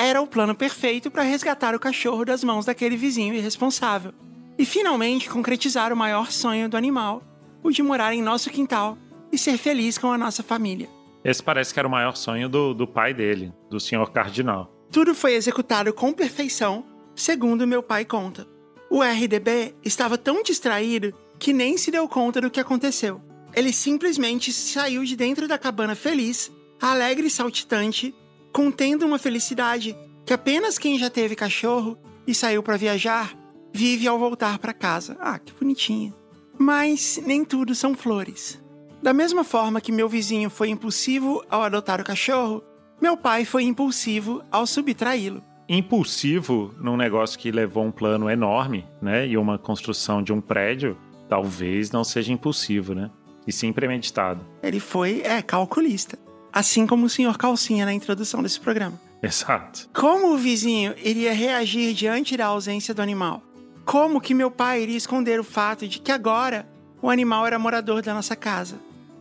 Era 0.00 0.22
o 0.22 0.28
plano 0.28 0.54
perfeito 0.54 1.10
para 1.10 1.24
resgatar 1.24 1.74
o 1.74 1.80
cachorro 1.80 2.24
das 2.24 2.44
mãos 2.44 2.64
daquele 2.64 2.96
vizinho 2.96 3.34
irresponsável 3.34 4.12
e 4.56 4.64
finalmente 4.64 5.28
concretizar 5.28 5.92
o 5.92 5.96
maior 5.96 6.30
sonho 6.30 6.68
do 6.68 6.76
animal, 6.76 7.20
o 7.64 7.70
de 7.72 7.82
morar 7.82 8.14
em 8.14 8.22
nosso 8.22 8.48
quintal 8.48 8.96
e 9.32 9.36
ser 9.36 9.58
feliz 9.58 9.98
com 9.98 10.12
a 10.12 10.16
nossa 10.16 10.40
família. 10.40 10.88
Esse 11.24 11.42
parece 11.42 11.74
que 11.74 11.80
era 11.80 11.88
o 11.88 11.90
maior 11.90 12.16
sonho 12.16 12.48
do, 12.48 12.72
do 12.72 12.86
pai 12.86 13.12
dele, 13.12 13.52
do 13.68 13.80
senhor 13.80 14.12
Cardinal. 14.12 14.72
Tudo 14.92 15.16
foi 15.16 15.34
executado 15.34 15.92
com 15.92 16.12
perfeição, 16.12 16.84
segundo 17.16 17.66
meu 17.66 17.82
pai 17.82 18.04
conta. 18.04 18.46
O 18.88 19.02
RDB 19.02 19.74
estava 19.84 20.16
tão 20.16 20.44
distraído 20.44 21.12
que 21.40 21.52
nem 21.52 21.76
se 21.76 21.90
deu 21.90 22.08
conta 22.08 22.40
do 22.40 22.50
que 22.50 22.60
aconteceu. 22.60 23.20
Ele 23.52 23.72
simplesmente 23.72 24.52
saiu 24.52 25.04
de 25.04 25.16
dentro 25.16 25.48
da 25.48 25.58
cabana 25.58 25.96
feliz, 25.96 26.52
alegre 26.80 27.26
e 27.26 27.30
saltitante, 27.30 28.14
contendo 28.52 29.06
uma 29.06 29.18
felicidade 29.18 29.96
que 30.24 30.32
apenas 30.32 30.78
quem 30.78 30.98
já 30.98 31.08
teve 31.08 31.34
cachorro 31.34 31.98
e 32.26 32.34
saiu 32.34 32.62
para 32.62 32.76
viajar 32.76 33.36
vive 33.72 34.08
ao 34.08 34.18
voltar 34.18 34.58
para 34.58 34.72
casa. 34.72 35.16
Ah, 35.20 35.38
que 35.38 35.52
bonitinho. 35.52 36.14
Mas 36.58 37.20
nem 37.24 37.44
tudo 37.44 37.74
são 37.74 37.94
flores. 37.94 38.60
Da 39.02 39.12
mesma 39.12 39.44
forma 39.44 39.80
que 39.80 39.92
meu 39.92 40.08
vizinho 40.08 40.50
foi 40.50 40.70
impulsivo 40.70 41.44
ao 41.48 41.62
adotar 41.62 42.00
o 42.00 42.04
cachorro, 42.04 42.62
meu 43.00 43.16
pai 43.16 43.44
foi 43.44 43.62
impulsivo 43.62 44.42
ao 44.50 44.66
subtraí-lo. 44.66 45.42
Impulsivo 45.68 46.74
num 46.78 46.96
negócio 46.96 47.38
que 47.38 47.52
levou 47.52 47.84
um 47.84 47.92
plano 47.92 48.28
enorme, 48.28 48.84
né? 49.00 49.26
E 49.26 49.36
uma 49.36 49.58
construção 49.58 50.22
de 50.22 50.32
um 50.32 50.40
prédio, 50.40 50.96
talvez 51.28 51.92
não 51.92 52.02
seja 52.02 52.32
impulsivo, 52.32 52.94
né? 52.94 53.10
E 53.46 53.52
sim 53.52 53.72
premeditado. 53.72 54.44
Ele 54.62 54.80
foi, 54.80 55.20
é, 55.20 55.40
calculista. 55.42 56.18
Assim 56.52 56.86
como 56.86 57.06
o 57.06 57.10
senhor 57.10 57.36
Calcinha 57.36 57.84
na 57.84 57.92
introdução 57.92 58.42
desse 58.42 58.58
programa. 58.58 59.00
Exato. 59.22 59.88
Como 59.92 60.32
o 60.32 60.36
vizinho 60.36 60.94
iria 61.02 61.32
reagir 61.32 61.92
diante 61.92 62.36
da 62.36 62.46
ausência 62.46 62.94
do 62.94 63.02
animal? 63.02 63.42
Como 63.84 64.20
que 64.20 64.34
meu 64.34 64.50
pai 64.50 64.82
iria 64.82 64.96
esconder 64.96 65.40
o 65.40 65.44
fato 65.44 65.88
de 65.88 65.98
que 65.98 66.12
agora 66.12 66.68
o 67.02 67.10
animal 67.10 67.46
era 67.46 67.58
morador 67.58 68.02
da 68.02 68.14
nossa 68.14 68.36
casa? 68.36 68.78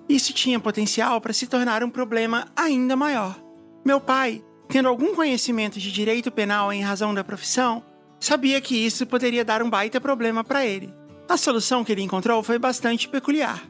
Isso 0.08 0.34
tinha 0.34 0.60
potencial 0.60 1.20
para 1.20 1.34
se 1.34 1.48
tornar 1.48 1.84
um 1.84 1.90
problema 1.90 2.48
ainda 2.56 2.96
maior. 2.96 3.36
Meu 3.84 4.00
pai, 4.00 4.44
tendo 4.70 4.88
algum 4.88 5.16
conhecimento 5.16 5.80
de 5.80 5.92
direito 5.92 6.32
penal 6.32 6.72
em 6.72 6.82
razão 6.82 7.14
da 7.14 7.24
profissão, 7.24 7.84
sabia 8.20 8.62
que 8.62 8.76
isso 8.76 9.06
poderia 9.06 9.44
dar 9.44 9.64
um 9.64 9.70
baita 9.70 10.00
problema 10.00 10.44
para 10.44 10.66
ele. 10.66 10.94
A 11.28 11.38
solução 11.38 11.84
que 11.84 11.92
ele 11.92 12.04
encontrou 12.04 12.42
foi 12.44 12.58
bastante 12.60 13.10
peculiar. 13.10 13.64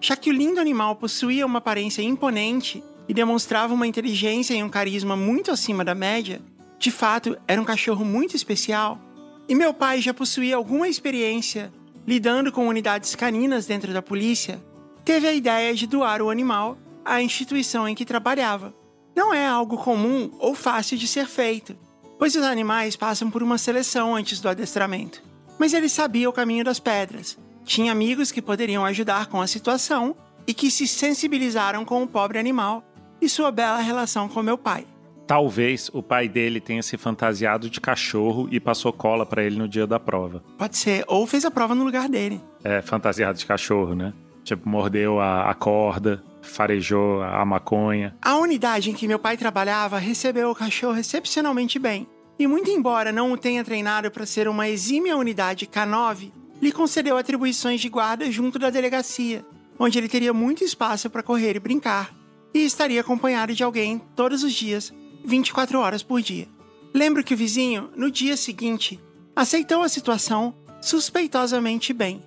Já 0.00 0.16
que 0.16 0.30
o 0.30 0.32
lindo 0.32 0.60
animal 0.60 0.96
possuía 0.96 1.46
uma 1.46 1.58
aparência 1.58 2.02
imponente 2.02 2.82
e 3.08 3.14
demonstrava 3.14 3.74
uma 3.74 3.86
inteligência 3.86 4.54
e 4.54 4.62
um 4.62 4.68
carisma 4.68 5.16
muito 5.16 5.50
acima 5.50 5.84
da 5.84 5.94
média, 5.94 6.40
de 6.78 6.90
fato 6.90 7.36
era 7.46 7.60
um 7.60 7.64
cachorro 7.64 8.04
muito 8.04 8.36
especial, 8.36 9.00
e 9.48 9.54
meu 9.54 9.74
pai 9.74 10.00
já 10.00 10.14
possuía 10.14 10.56
alguma 10.56 10.88
experiência 10.88 11.72
lidando 12.06 12.52
com 12.52 12.68
unidades 12.68 13.14
caninas 13.14 13.66
dentro 13.66 13.92
da 13.92 14.02
polícia, 14.02 14.62
teve 15.04 15.26
a 15.26 15.32
ideia 15.32 15.74
de 15.74 15.86
doar 15.86 16.20
o 16.20 16.30
animal 16.30 16.78
à 17.04 17.22
instituição 17.22 17.88
em 17.88 17.94
que 17.94 18.04
trabalhava. 18.04 18.74
Não 19.14 19.32
é 19.32 19.46
algo 19.46 19.78
comum 19.78 20.30
ou 20.38 20.54
fácil 20.54 20.98
de 20.98 21.06
ser 21.06 21.26
feito, 21.26 21.76
pois 22.18 22.34
os 22.34 22.42
animais 22.42 22.96
passam 22.96 23.30
por 23.30 23.42
uma 23.42 23.58
seleção 23.58 24.14
antes 24.14 24.40
do 24.40 24.48
adestramento. 24.48 25.22
Mas 25.58 25.72
ele 25.72 25.88
sabia 25.88 26.28
o 26.28 26.32
caminho 26.32 26.64
das 26.64 26.80
pedras, 26.80 27.38
tinha 27.64 27.92
amigos 27.92 28.30
que 28.30 28.42
poderiam 28.42 28.84
ajudar 28.84 29.26
com 29.26 29.40
a 29.40 29.46
situação 29.46 30.14
e 30.46 30.52
que 30.52 30.70
se 30.70 30.86
sensibilizaram 30.86 31.84
com 31.84 32.02
o 32.02 32.06
pobre 32.06 32.38
animal 32.38 32.84
e 33.20 33.28
sua 33.28 33.50
bela 33.50 33.78
relação 33.78 34.28
com 34.28 34.42
meu 34.42 34.58
pai. 34.58 34.86
Talvez 35.26 35.90
o 35.92 36.02
pai 36.02 36.28
dele 36.28 36.60
tenha 36.60 36.82
se 36.82 36.98
fantasiado 36.98 37.70
de 37.70 37.80
cachorro 37.80 38.46
e 38.50 38.60
passou 38.60 38.92
cola 38.92 39.24
pra 39.24 39.42
ele 39.42 39.56
no 39.56 39.66
dia 39.66 39.86
da 39.86 39.98
prova. 39.98 40.42
Pode 40.58 40.76
ser, 40.76 41.04
ou 41.08 41.26
fez 41.26 41.44
a 41.44 41.50
prova 41.50 41.74
no 41.74 41.84
lugar 41.84 42.08
dele. 42.08 42.40
É, 42.62 42.82
fantasiado 42.82 43.38
de 43.38 43.46
cachorro, 43.46 43.94
né? 43.94 44.12
Tipo, 44.42 44.68
mordeu 44.68 45.18
a, 45.20 45.50
a 45.50 45.54
corda, 45.54 46.22
farejou 46.42 47.22
a 47.22 47.42
maconha. 47.44 48.14
A 48.20 48.36
unidade 48.36 48.90
em 48.90 48.94
que 48.94 49.08
meu 49.08 49.18
pai 49.18 49.38
trabalhava 49.38 49.98
recebeu 49.98 50.50
o 50.50 50.54
cachorro 50.54 50.98
excepcionalmente 50.98 51.78
bem. 51.78 52.06
E 52.38 52.46
muito 52.46 52.70
embora 52.70 53.10
não 53.10 53.32
o 53.32 53.38
tenha 53.38 53.64
treinado 53.64 54.10
para 54.10 54.26
ser 54.26 54.46
uma 54.46 54.68
exímia 54.68 55.16
unidade 55.16 55.66
K9, 55.66 56.32
lhe 56.60 56.72
concedeu 56.72 57.16
atribuições 57.16 57.80
de 57.80 57.88
guarda 57.88 58.30
junto 58.30 58.58
da 58.58 58.70
delegacia, 58.70 59.44
onde 59.78 59.98
ele 59.98 60.08
teria 60.08 60.32
muito 60.32 60.64
espaço 60.64 61.08
para 61.08 61.22
correr 61.22 61.56
e 61.56 61.60
brincar, 61.60 62.12
e 62.54 62.60
estaria 62.60 63.00
acompanhado 63.00 63.52
de 63.52 63.64
alguém 63.64 64.00
todos 64.14 64.44
os 64.44 64.54
dias, 64.54 64.94
24 65.24 65.78
horas 65.78 66.02
por 66.02 66.22
dia. 66.22 66.46
Lembro 66.94 67.24
que 67.24 67.34
o 67.34 67.36
vizinho, 67.36 67.90
no 67.96 68.08
dia 68.10 68.36
seguinte, 68.36 69.00
aceitou 69.34 69.82
a 69.82 69.88
situação 69.88 70.54
suspeitosamente 70.80 71.92
bem. 71.92 72.22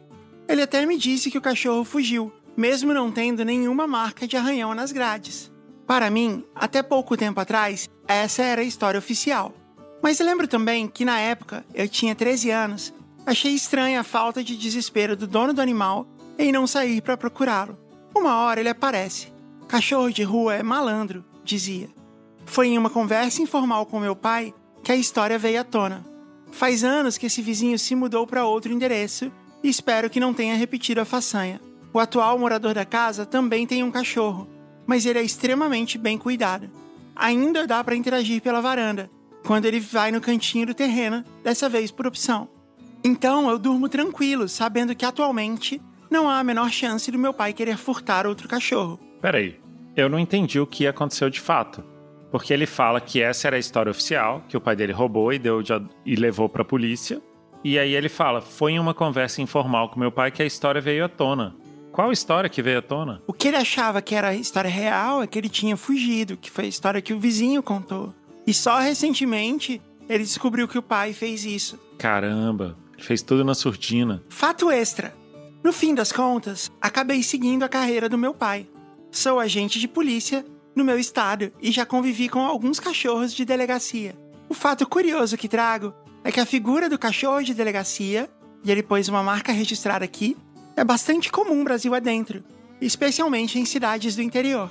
Ele 0.47 0.61
até 0.61 0.85
me 0.85 0.97
disse 0.97 1.31
que 1.31 1.37
o 1.37 1.41
cachorro 1.41 1.85
fugiu, 1.85 2.33
mesmo 2.55 2.93
não 2.93 3.11
tendo 3.11 3.45
nenhuma 3.45 3.87
marca 3.87 4.27
de 4.27 4.35
arranhão 4.35 4.75
nas 4.75 4.91
grades. 4.91 5.51
Para 5.85 6.09
mim, 6.09 6.43
até 6.53 6.83
pouco 6.83 7.15
tempo 7.15 7.39
atrás, 7.39 7.87
essa 8.05 8.43
era 8.43 8.61
a 8.61 8.65
história 8.65 8.97
oficial. 8.97 9.53
Mas 10.03 10.19
lembro 10.19 10.47
também 10.47 10.87
que 10.87 11.05
na 11.05 11.19
época, 11.19 11.65
eu 11.73 11.87
tinha 11.87 12.13
13 12.13 12.51
anos, 12.51 12.93
achei 13.25 13.53
estranha 13.53 14.01
a 14.01 14.03
falta 14.03 14.43
de 14.43 14.57
desespero 14.57 15.15
do 15.15 15.25
dono 15.25 15.53
do 15.53 15.61
animal 15.61 16.05
em 16.37 16.51
não 16.51 16.67
sair 16.67 17.01
para 17.01 17.15
procurá-lo. 17.15 17.77
Uma 18.13 18.41
hora 18.41 18.59
ele 18.59 18.69
aparece. 18.69 19.36
Cachorro 19.67 20.09
de 20.09 20.23
rua 20.23 20.55
é 20.55 20.63
malandro, 20.63 21.25
dizia. 21.43 21.89
Foi 22.45 22.69
em 22.69 22.77
uma 22.77 22.89
conversa 22.89 23.41
informal 23.41 23.85
com 23.85 23.99
meu 23.99 24.15
pai 24.15 24.53
que 24.81 24.93
a 24.93 24.95
história 24.95 25.37
veio 25.37 25.59
à 25.59 25.63
tona. 25.65 26.05
Faz 26.51 26.85
anos 26.85 27.17
que 27.17 27.25
esse 27.25 27.41
vizinho 27.41 27.77
se 27.77 27.93
mudou 27.93 28.25
para 28.25 28.45
outro 28.45 28.71
endereço 28.71 29.29
e 29.61 29.67
espero 29.67 30.09
que 30.09 30.21
não 30.21 30.33
tenha 30.33 30.55
repetido 30.55 31.01
a 31.01 31.05
façanha. 31.05 31.59
O 31.91 31.99
atual 31.99 32.39
morador 32.39 32.73
da 32.73 32.85
casa 32.85 33.25
também 33.25 33.67
tem 33.67 33.83
um 33.83 33.91
cachorro, 33.91 34.47
mas 34.85 35.05
ele 35.05 35.19
é 35.19 35.23
extremamente 35.23 35.97
bem 35.97 36.17
cuidado. 36.17 36.69
Ainda 37.13 37.67
dá 37.67 37.83
para 37.83 37.95
interagir 37.95 38.41
pela 38.41 38.61
varanda, 38.61 39.11
quando 39.45 39.65
ele 39.65 39.81
vai 39.81 40.13
no 40.13 40.21
cantinho 40.21 40.67
do 40.67 40.73
terreno, 40.73 41.25
dessa 41.43 41.67
vez 41.67 41.91
por 41.91 42.07
opção. 42.07 42.47
Então 43.03 43.49
eu 43.49 43.59
durmo 43.59 43.89
tranquilo, 43.89 44.47
sabendo 44.47 44.95
que 44.95 45.05
atualmente 45.05 45.81
não 46.09 46.29
há 46.29 46.39
a 46.39 46.43
menor 46.43 46.71
chance 46.71 47.11
do 47.11 47.19
meu 47.19 47.33
pai 47.33 47.51
querer 47.51 47.77
furtar 47.77 48.25
outro 48.25 48.47
cachorro. 48.47 48.97
Peraí, 49.21 49.59
eu 49.95 50.07
não 50.09 50.19
entendi 50.19 50.59
o 50.59 50.67
que 50.67 50.87
aconteceu 50.87 51.29
de 51.29 51.39
fato. 51.39 51.83
Porque 52.31 52.53
ele 52.53 52.65
fala 52.65 52.99
que 52.99 53.21
essa 53.21 53.47
era 53.47 53.55
a 53.55 53.59
história 53.59 53.89
oficial, 53.89 54.43
que 54.47 54.57
o 54.57 54.61
pai 54.61 54.75
dele 54.75 54.93
roubou 54.93 55.31
e, 55.31 55.39
deu 55.39 55.61
de, 55.63 55.73
e 56.05 56.15
levou 56.15 56.49
pra 56.49 56.63
polícia. 56.63 57.21
E 57.63 57.79
aí 57.79 57.93
ele 57.93 58.09
fala: 58.09 58.41
foi 58.41 58.73
em 58.73 58.79
uma 58.79 58.93
conversa 58.93 59.41
informal 59.41 59.89
com 59.89 59.99
meu 59.99 60.11
pai 60.11 60.31
que 60.31 60.43
a 60.43 60.45
história 60.45 60.81
veio 60.81 61.05
à 61.05 61.09
tona. 61.09 61.55
Qual 61.91 62.11
história 62.11 62.49
que 62.49 62.61
veio 62.61 62.79
à 62.79 62.81
tona? 62.81 63.23
O 63.25 63.33
que 63.33 63.47
ele 63.47 63.57
achava 63.57 64.01
que 64.01 64.13
era 64.13 64.29
a 64.29 64.35
história 64.35 64.69
real 64.69 65.23
é 65.23 65.27
que 65.27 65.37
ele 65.39 65.49
tinha 65.49 65.75
fugido, 65.75 66.37
que 66.37 66.51
foi 66.51 66.65
a 66.65 66.67
história 66.67 67.01
que 67.01 67.13
o 67.13 67.19
vizinho 67.19 67.63
contou. 67.63 68.13
E 68.45 68.53
só 68.53 68.77
recentemente 68.77 69.81
ele 70.07 70.23
descobriu 70.23 70.67
que 70.67 70.77
o 70.77 70.83
pai 70.83 71.11
fez 71.13 71.43
isso. 71.43 71.79
Caramba, 71.97 72.77
fez 72.99 73.21
tudo 73.21 73.43
na 73.43 73.55
surdina. 73.55 74.21
Fato 74.29 74.69
extra: 74.69 75.13
no 75.63 75.73
fim 75.73 75.95
das 75.95 76.11
contas, 76.11 76.71
acabei 76.79 77.23
seguindo 77.23 77.63
a 77.63 77.69
carreira 77.69 78.07
do 78.07 78.17
meu 78.17 78.33
pai. 78.33 78.67
Sou 79.17 79.39
agente 79.39 79.79
de 79.79 79.87
polícia 79.87 80.45
no 80.75 80.83
meu 80.85 80.99
estado 80.99 81.51
e 81.59 81.71
já 81.71 81.87
convivi 81.87 82.29
com 82.29 82.45
alguns 82.45 82.79
cachorros 82.79 83.33
de 83.33 83.45
delegacia. 83.45 84.15
O 84.47 84.53
fato 84.53 84.87
curioso 84.87 85.35
que 85.35 85.47
trago 85.47 85.91
é 86.23 86.31
que 86.31 86.39
a 86.39 86.45
figura 86.45 86.87
do 86.87 86.99
cachorro 86.99 87.41
de 87.41 87.55
delegacia, 87.55 88.29
e 88.63 88.69
ele 88.69 88.83
pôs 88.83 89.09
uma 89.09 89.23
marca 89.23 89.51
registrada 89.51 90.05
aqui, 90.05 90.37
é 90.75 90.83
bastante 90.83 91.31
comum 91.31 91.63
Brasil 91.63 91.95
adentro, 91.95 92.43
especialmente 92.79 93.57
em 93.57 93.65
cidades 93.65 94.15
do 94.15 94.21
interior. 94.21 94.69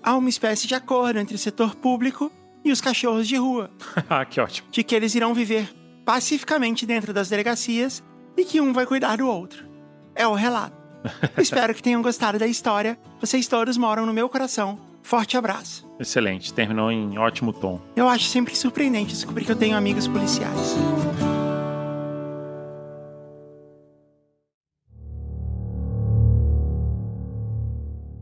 Há 0.00 0.16
uma 0.16 0.28
espécie 0.28 0.68
de 0.68 0.76
acordo 0.76 1.18
entre 1.18 1.34
o 1.34 1.38
setor 1.38 1.74
público 1.74 2.30
e 2.64 2.70
os 2.70 2.80
cachorros 2.80 3.26
de 3.26 3.34
rua, 3.34 3.72
Ah, 4.08 4.24
que 4.24 4.40
ótimo. 4.40 4.68
de 4.70 4.84
que 4.84 4.94
eles 4.94 5.16
irão 5.16 5.34
viver 5.34 5.68
pacificamente 6.04 6.86
dentro 6.86 7.12
das 7.12 7.28
delegacias 7.28 8.04
e 8.36 8.44
que 8.44 8.60
um 8.60 8.72
vai 8.72 8.86
cuidar 8.86 9.16
do 9.16 9.26
outro. 9.26 9.66
É 10.14 10.28
o 10.28 10.34
relato. 10.34 10.79
Espero 11.38 11.74
que 11.74 11.82
tenham 11.82 12.02
gostado 12.02 12.38
da 12.38 12.46
história. 12.46 12.98
Vocês 13.20 13.46
todos 13.46 13.76
moram 13.76 14.06
no 14.06 14.12
meu 14.12 14.28
coração. 14.28 14.78
Forte 15.02 15.36
abraço. 15.36 15.88
Excelente, 15.98 16.52
terminou 16.52 16.90
em 16.90 17.18
ótimo 17.18 17.52
tom. 17.52 17.80
Eu 17.96 18.08
acho 18.08 18.26
sempre 18.26 18.54
surpreendente 18.54 19.14
descobrir 19.14 19.44
que 19.44 19.52
eu 19.52 19.56
tenho 19.56 19.76
amigos 19.76 20.06
policiais. 20.06 20.76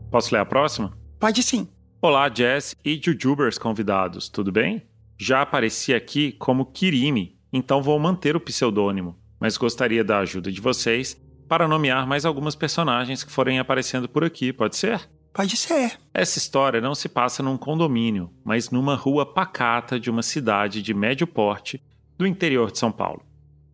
Posso 0.09 0.33
ler 0.33 0.41
a 0.41 0.45
próxima? 0.45 0.97
Pode 1.19 1.43
sim. 1.43 1.67
Olá, 2.01 2.31
Jess 2.33 2.75
e 2.83 2.99
Jujubers 2.99 3.57
convidados, 3.57 4.29
tudo 4.29 4.51
bem? 4.51 4.83
Já 5.17 5.41
apareci 5.41 5.93
aqui 5.93 6.31
como 6.31 6.65
Kirimi, 6.65 7.37
então 7.51 7.81
vou 7.81 7.99
manter 7.99 8.35
o 8.35 8.39
pseudônimo, 8.39 9.19
mas 9.39 9.57
gostaria 9.57 10.03
da 10.03 10.19
ajuda 10.19 10.51
de 10.51 10.61
vocês 10.61 11.21
para 11.49 11.67
nomear 11.67 12.05
mais 12.05 12.25
algumas 12.25 12.53
personagens 12.53 13.23
que 13.23 13.31
forem 13.31 13.57
aparecendo 13.57 14.07
por 14.07 14.23
aqui, 14.23 14.53
pode 14.53 14.77
ser? 14.77 15.09
Pode 15.33 15.57
ser. 15.57 15.99
Essa 16.13 16.37
história 16.37 16.79
não 16.79 16.93
se 16.93 17.09
passa 17.09 17.41
num 17.41 17.57
condomínio, 17.57 18.31
mas 18.45 18.69
numa 18.69 18.95
rua 18.95 19.25
pacata 19.25 19.99
de 19.99 20.11
uma 20.11 20.21
cidade 20.21 20.83
de 20.83 20.93
médio 20.93 21.25
porte 21.25 21.81
do 22.17 22.27
interior 22.27 22.71
de 22.71 22.77
São 22.77 22.91
Paulo. 22.91 23.25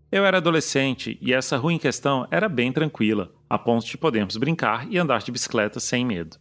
Eu 0.10 0.26
era 0.26 0.38
adolescente 0.38 1.18
e 1.22 1.34
essa 1.34 1.58
rua 1.58 1.74
em 1.74 1.78
questão 1.78 2.26
era 2.32 2.48
bem 2.48 2.72
tranquila, 2.72 3.34
a 3.50 3.60
ponto 3.60 3.86
de 3.86 3.98
podermos 3.98 4.38
brincar 4.38 4.88
e 4.90 4.98
andar 4.98 5.22
de 5.22 5.32
bicicleta 5.32 5.80
sem 5.80 6.06
medo. 6.06 6.38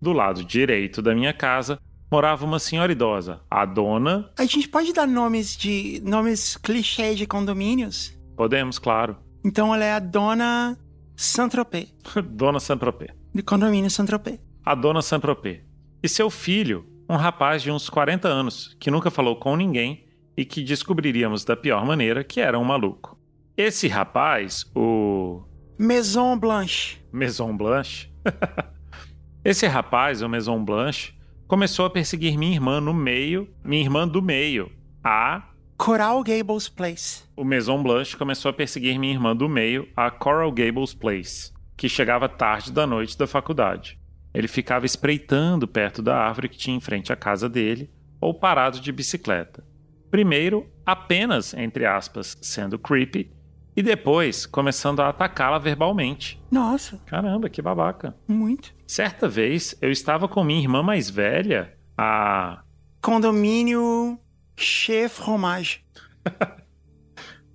Do 0.00 0.12
lado 0.12 0.44
direito 0.44 1.00
da 1.00 1.14
minha 1.14 1.32
casa 1.32 1.80
morava 2.10 2.44
uma 2.44 2.58
senhora 2.58 2.92
idosa, 2.92 3.40
a 3.50 3.64
dona. 3.64 4.30
A 4.38 4.44
gente 4.44 4.68
pode 4.68 4.92
dar 4.92 5.06
nomes 5.06 5.56
de. 5.56 6.02
nomes 6.04 6.58
clichê 6.58 7.14
de 7.14 7.26
condomínios? 7.26 8.14
Podemos, 8.36 8.78
claro. 8.78 9.16
Então 9.44 9.74
ela 9.74 9.84
é 9.84 9.92
a 9.92 9.98
dona 9.98 10.78
Saint-Tropez, 11.16 11.94
dona 12.30 12.60
Saint-Tropez. 12.60 13.10
do 13.34 13.42
condomínio 13.42 13.90
Saint-Tropez. 13.90 14.38
a 14.64 14.74
dona 14.74 15.00
Saint-Tropez. 15.02 15.60
E 16.02 16.08
seu 16.08 16.30
filho, 16.30 16.86
um 17.08 17.16
rapaz 17.16 17.62
de 17.62 17.70
uns 17.70 17.88
40 17.88 18.28
anos, 18.28 18.76
que 18.78 18.90
nunca 18.90 19.10
falou 19.10 19.36
com 19.36 19.56
ninguém 19.56 20.04
e 20.36 20.44
que 20.44 20.62
descobriríamos 20.62 21.44
da 21.44 21.56
pior 21.56 21.84
maneira 21.84 22.22
que 22.22 22.40
era 22.40 22.58
um 22.58 22.64
maluco. 22.64 23.18
Esse 23.56 23.88
rapaz, 23.88 24.64
o 24.74 25.42
Maison 25.78 26.38
Blanche. 26.38 26.98
Maison 27.12 27.56
Blanche. 27.56 28.08
Esse 29.44 29.66
rapaz, 29.66 30.22
o 30.22 30.28
Maison 30.28 30.62
Blanche, 30.64 31.14
começou 31.46 31.86
a 31.86 31.90
perseguir 31.90 32.36
minha 32.36 32.52
irmã 32.54 32.80
no 32.80 32.92
meio, 32.92 33.48
minha 33.64 33.82
irmã 33.82 34.06
do 34.06 34.20
meio, 34.22 34.70
a 35.02 35.47
Coral 35.78 36.24
Gables 36.24 36.68
Place. 36.68 37.22
o 37.36 37.44
Maison 37.44 37.80
Blanche 37.80 38.16
começou 38.16 38.48
a 38.50 38.52
perseguir 38.52 38.98
minha 38.98 39.12
irmã 39.14 39.34
do 39.34 39.48
meio, 39.48 39.88
a 39.96 40.10
Coral 40.10 40.50
Gables 40.50 40.92
Place, 40.92 41.52
que 41.76 41.88
chegava 41.88 42.28
tarde 42.28 42.72
da 42.72 42.84
noite 42.84 43.16
da 43.16 43.28
faculdade. 43.28 43.96
Ele 44.34 44.48
ficava 44.48 44.84
espreitando 44.84 45.68
perto 45.68 46.02
da 46.02 46.16
árvore 46.18 46.48
que 46.48 46.58
tinha 46.58 46.76
em 46.76 46.80
frente 46.80 47.12
à 47.12 47.16
casa 47.16 47.48
dele, 47.48 47.90
ou 48.20 48.34
parado 48.34 48.80
de 48.80 48.90
bicicleta. 48.90 49.64
Primeiro, 50.10 50.66
apenas, 50.84 51.54
entre 51.54 51.86
aspas, 51.86 52.36
sendo 52.42 52.76
creepy, 52.78 53.30
e 53.76 53.82
depois 53.82 54.46
começando 54.46 54.98
a 55.00 55.08
atacá-la 55.08 55.58
verbalmente. 55.58 56.42
Nossa, 56.50 57.00
Caramba, 57.06 57.48
que 57.48 57.62
babaca. 57.62 58.16
muito. 58.26 58.74
Certa 58.84 59.28
vez, 59.28 59.76
eu 59.80 59.92
estava 59.92 60.26
com 60.26 60.42
minha 60.42 60.60
irmã 60.60 60.82
mais 60.82 61.08
velha, 61.08 61.72
a 61.96 62.62
Condomínio 63.00 64.18
Chez 64.60 65.08
Fromage. 65.08 65.84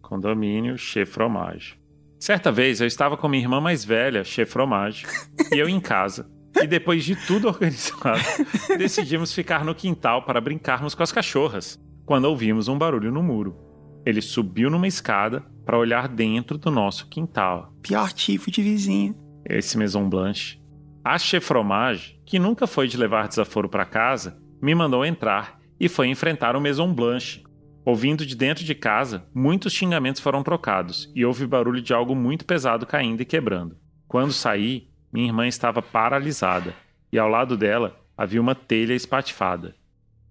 Condomínio 0.02 0.78
Chez 0.78 1.08
Fromage. 1.10 1.78
Certa 2.18 2.50
vez 2.50 2.80
eu 2.80 2.88
estava 2.88 3.18
com 3.18 3.28
minha 3.28 3.44
irmã 3.44 3.60
mais 3.60 3.84
velha, 3.84 4.24
Chez 4.24 4.50
Fromage, 4.50 5.06
e 5.52 5.60
eu 5.60 5.68
em 5.68 5.82
casa. 5.82 6.32
E 6.56 6.66
depois 6.66 7.04
de 7.04 7.18
tudo 7.28 7.50
organizado, 7.50 8.22
decidimos 8.78 9.34
ficar 9.34 9.66
no 9.66 9.76
quintal 9.76 10.24
para 10.24 10.40
brincarmos 10.40 10.96
com 10.96 11.04
as 11.04 11.12
cachorras, 11.12 11.78
quando 12.06 12.24
ouvimos 12.24 12.70
um 12.70 12.78
barulho 12.78 13.12
no 13.12 13.22
muro. 13.22 13.58
Ele 14.06 14.22
subiu 14.22 14.70
numa 14.70 14.88
escada 14.88 15.42
para 15.66 15.78
olhar 15.78 16.08
dentro 16.08 16.58
do 16.58 16.72
nosso 16.72 17.10
quintal. 17.10 17.74
Pior 17.82 18.14
tipo 18.14 18.50
de 18.50 18.62
vizinho. 18.62 19.14
Esse 19.46 19.78
Maison 19.78 20.08
Blanche. 20.08 20.58
A 21.04 21.18
Chez 21.18 21.44
Fromage, 21.44 22.18
que 22.26 22.40
nunca 22.40 22.66
foi 22.66 22.88
de 22.88 22.96
levar 22.96 23.28
desaforo 23.28 23.68
para 23.68 23.84
casa, 23.84 24.42
me 24.62 24.74
mandou 24.74 25.06
entrar 25.06 25.62
e 25.84 25.90
foi 25.90 26.08
enfrentar 26.08 26.56
o 26.56 26.62
Maison 26.62 26.94
Blanche. 26.94 27.44
Ouvindo 27.84 28.26
de 28.26 28.38
dentro 28.38 28.64
de 28.64 28.74
casa, 28.74 29.28
muitos 29.36 29.74
xingamentos 29.74 30.22
foram 30.22 30.42
trocados 30.42 31.12
e 31.14 31.26
houve 31.26 31.46
barulho 31.46 31.82
de 31.82 31.94
algo 31.94 32.16
muito 32.16 32.46
pesado 32.46 32.86
caindo 32.86 33.20
e 33.20 33.26
quebrando. 33.26 33.76
Quando 34.08 34.32
saí, 34.32 34.88
minha 35.12 35.28
irmã 35.28 35.46
estava 35.46 35.82
paralisada 35.82 36.74
e 37.12 37.20
ao 37.20 37.28
lado 37.28 37.58
dela 37.58 38.00
havia 38.18 38.40
uma 38.40 38.56
telha 38.56 38.94
espatifada. 38.94 39.76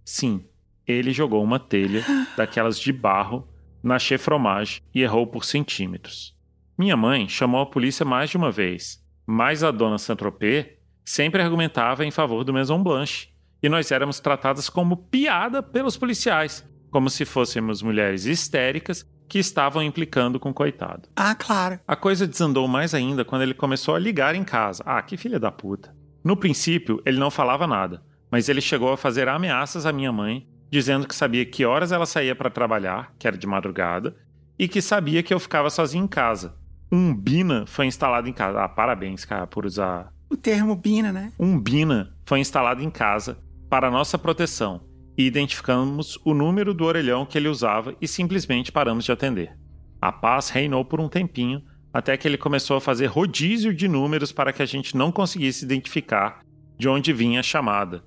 Sim, 0.02 0.42
ele 0.86 1.12
jogou 1.12 1.44
uma 1.44 1.58
telha 1.58 2.02
daquelas 2.34 2.80
de 2.80 2.90
barro 2.90 3.46
na 3.82 3.98
Chez 3.98 4.24
Fromage 4.24 4.80
e 4.94 5.02
errou 5.02 5.26
por 5.26 5.44
centímetros. 5.44 6.34
Minha 6.78 6.96
mãe 6.96 7.28
chamou 7.28 7.60
a 7.60 7.66
polícia 7.66 8.06
mais 8.06 8.30
de 8.30 8.38
uma 8.38 8.50
vez, 8.50 9.04
mas 9.26 9.62
a 9.62 9.70
dona 9.70 9.98
Saint-Tropez 9.98 10.68
sempre 11.04 11.42
argumentava 11.42 12.06
em 12.06 12.10
favor 12.10 12.42
do 12.42 12.54
Maison 12.54 12.82
Blanche, 12.82 13.31
e 13.62 13.68
nós 13.68 13.90
éramos 13.92 14.18
tratadas 14.18 14.68
como 14.68 14.96
piada 14.96 15.62
pelos 15.62 15.96
policiais, 15.96 16.66
como 16.90 17.08
se 17.08 17.24
fôssemos 17.24 17.80
mulheres 17.80 18.26
histéricas 18.26 19.06
que 19.28 19.38
estavam 19.38 19.82
implicando 19.82 20.38
com 20.38 20.50
o 20.50 20.54
coitado. 20.54 21.08
Ah, 21.16 21.34
claro. 21.34 21.80
A 21.86 21.96
coisa 21.96 22.26
desandou 22.26 22.68
mais 22.68 22.92
ainda 22.92 23.24
quando 23.24 23.42
ele 23.42 23.54
começou 23.54 23.94
a 23.94 23.98
ligar 23.98 24.34
em 24.34 24.44
casa. 24.44 24.82
Ah, 24.84 25.00
que 25.00 25.16
filha 25.16 25.40
da 25.40 25.50
puta. 25.50 25.94
No 26.22 26.36
princípio, 26.36 27.00
ele 27.06 27.18
não 27.18 27.30
falava 27.30 27.66
nada, 27.66 28.02
mas 28.30 28.48
ele 28.48 28.60
chegou 28.60 28.92
a 28.92 28.96
fazer 28.96 29.28
ameaças 29.28 29.86
à 29.86 29.92
minha 29.92 30.12
mãe, 30.12 30.46
dizendo 30.70 31.08
que 31.08 31.14
sabia 31.14 31.46
que 31.46 31.64
horas 31.64 31.92
ela 31.92 32.04
saía 32.04 32.34
para 32.36 32.50
trabalhar, 32.50 33.14
que 33.18 33.26
era 33.26 33.38
de 33.38 33.46
madrugada, 33.46 34.14
e 34.58 34.68
que 34.68 34.82
sabia 34.82 35.22
que 35.22 35.32
eu 35.32 35.40
ficava 35.40 35.70
sozinho 35.70 36.04
em 36.04 36.08
casa. 36.08 36.54
Um 36.90 37.14
Bina 37.14 37.64
foi 37.66 37.86
instalado 37.86 38.28
em 38.28 38.32
casa. 38.34 38.62
Ah, 38.62 38.68
parabéns, 38.68 39.24
cara, 39.24 39.46
por 39.46 39.64
usar. 39.64 40.12
O 40.28 40.36
termo 40.36 40.76
Bina, 40.76 41.10
né? 41.10 41.32
Um 41.38 41.58
Bina 41.58 42.14
foi 42.26 42.40
instalado 42.40 42.82
em 42.82 42.90
casa 42.90 43.38
para 43.72 43.90
nossa 43.90 44.18
proteção 44.18 44.82
e 45.16 45.24
identificamos 45.24 46.20
o 46.26 46.34
número 46.34 46.74
do 46.74 46.84
orelhão 46.84 47.24
que 47.24 47.38
ele 47.38 47.48
usava 47.48 47.96
e 48.02 48.06
simplesmente 48.06 48.70
paramos 48.70 49.02
de 49.02 49.10
atender. 49.10 49.56
A 49.98 50.12
paz 50.12 50.50
reinou 50.50 50.84
por 50.84 51.00
um 51.00 51.08
tempinho, 51.08 51.62
até 51.90 52.14
que 52.18 52.28
ele 52.28 52.36
começou 52.36 52.76
a 52.76 52.82
fazer 52.82 53.06
rodízio 53.06 53.72
de 53.72 53.88
números 53.88 54.30
para 54.30 54.52
que 54.52 54.62
a 54.62 54.66
gente 54.66 54.94
não 54.94 55.10
conseguisse 55.10 55.64
identificar 55.64 56.40
de 56.76 56.86
onde 56.86 57.14
vinha 57.14 57.40
a 57.40 57.42
chamada. 57.42 58.04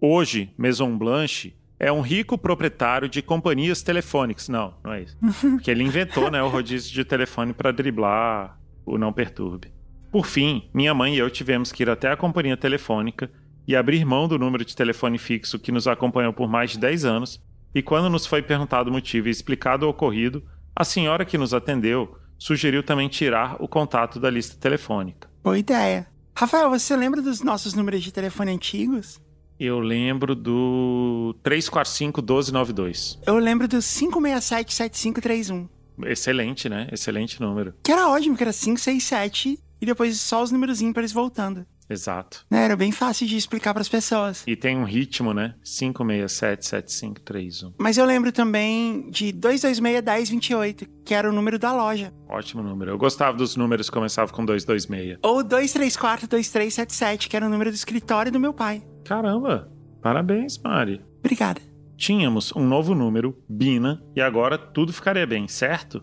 Hoje, 0.00 0.52
Maison 0.58 0.98
Blanche 0.98 1.54
é 1.78 1.92
um 1.92 2.00
rico 2.00 2.36
proprietário 2.36 3.08
de 3.08 3.22
companhias 3.22 3.84
telefônicas. 3.84 4.48
Não, 4.48 4.74
não 4.82 4.94
é 4.94 5.02
isso. 5.02 5.16
Porque 5.54 5.70
ele 5.70 5.84
inventou 5.84 6.28
né, 6.28 6.42
o 6.42 6.48
rodízio 6.48 6.92
de 6.92 7.04
telefone 7.04 7.52
para 7.52 7.70
driblar 7.70 8.58
o 8.84 8.98
não 8.98 9.12
perturbe. 9.12 9.72
Por 10.10 10.26
fim, 10.26 10.68
minha 10.74 10.92
mãe 10.92 11.14
e 11.14 11.18
eu 11.18 11.30
tivemos 11.30 11.70
que 11.70 11.84
ir 11.84 11.90
até 11.90 12.10
a 12.10 12.16
companhia 12.16 12.56
telefônica 12.56 13.30
e 13.66 13.74
abrir 13.74 14.04
mão 14.04 14.28
do 14.28 14.38
número 14.38 14.64
de 14.64 14.76
telefone 14.76 15.18
fixo 15.18 15.58
que 15.58 15.72
nos 15.72 15.86
acompanhou 15.86 16.32
por 16.32 16.48
mais 16.48 16.70
de 16.72 16.78
10 16.78 17.04
anos, 17.04 17.40
e 17.74 17.82
quando 17.82 18.08
nos 18.10 18.26
foi 18.26 18.42
perguntado 18.42 18.90
o 18.90 18.92
motivo 18.92 19.28
e 19.28 19.30
explicado 19.30 19.86
o 19.86 19.88
ocorrido, 19.88 20.44
a 20.76 20.84
senhora 20.84 21.24
que 21.24 21.38
nos 21.38 21.54
atendeu 21.54 22.16
sugeriu 22.38 22.82
também 22.82 23.08
tirar 23.08 23.56
o 23.58 23.68
contato 23.68 24.20
da 24.20 24.28
lista 24.30 24.56
telefônica. 24.56 25.28
Boa 25.42 25.58
ideia. 25.58 26.06
Rafael, 26.36 26.68
você 26.68 26.96
lembra 26.96 27.22
dos 27.22 27.42
nossos 27.42 27.74
números 27.74 28.02
de 28.02 28.12
telefone 28.12 28.52
antigos? 28.52 29.20
Eu 29.58 29.78
lembro 29.78 30.34
do 30.34 31.36
345-1292. 31.44 33.18
Eu 33.24 33.38
lembro 33.38 33.68
do 33.68 33.78
567-7531. 33.78 35.68
Excelente, 36.06 36.68
né? 36.68 36.88
Excelente 36.90 37.40
número. 37.40 37.72
Que 37.82 37.92
era 37.92 38.08
ótimo, 38.08 38.36
que 38.36 38.42
era 38.42 38.52
567 38.52 39.60
e 39.80 39.86
depois 39.86 40.18
só 40.18 40.42
os 40.42 40.50
números 40.50 40.82
ímpares 40.82 41.12
voltando. 41.12 41.64
Exato. 41.88 42.44
Né? 42.50 42.64
Era 42.64 42.76
bem 42.76 42.90
fácil 42.90 43.26
de 43.26 43.36
explicar 43.36 43.74
pras 43.74 43.88
pessoas. 43.88 44.42
E 44.46 44.56
tem 44.56 44.76
um 44.76 44.84
ritmo, 44.84 45.32
né? 45.34 45.54
5677531. 45.64 47.74
Mas 47.78 47.98
eu 47.98 48.04
lembro 48.04 48.32
também 48.32 49.08
de 49.10 49.32
226-1028, 49.32 50.88
que 51.04 51.14
era 51.14 51.28
o 51.28 51.32
número 51.32 51.58
da 51.58 51.72
loja. 51.72 52.12
Ótimo 52.28 52.62
número. 52.62 52.92
Eu 52.92 52.98
gostava 52.98 53.36
dos 53.36 53.56
números 53.56 53.88
que 53.90 53.94
começavam 53.94 54.34
com 54.34 54.44
226. 54.44 55.18
Ou 55.22 55.42
234-2377, 55.44 57.28
que 57.28 57.36
era 57.36 57.46
o 57.46 57.50
número 57.50 57.70
do 57.70 57.74
escritório 57.74 58.32
do 58.32 58.40
meu 58.40 58.52
pai. 58.52 58.82
Caramba! 59.04 59.70
Parabéns, 60.02 60.58
Mari. 60.58 61.00
Obrigada. 61.20 61.60
Tínhamos 61.96 62.52
um 62.54 62.66
novo 62.66 62.94
número, 62.94 63.36
Bina, 63.48 64.02
e 64.14 64.20
agora 64.20 64.58
tudo 64.58 64.92
ficaria 64.92 65.26
bem, 65.26 65.48
certo? 65.48 66.02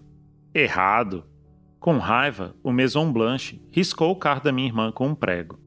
Errado. 0.53 1.25
Com 1.79 1.97
raiva, 1.97 2.55
o 2.63 2.71
Maison 2.71 3.11
Blanche 3.11 3.61
riscou 3.71 4.11
o 4.11 4.15
carro 4.15 4.41
da 4.41 4.51
minha 4.51 4.67
irmã 4.67 4.91
com 4.91 5.07
um 5.07 5.15
prego. 5.15 5.59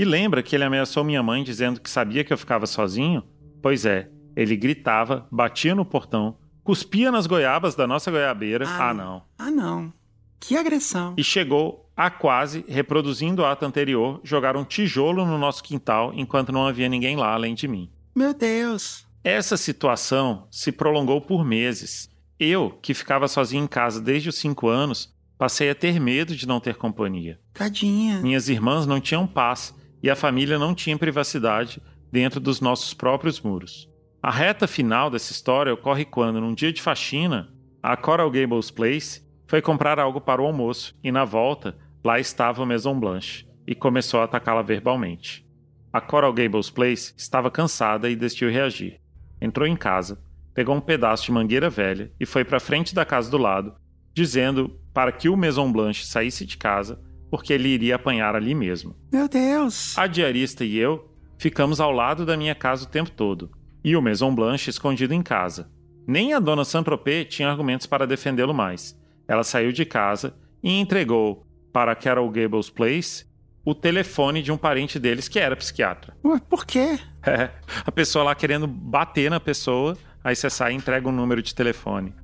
E 0.00 0.04
lembra 0.06 0.42
que 0.42 0.56
ele 0.56 0.64
ameaçou 0.64 1.04
minha 1.04 1.22
mãe 1.22 1.44
dizendo 1.44 1.78
que 1.78 1.90
sabia 1.90 2.24
que 2.24 2.32
eu 2.32 2.38
ficava 2.38 2.66
sozinho? 2.66 3.22
Pois 3.60 3.84
é, 3.84 4.08
ele 4.34 4.56
gritava, 4.56 5.28
batia 5.30 5.74
no 5.74 5.84
portão, 5.84 6.38
cuspia 6.64 7.12
nas 7.12 7.26
goiabas 7.26 7.74
da 7.74 7.86
nossa 7.86 8.10
goiabeira. 8.10 8.66
Ah, 8.66 8.94
não. 8.94 9.22
Ah, 9.38 9.50
não. 9.50 9.92
Que 10.40 10.56
agressão. 10.56 11.12
E 11.18 11.22
chegou 11.22 11.86
a 11.94 12.08
quase, 12.08 12.64
reproduzindo 12.66 13.42
o 13.42 13.44
ato 13.44 13.66
anterior, 13.66 14.22
jogar 14.24 14.56
um 14.56 14.64
tijolo 14.64 15.26
no 15.26 15.36
nosso 15.36 15.62
quintal 15.62 16.14
enquanto 16.14 16.50
não 16.50 16.66
havia 16.66 16.88
ninguém 16.88 17.14
lá 17.14 17.34
além 17.34 17.54
de 17.54 17.68
mim. 17.68 17.90
Meu 18.14 18.32
Deus. 18.32 19.04
Essa 19.22 19.58
situação 19.58 20.46
se 20.50 20.72
prolongou 20.72 21.20
por 21.20 21.44
meses. 21.44 22.08
Eu, 22.38 22.70
que 22.80 22.94
ficava 22.94 23.28
sozinho 23.28 23.64
em 23.64 23.68
casa 23.68 24.00
desde 24.00 24.30
os 24.30 24.36
cinco 24.36 24.66
anos, 24.66 25.14
passei 25.36 25.68
a 25.68 25.74
ter 25.74 26.00
medo 26.00 26.34
de 26.34 26.48
não 26.48 26.58
ter 26.58 26.76
companhia. 26.76 27.38
Tadinha. 27.52 28.20
Minhas 28.22 28.48
irmãs 28.48 28.86
não 28.86 28.98
tinham 28.98 29.26
paz 29.26 29.78
e 30.02 30.10
a 30.10 30.16
família 30.16 30.58
não 30.58 30.74
tinha 30.74 30.98
privacidade 30.98 31.80
dentro 32.10 32.40
dos 32.40 32.60
nossos 32.60 32.94
próprios 32.94 33.40
muros. 33.40 33.88
A 34.22 34.30
reta 34.30 34.66
final 34.66 35.10
dessa 35.10 35.32
história 35.32 35.72
ocorre 35.72 36.04
quando, 36.04 36.40
num 36.40 36.54
dia 36.54 36.72
de 36.72 36.82
faxina, 36.82 37.48
a 37.82 37.96
Coral 37.96 38.30
Gables 38.30 38.70
Place 38.70 39.22
foi 39.46 39.62
comprar 39.62 39.98
algo 39.98 40.20
para 40.20 40.42
o 40.42 40.46
almoço 40.46 40.94
e, 41.02 41.10
na 41.10 41.24
volta, 41.24 41.76
lá 42.04 42.18
estava 42.18 42.62
a 42.62 42.66
Maison 42.66 42.98
Blanche 42.98 43.46
e 43.66 43.74
começou 43.74 44.20
a 44.20 44.24
atacá-la 44.24 44.62
verbalmente. 44.62 45.46
A 45.92 46.00
Coral 46.00 46.32
Gables 46.32 46.70
Place 46.70 47.14
estava 47.16 47.50
cansada 47.50 48.10
e 48.10 48.14
decidiu 48.14 48.50
reagir. 48.50 49.00
Entrou 49.40 49.66
em 49.66 49.74
casa, 49.74 50.22
pegou 50.54 50.74
um 50.74 50.80
pedaço 50.80 51.24
de 51.24 51.32
mangueira 51.32 51.70
velha 51.70 52.12
e 52.20 52.26
foi 52.26 52.44
para 52.44 52.58
a 52.58 52.60
frente 52.60 52.94
da 52.94 53.04
casa 53.04 53.30
do 53.30 53.38
lado, 53.38 53.74
dizendo 54.12 54.78
para 54.92 55.10
que 55.10 55.28
o 55.28 55.36
Maison 55.36 55.72
Blanche 55.72 56.06
saísse 56.06 56.44
de 56.44 56.58
casa, 56.58 57.00
porque 57.30 57.52
ele 57.52 57.68
iria 57.68 57.96
apanhar 57.96 58.34
ali 58.34 58.54
mesmo. 58.54 58.96
Meu 59.12 59.28
Deus. 59.28 59.96
A 59.96 60.06
diarista 60.06 60.64
e 60.64 60.76
eu 60.76 61.08
ficamos 61.38 61.80
ao 61.80 61.90
lado 61.90 62.26
da 62.26 62.36
minha 62.36 62.54
casa 62.54 62.84
o 62.84 62.88
tempo 62.88 63.10
todo, 63.10 63.50
e 63.82 63.96
o 63.96 64.02
Maison 64.02 64.34
Blanche 64.34 64.68
escondido 64.68 65.14
em 65.14 65.22
casa. 65.22 65.70
Nem 66.06 66.34
a 66.34 66.38
dona 66.38 66.64
Saint-Tropez 66.64 67.28
tinha 67.28 67.48
argumentos 67.48 67.86
para 67.86 68.06
defendê-lo 68.06 68.52
mais. 68.52 68.98
Ela 69.26 69.42
saiu 69.42 69.72
de 69.72 69.86
casa 69.86 70.34
e 70.62 70.78
entregou 70.78 71.46
para 71.72 71.94
Carol 71.94 72.28
Gables 72.28 72.68
Place 72.68 73.24
o 73.64 73.74
telefone 73.74 74.42
de 74.42 74.50
um 74.50 74.56
parente 74.56 74.98
deles 74.98 75.28
que 75.28 75.38
era 75.38 75.56
psiquiatra. 75.56 76.14
Ué, 76.24 76.40
por 76.48 76.66
quê? 76.66 76.98
É, 77.22 77.50
a 77.84 77.92
pessoa 77.92 78.24
lá 78.24 78.34
querendo 78.34 78.66
bater 78.66 79.30
na 79.30 79.38
pessoa, 79.38 79.94
aí 80.24 80.34
você 80.34 80.48
sai 80.48 80.72
e 80.72 80.74
entrega 80.74 81.06
um 81.06 81.12
número 81.12 81.42
de 81.42 81.54
telefone. 81.54 82.14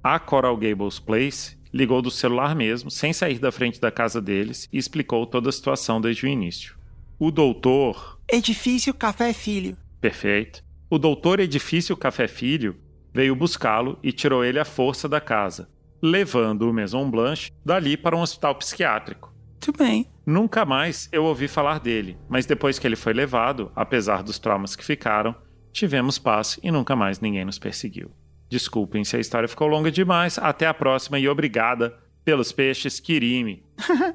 A 0.00 0.20
Coral 0.20 0.56
Gables 0.56 1.00
Place 1.00 1.58
ligou 1.74 2.00
do 2.00 2.10
celular 2.10 2.54
mesmo, 2.54 2.88
sem 2.88 3.12
sair 3.12 3.40
da 3.40 3.50
frente 3.50 3.80
da 3.80 3.90
casa 3.90 4.22
deles, 4.22 4.68
e 4.72 4.78
explicou 4.78 5.26
toda 5.26 5.48
a 5.48 5.52
situação 5.52 6.00
desde 6.00 6.24
o 6.24 6.28
início. 6.28 6.76
O 7.18 7.32
doutor. 7.32 8.20
Edifício 8.30 8.94
Café 8.94 9.32
Filho. 9.32 9.76
Perfeito. 10.00 10.62
O 10.88 10.98
doutor 10.98 11.40
Edifício 11.40 11.96
Café 11.96 12.28
Filho 12.28 12.76
veio 13.12 13.34
buscá-lo 13.34 13.98
e 14.04 14.12
tirou 14.12 14.44
ele 14.44 14.60
à 14.60 14.64
força 14.64 15.08
da 15.08 15.20
casa, 15.20 15.68
levando 16.00 16.62
o 16.62 16.72
Maison 16.72 17.10
Blanche 17.10 17.50
dali 17.64 17.96
para 17.96 18.16
um 18.16 18.20
hospital 18.20 18.54
psiquiátrico. 18.54 19.34
Tudo 19.58 19.78
bem. 19.78 20.08
Nunca 20.24 20.64
mais 20.64 21.08
eu 21.10 21.24
ouvi 21.24 21.48
falar 21.48 21.80
dele, 21.80 22.16
mas 22.28 22.46
depois 22.46 22.78
que 22.78 22.86
ele 22.86 22.96
foi 22.96 23.12
levado, 23.12 23.72
apesar 23.74 24.22
dos 24.22 24.38
traumas 24.38 24.76
que 24.76 24.84
ficaram, 24.84 25.34
tivemos 25.72 26.18
paz 26.18 26.58
e 26.62 26.70
nunca 26.70 26.94
mais 26.94 27.18
ninguém 27.18 27.44
nos 27.44 27.58
perseguiu. 27.58 28.12
Desculpem 28.48 29.04
se 29.04 29.16
a 29.16 29.20
história 29.20 29.48
ficou 29.48 29.66
longa 29.66 29.90
demais. 29.90 30.38
Até 30.38 30.66
a 30.66 30.74
próxima 30.74 31.18
e 31.18 31.28
obrigada 31.28 31.96
pelos 32.24 32.52
peixes, 32.52 33.00
Kirimi. 33.00 33.62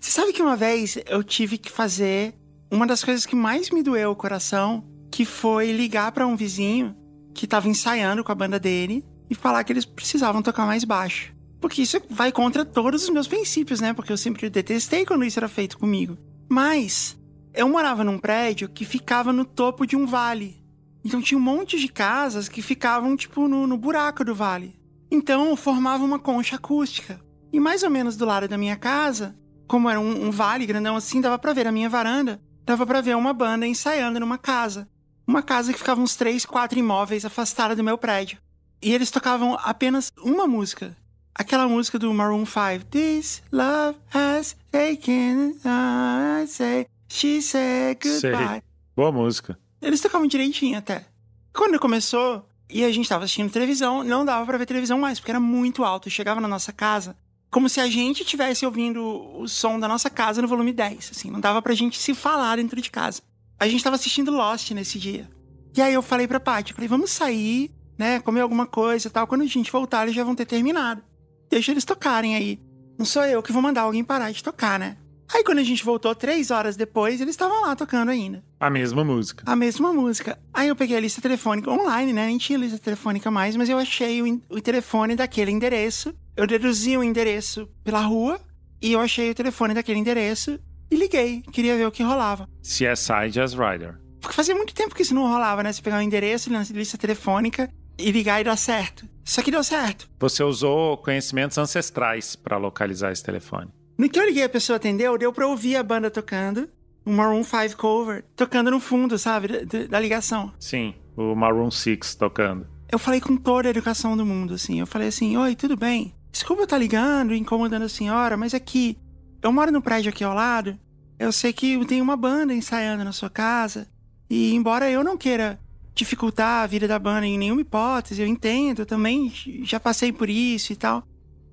Você 0.00 0.10
sabe 0.10 0.32
que 0.32 0.42
uma 0.42 0.56
vez 0.56 0.98
eu 1.06 1.22
tive 1.22 1.58
que 1.58 1.70
fazer 1.70 2.34
uma 2.70 2.86
das 2.86 3.04
coisas 3.04 3.26
que 3.26 3.36
mais 3.36 3.70
me 3.70 3.82
doeu 3.82 4.10
o 4.10 4.16
coração, 4.16 4.84
que 5.10 5.24
foi 5.24 5.72
ligar 5.72 6.12
para 6.12 6.26
um 6.26 6.36
vizinho 6.36 6.96
que 7.34 7.44
estava 7.44 7.68
ensaiando 7.68 8.24
com 8.24 8.32
a 8.32 8.34
banda 8.34 8.58
dele 8.58 9.04
e 9.28 9.34
falar 9.34 9.62
que 9.64 9.72
eles 9.72 9.84
precisavam 9.84 10.42
tocar 10.42 10.66
mais 10.66 10.84
baixo. 10.84 11.34
Porque 11.60 11.82
isso 11.82 12.00
vai 12.08 12.32
contra 12.32 12.64
todos 12.64 13.04
os 13.04 13.10
meus 13.10 13.28
princípios, 13.28 13.80
né? 13.80 13.92
Porque 13.92 14.12
eu 14.12 14.16
sempre 14.16 14.48
detestei 14.48 15.04
quando 15.04 15.24
isso 15.24 15.38
era 15.38 15.48
feito 15.48 15.78
comigo. 15.78 16.16
Mas 16.48 17.18
eu 17.52 17.68
morava 17.68 18.02
num 18.02 18.18
prédio 18.18 18.68
que 18.68 18.84
ficava 18.84 19.32
no 19.32 19.44
topo 19.44 19.86
de 19.86 19.96
um 19.96 20.06
vale. 20.06 20.59
Então 21.04 21.20
tinha 21.22 21.38
um 21.38 21.42
monte 21.42 21.78
de 21.78 21.88
casas 21.88 22.48
que 22.48 22.62
ficavam, 22.62 23.16
tipo, 23.16 23.48
no, 23.48 23.66
no 23.66 23.76
buraco 23.76 24.24
do 24.24 24.34
vale. 24.34 24.78
Então 25.10 25.56
formava 25.56 26.04
uma 26.04 26.18
concha 26.18 26.56
acústica. 26.56 27.20
E 27.52 27.58
mais 27.58 27.82
ou 27.82 27.90
menos 27.90 28.16
do 28.16 28.24
lado 28.24 28.46
da 28.46 28.58
minha 28.58 28.76
casa, 28.76 29.36
como 29.66 29.88
era 29.88 29.98
um, 29.98 30.26
um 30.26 30.30
vale 30.30 30.66
grandão 30.66 30.96
assim, 30.96 31.20
dava 31.20 31.38
pra 31.38 31.52
ver 31.52 31.66
a 31.66 31.72
minha 31.72 31.88
varanda, 31.88 32.40
dava 32.64 32.86
pra 32.86 33.00
ver 33.00 33.16
uma 33.16 33.32
banda 33.32 33.66
ensaiando 33.66 34.20
numa 34.20 34.38
casa. 34.38 34.88
Uma 35.26 35.42
casa 35.42 35.72
que 35.72 35.78
ficava 35.78 36.00
uns 36.00 36.16
três, 36.16 36.44
quatro 36.44 36.78
imóveis 36.78 37.24
afastada 37.24 37.74
do 37.74 37.84
meu 37.84 37.96
prédio. 37.98 38.38
E 38.82 38.92
eles 38.92 39.10
tocavam 39.10 39.58
apenas 39.60 40.10
uma 40.22 40.46
música, 40.46 40.96
Aquela 41.34 41.66
música 41.66 41.98
do 41.98 42.12
Maroon 42.12 42.44
5. 42.44 42.84
This 42.90 43.42
love 43.50 43.98
has 44.12 44.56
taken, 44.70 45.56
I 45.64 46.46
say, 46.46 46.86
she 47.08 47.40
said 47.40 47.98
goodbye. 48.02 48.60
Sei. 48.60 48.62
Boa 48.94 49.10
música. 49.10 49.58
Eles 49.80 50.00
tocavam 50.00 50.26
direitinho 50.26 50.78
até. 50.78 51.06
Quando 51.52 51.78
começou, 51.78 52.46
e 52.68 52.84
a 52.84 52.92
gente 52.92 53.08
tava 53.08 53.24
assistindo 53.24 53.50
televisão, 53.50 54.04
não 54.04 54.24
dava 54.24 54.44
para 54.46 54.58
ver 54.58 54.66
televisão 54.66 54.98
mais, 54.98 55.18
porque 55.18 55.30
era 55.30 55.40
muito 55.40 55.84
alto. 55.84 56.10
Chegava 56.10 56.40
na 56.40 56.48
nossa 56.48 56.72
casa, 56.72 57.16
como 57.50 57.68
se 57.68 57.80
a 57.80 57.88
gente 57.88 58.22
estivesse 58.22 58.64
ouvindo 58.64 59.02
o 59.02 59.48
som 59.48 59.78
da 59.78 59.88
nossa 59.88 60.08
casa 60.08 60.40
no 60.42 60.48
volume 60.48 60.72
10, 60.72 61.10
assim. 61.12 61.30
Não 61.30 61.40
dava 61.40 61.60
pra 61.60 61.74
gente 61.74 61.98
se 61.98 62.14
falar 62.14 62.56
dentro 62.56 62.80
de 62.80 62.90
casa. 62.90 63.22
A 63.58 63.68
gente 63.68 63.82
tava 63.82 63.96
assistindo 63.96 64.30
Lost 64.30 64.70
nesse 64.70 64.98
dia. 64.98 65.28
E 65.76 65.82
aí 65.82 65.94
eu 65.94 66.02
falei 66.02 66.26
pra 66.26 66.40
Paty, 66.40 66.72
falei, 66.72 66.88
vamos 66.88 67.10
sair, 67.10 67.70
né, 67.98 68.20
comer 68.20 68.40
alguma 68.40 68.66
coisa 68.66 69.08
e 69.08 69.10
tal. 69.10 69.26
Quando 69.26 69.42
a 69.42 69.46
gente 69.46 69.70
voltar, 69.70 70.02
eles 70.02 70.14
já 70.14 70.24
vão 70.24 70.34
ter 70.34 70.46
terminado 70.46 71.02
deixa 71.50 71.72
eles 71.72 71.84
tocarem 71.84 72.36
aí. 72.36 72.60
Não 72.96 73.04
sou 73.04 73.24
eu 73.24 73.42
que 73.42 73.52
vou 73.52 73.60
mandar 73.60 73.82
alguém 73.82 74.04
parar 74.04 74.30
de 74.30 74.42
tocar, 74.42 74.78
né? 74.78 74.96
Aí 75.32 75.44
quando 75.44 75.58
a 75.58 75.62
gente 75.62 75.84
voltou 75.84 76.14
três 76.14 76.50
horas 76.50 76.76
depois, 76.76 77.20
eles 77.20 77.34
estavam 77.34 77.62
lá 77.62 77.76
tocando 77.76 78.10
ainda. 78.10 78.42
A 78.58 78.68
mesma 78.68 79.04
música. 79.04 79.44
A 79.46 79.54
mesma 79.54 79.92
música. 79.92 80.38
Aí 80.52 80.68
eu 80.68 80.76
peguei 80.76 80.96
a 80.96 81.00
lista 81.00 81.20
telefônica 81.20 81.70
online, 81.70 82.12
né? 82.12 82.26
Nem 82.26 82.38
tinha 82.38 82.58
lista 82.58 82.78
telefônica 82.78 83.30
mais, 83.30 83.54
mas 83.54 83.68
eu 83.68 83.78
achei 83.78 84.20
o, 84.20 84.42
o 84.48 84.60
telefone 84.60 85.14
daquele 85.14 85.50
endereço. 85.50 86.14
Eu 86.36 86.46
deduzi 86.46 86.96
o 86.96 87.02
endereço 87.02 87.68
pela 87.84 88.00
rua 88.00 88.40
e 88.82 88.92
eu 88.92 89.00
achei 89.00 89.30
o 89.30 89.34
telefone 89.34 89.72
daquele 89.72 90.00
endereço 90.00 90.58
e 90.90 90.96
liguei. 90.96 91.42
Queria 91.52 91.76
ver 91.76 91.86
o 91.86 91.92
que 91.92 92.02
rolava. 92.02 92.48
CSI 92.62 93.30
Jazz 93.30 93.52
Rider. 93.52 93.98
Porque 94.20 94.34
fazia 94.34 94.54
muito 94.54 94.74
tempo 94.74 94.94
que 94.94 95.02
isso 95.02 95.14
não 95.14 95.28
rolava, 95.28 95.62
né? 95.62 95.72
Você 95.72 95.80
pegar 95.80 95.96
o 95.96 96.00
um 96.00 96.02
endereço 96.02 96.52
na 96.52 96.62
lista 96.70 96.98
telefônica 96.98 97.70
e 97.96 98.10
ligar 98.10 98.40
e 98.40 98.44
dar 98.44 98.56
certo. 98.56 99.06
Isso 99.24 99.38
aqui 99.38 99.50
deu 99.50 99.62
certo. 99.62 100.10
Você 100.18 100.42
usou 100.42 100.98
conhecimentos 100.98 101.56
ancestrais 101.56 102.34
para 102.34 102.56
localizar 102.56 103.12
esse 103.12 103.22
telefone. 103.22 103.70
No 104.00 104.08
que 104.08 104.18
eu 104.18 104.24
liguei, 104.24 104.44
a 104.44 104.48
pessoa 104.48 104.76
atendeu, 104.76 105.18
deu 105.18 105.30
pra 105.30 105.46
ouvir 105.46 105.76
a 105.76 105.82
banda 105.82 106.10
tocando, 106.10 106.70
o 107.04 107.12
Maroon 107.12 107.44
5 107.44 107.76
cover, 107.76 108.24
tocando 108.34 108.70
no 108.70 108.80
fundo, 108.80 109.18
sabe, 109.18 109.66
da, 109.66 109.86
da 109.86 110.00
ligação. 110.00 110.54
Sim, 110.58 110.94
o 111.14 111.34
Maroon 111.34 111.70
6 111.70 112.14
tocando. 112.14 112.66
Eu 112.90 112.98
falei 112.98 113.20
com 113.20 113.36
toda 113.36 113.68
a 113.68 113.70
educação 113.70 114.16
do 114.16 114.24
mundo, 114.24 114.54
assim. 114.54 114.80
Eu 114.80 114.86
falei 114.86 115.08
assim: 115.08 115.36
Oi, 115.36 115.54
tudo 115.54 115.76
bem? 115.76 116.14
Desculpa 116.32 116.62
eu 116.62 116.64
estar 116.64 116.76
tá 116.76 116.80
ligando, 116.80 117.34
incomodando 117.34 117.82
a 117.82 117.90
senhora, 117.90 118.38
mas 118.38 118.54
aqui, 118.54 118.96
é 119.42 119.46
eu 119.46 119.52
moro 119.52 119.70
no 119.70 119.82
prédio 119.82 120.08
aqui 120.08 120.24
ao 120.24 120.32
lado. 120.32 120.78
Eu 121.18 121.30
sei 121.30 121.52
que 121.52 121.84
tem 121.84 122.00
uma 122.00 122.16
banda 122.16 122.54
ensaiando 122.54 123.04
na 123.04 123.12
sua 123.12 123.28
casa. 123.28 123.86
E 124.30 124.54
embora 124.54 124.90
eu 124.90 125.04
não 125.04 125.18
queira 125.18 125.60
dificultar 125.94 126.62
a 126.62 126.66
vida 126.66 126.88
da 126.88 126.98
banda 126.98 127.26
em 127.26 127.36
nenhuma 127.36 127.60
hipótese, 127.60 128.22
eu 128.22 128.26
entendo, 128.26 128.80
eu 128.80 128.86
também 128.86 129.30
já 129.62 129.78
passei 129.78 130.10
por 130.10 130.30
isso 130.30 130.72
e 130.72 130.76
tal. 130.76 131.04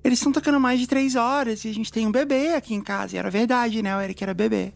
Eles 0.02 0.18
estão 0.18 0.32
tocando 0.32 0.60
mais 0.60 0.80
de 0.80 0.86
três 0.86 1.16
horas 1.16 1.64
e 1.64 1.68
a 1.68 1.74
gente 1.74 1.92
tem 1.92 2.06
um 2.06 2.12
bebê 2.12 2.54
aqui 2.54 2.74
em 2.74 2.80
casa. 2.80 3.16
E 3.16 3.18
era 3.18 3.30
verdade, 3.30 3.82
né? 3.82 3.96
O 3.96 4.00
Eric 4.00 4.22
era 4.22 4.32
bebê. 4.32 4.72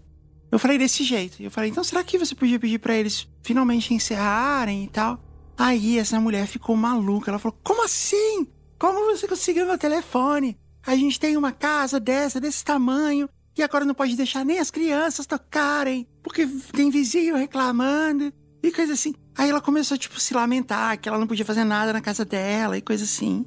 Eu 0.51 0.59
falei 0.59 0.77
desse 0.77 1.05
jeito. 1.05 1.43
Eu 1.43 1.51
falei, 1.51 1.71
então 1.71 1.85
será 1.85 2.05
que 2.05 2.19
você 2.19 2.35
podia 2.35 2.59
pedir 2.59 2.79
para 2.79 2.95
eles 2.95 3.29
finalmente 3.43 3.95
encerrarem 3.95 4.85
e 4.85 4.89
tal? 4.89 5.23
Aí 5.57 5.99
essa 5.99 6.21
mulher 6.21 6.47
ficou 6.47 6.77
maluca. 6.77 7.31
Ela 7.31 7.39
falou: 7.39 7.59
Como 7.63 7.85
assim? 7.85 8.47
Como 8.79 9.17
você 9.17 9.29
conseguiu 9.29 9.65
meu 9.65 9.79
telefone? 9.79 10.59
A 10.85 10.97
gente 10.97 11.21
tem 11.21 11.37
uma 11.37 11.53
casa 11.53 12.01
dessa, 12.01 12.41
desse 12.41 12.65
tamanho, 12.65 13.29
e 13.57 13.63
agora 13.63 13.85
não 13.85 13.95
pode 13.95 14.17
deixar 14.17 14.45
nem 14.45 14.59
as 14.59 14.71
crianças 14.71 15.27
tocarem, 15.27 16.09
porque 16.23 16.47
tem 16.73 16.91
vizinho 16.91 17.37
reclamando 17.37 18.33
e 18.63 18.73
coisa 18.73 18.95
assim. 18.95 19.15
Aí 19.37 19.51
ela 19.51 19.61
começou, 19.61 19.97
tipo, 19.97 20.19
se 20.19 20.35
lamentar 20.35 20.99
que 20.99 21.09
ela 21.09 21.19
não 21.19 21.27
podia 21.27 21.45
fazer 21.45 21.65
nada 21.65 21.93
na 21.93 22.01
casa 22.01 22.25
dela 22.25 22.77
e 22.77 22.83
coisa 22.83 23.05
assim. 23.05 23.47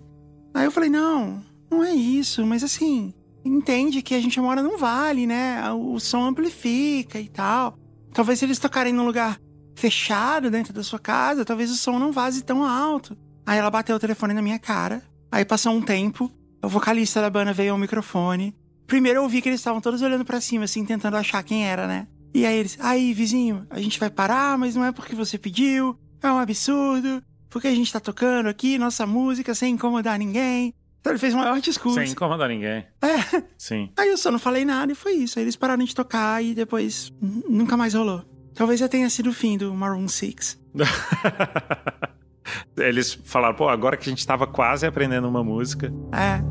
Aí 0.53 0.65
eu 0.65 0.71
falei, 0.71 0.89
não, 0.89 1.43
não 1.69 1.83
é 1.83 1.93
isso, 1.93 2.45
mas 2.45 2.63
assim, 2.63 3.13
entende 3.43 4.01
que 4.01 4.15
a 4.15 4.21
gente 4.21 4.39
mora 4.39 4.63
num 4.63 4.77
vale, 4.77 5.27
né? 5.27 5.71
O 5.71 5.99
som 5.99 6.25
amplifica 6.25 7.19
e 7.19 7.29
tal. 7.29 7.77
Talvez 8.13 8.39
se 8.39 8.45
eles 8.45 8.59
tocarem 8.59 8.93
num 8.93 9.05
lugar 9.05 9.39
fechado 9.75 10.49
dentro 10.49 10.73
da 10.73 10.83
sua 10.83 10.99
casa, 10.99 11.45
talvez 11.45 11.69
o 11.69 11.75
som 11.75 11.99
não 11.99 12.11
vaze 12.11 12.43
tão 12.43 12.63
alto. 12.63 13.17
Aí 13.45 13.59
ela 13.59 13.69
bateu 13.69 13.95
o 13.95 13.99
telefone 13.99 14.33
na 14.33 14.41
minha 14.41 14.57
cara. 14.57 15.03
Aí 15.31 15.43
passou 15.43 15.73
um 15.73 15.81
tempo, 15.81 16.31
o 16.63 16.69
vocalista 16.69 17.21
da 17.21 17.29
banda 17.29 17.53
veio 17.53 17.73
ao 17.73 17.77
microfone. 17.77 18.55
Primeiro 18.87 19.19
eu 19.19 19.23
ouvi 19.23 19.41
que 19.41 19.49
eles 19.49 19.59
estavam 19.59 19.81
todos 19.81 20.01
olhando 20.01 20.23
para 20.23 20.39
cima, 20.39 20.63
assim, 20.63 20.85
tentando 20.85 21.17
achar 21.17 21.43
quem 21.43 21.65
era, 21.65 21.87
né? 21.87 22.07
E 22.33 22.45
aí 22.45 22.57
eles, 22.57 22.77
aí, 22.81 23.13
vizinho, 23.13 23.65
a 23.69 23.79
gente 23.79 23.99
vai 23.99 24.09
parar, 24.09 24.57
mas 24.57 24.75
não 24.75 24.83
é 24.83 24.91
porque 24.91 25.15
você 25.15 25.37
pediu, 25.37 25.97
é 26.21 26.31
um 26.31 26.37
absurdo, 26.37 27.23
porque 27.49 27.67
a 27.67 27.73
gente 27.73 27.91
tá 27.91 27.99
tocando 27.99 28.47
aqui 28.47 28.77
nossa 28.77 29.05
música 29.05 29.55
sem 29.55 29.73
incomodar 29.73 30.19
ninguém. 30.19 30.73
Então 31.05 31.13
ele 31.13 31.19
fez 31.19 31.35
um 31.35 31.37
maior 31.37 31.61
discurso. 31.61 31.99
Sem 31.99 32.09
incomodar 32.09 32.49
ninguém. 32.49 32.83
É. 32.99 33.43
Sim. 33.59 33.91
Aí 33.95 34.09
eu 34.09 34.17
só 34.17 34.31
não 34.31 34.39
falei 34.39 34.65
nada 34.65 34.91
e 34.91 34.95
foi 34.95 35.11
isso. 35.11 35.37
Aí 35.37 35.45
eles 35.45 35.55
pararam 35.55 35.85
de 35.85 35.93
tocar 35.93 36.43
e 36.43 36.55
depois 36.55 37.13
nunca 37.47 37.77
mais 37.77 37.93
rolou. 37.93 38.23
Talvez 38.55 38.79
já 38.79 38.87
tenha 38.87 39.07
sido 39.07 39.29
o 39.29 39.33
fim 39.33 39.55
do 39.55 39.71
Maroon 39.71 40.07
6. 40.07 40.59
Eles 42.75 43.13
falaram, 43.23 43.53
pô, 43.53 43.69
agora 43.69 43.95
que 43.97 44.09
a 44.09 44.11
gente 44.11 44.25
tava 44.25 44.47
quase 44.47 44.87
aprendendo 44.87 45.27
uma 45.27 45.43
música. 45.43 45.93
É. 46.11 46.41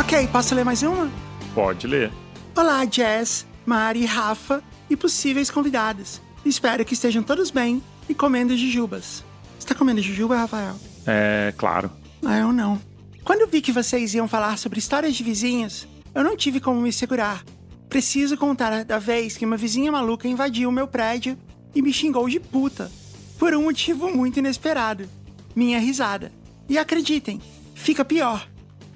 Ok, 0.00 0.26
posso 0.28 0.54
ler 0.54 0.64
mais 0.64 0.82
uma? 0.82 1.10
Pode 1.54 1.86
ler. 1.86 2.10
Olá, 2.56 2.84
Jess, 2.84 3.46
Mari, 3.70 4.04
Rafa 4.04 4.64
e 4.90 4.96
possíveis 4.96 5.48
convidados. 5.48 6.20
Espero 6.44 6.84
que 6.84 6.94
estejam 6.94 7.22
todos 7.22 7.52
bem 7.52 7.80
e 8.08 8.14
comendo 8.16 8.56
jujubas. 8.56 9.24
Você 9.56 9.68
tá 9.68 9.76
comendo 9.76 10.02
jujuba, 10.02 10.36
Rafael? 10.36 10.74
É, 11.06 11.54
claro. 11.56 11.88
Ah, 12.26 12.36
eu 12.38 12.52
não. 12.52 12.80
Quando 13.22 13.48
vi 13.48 13.60
que 13.60 13.70
vocês 13.70 14.12
iam 14.12 14.26
falar 14.26 14.58
sobre 14.58 14.80
histórias 14.80 15.14
de 15.14 15.22
vizinhos, 15.22 15.86
eu 16.12 16.24
não 16.24 16.36
tive 16.36 16.58
como 16.58 16.80
me 16.80 16.92
segurar. 16.92 17.44
Preciso 17.88 18.36
contar 18.36 18.84
da 18.84 18.98
vez 18.98 19.36
que 19.36 19.46
uma 19.46 19.56
vizinha 19.56 19.92
maluca 19.92 20.26
invadiu 20.26 20.68
o 20.68 20.72
meu 20.72 20.88
prédio 20.88 21.38
e 21.72 21.80
me 21.80 21.92
xingou 21.92 22.28
de 22.28 22.40
puta. 22.40 22.90
Por 23.38 23.54
um 23.54 23.62
motivo 23.62 24.12
muito 24.12 24.40
inesperado. 24.40 25.08
Minha 25.54 25.78
risada. 25.78 26.32
E 26.68 26.76
acreditem, 26.76 27.40
fica 27.76 28.04
pior. 28.04 28.48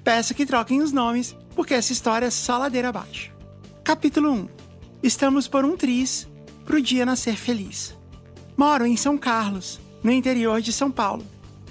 Peço 0.03 0.33
que 0.35 0.45
troquem 0.45 0.81
os 0.81 0.91
nomes, 0.91 1.33
porque 1.55 1.73
essa 1.73 1.93
história 1.93 2.25
é 2.25 2.29
só 2.29 2.57
ladeira 2.57 2.89
abaixo. 2.89 3.33
Capítulo 3.85 4.33
1. 4.33 4.54
Estamos 5.05 5.47
por 5.47 5.63
um 5.63 5.77
triz 5.77 6.27
pro 6.65 6.81
dia 6.81 7.05
nascer 7.05 7.35
feliz. 7.35 7.95
Moro 8.57 8.87
em 8.87 8.97
São 8.97 9.19
Carlos, 9.19 9.79
no 10.01 10.11
interior 10.11 10.59
de 10.61 10.73
São 10.73 10.89
Paulo. 10.89 11.23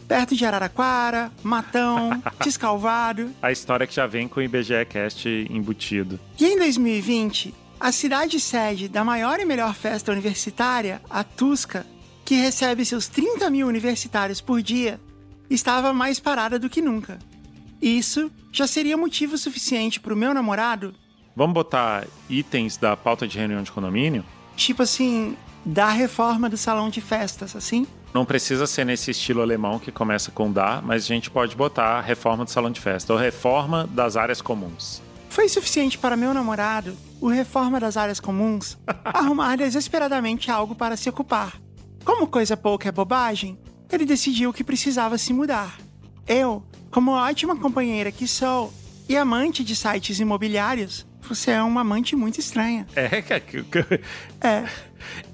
Perto 0.06 0.36
de 0.36 0.46
Araraquara, 0.46 1.32
Matão, 1.42 2.10
Descalvado. 2.44 3.32
A 3.42 3.50
história 3.50 3.88
que 3.88 3.94
já 3.94 4.06
vem 4.06 4.28
com 4.28 4.38
o 4.38 4.42
IBGE 4.44 4.84
Cast 4.88 5.28
embutido. 5.50 6.20
E 6.38 6.46
em 6.46 6.56
2020, 6.56 7.52
a 7.80 7.90
cidade 7.90 8.38
sede 8.38 8.88
da 8.88 9.02
maior 9.02 9.40
e 9.40 9.44
melhor 9.44 9.74
festa 9.74 10.12
universitária, 10.12 11.02
a 11.10 11.24
Tusca, 11.24 11.84
que 12.24 12.36
recebe 12.36 12.84
seus 12.84 13.08
30 13.08 13.50
mil 13.50 13.66
universitários 13.66 14.40
por 14.40 14.62
dia, 14.62 15.00
estava 15.50 15.92
mais 15.92 16.20
parada 16.20 16.56
do 16.56 16.70
que 16.70 16.80
nunca. 16.80 17.18
Isso 17.82 18.30
já 18.52 18.68
seria 18.68 18.96
motivo 18.96 19.36
suficiente 19.36 19.98
para 19.98 20.14
o 20.14 20.16
meu 20.16 20.32
namorado, 20.32 20.94
Vamos 21.36 21.54
botar 21.54 22.06
itens 22.30 22.76
da 22.76 22.96
pauta 22.96 23.26
de 23.26 23.38
reunião 23.38 23.62
de 23.62 23.72
condomínio? 23.72 24.24
tipo 24.56 24.82
assim, 24.82 25.36
da 25.64 25.88
reforma 25.88 26.48
do 26.48 26.56
salão 26.56 26.88
de 26.88 27.00
festas, 27.00 27.56
assim? 27.56 27.86
Não 28.12 28.24
precisa 28.24 28.66
ser 28.66 28.84
nesse 28.84 29.10
estilo 29.10 29.42
alemão 29.42 29.78
que 29.78 29.90
começa 29.90 30.30
com 30.30 30.52
da, 30.52 30.80
mas 30.80 31.04
a 31.04 31.06
gente 31.06 31.30
pode 31.30 31.56
botar 31.56 32.00
reforma 32.00 32.44
do 32.44 32.50
salão 32.50 32.70
de 32.70 32.80
festa 32.80 33.12
ou 33.12 33.18
reforma 33.18 33.86
das 33.90 34.16
áreas 34.16 34.40
comuns. 34.40 35.02
Foi 35.28 35.48
suficiente 35.48 35.98
para 35.98 36.16
meu 36.16 36.32
namorado, 36.32 36.96
o 37.20 37.28
reforma 37.28 37.80
das 37.80 37.96
áreas 37.96 38.20
comuns, 38.20 38.78
arrumar 39.04 39.56
desesperadamente 39.56 40.50
algo 40.50 40.76
para 40.76 40.96
se 40.96 41.08
ocupar. 41.08 41.54
Como 42.04 42.28
coisa 42.28 42.56
pouca 42.56 42.88
é 42.88 42.92
bobagem, 42.92 43.58
ele 43.90 44.04
decidiu 44.04 44.52
que 44.52 44.62
precisava 44.62 45.18
se 45.18 45.32
mudar. 45.32 45.78
Eu, 46.28 46.62
como 46.90 47.10
ótima 47.10 47.56
companheira 47.56 48.12
que 48.12 48.28
sou 48.28 48.72
e 49.08 49.16
amante 49.16 49.64
de 49.64 49.74
sites 49.74 50.20
imobiliários, 50.20 51.04
você 51.28 51.52
é 51.52 51.62
uma 51.62 51.80
amante 51.80 52.14
muito 52.16 52.38
estranha. 52.38 52.86
É, 52.94 53.22
É, 54.40 54.64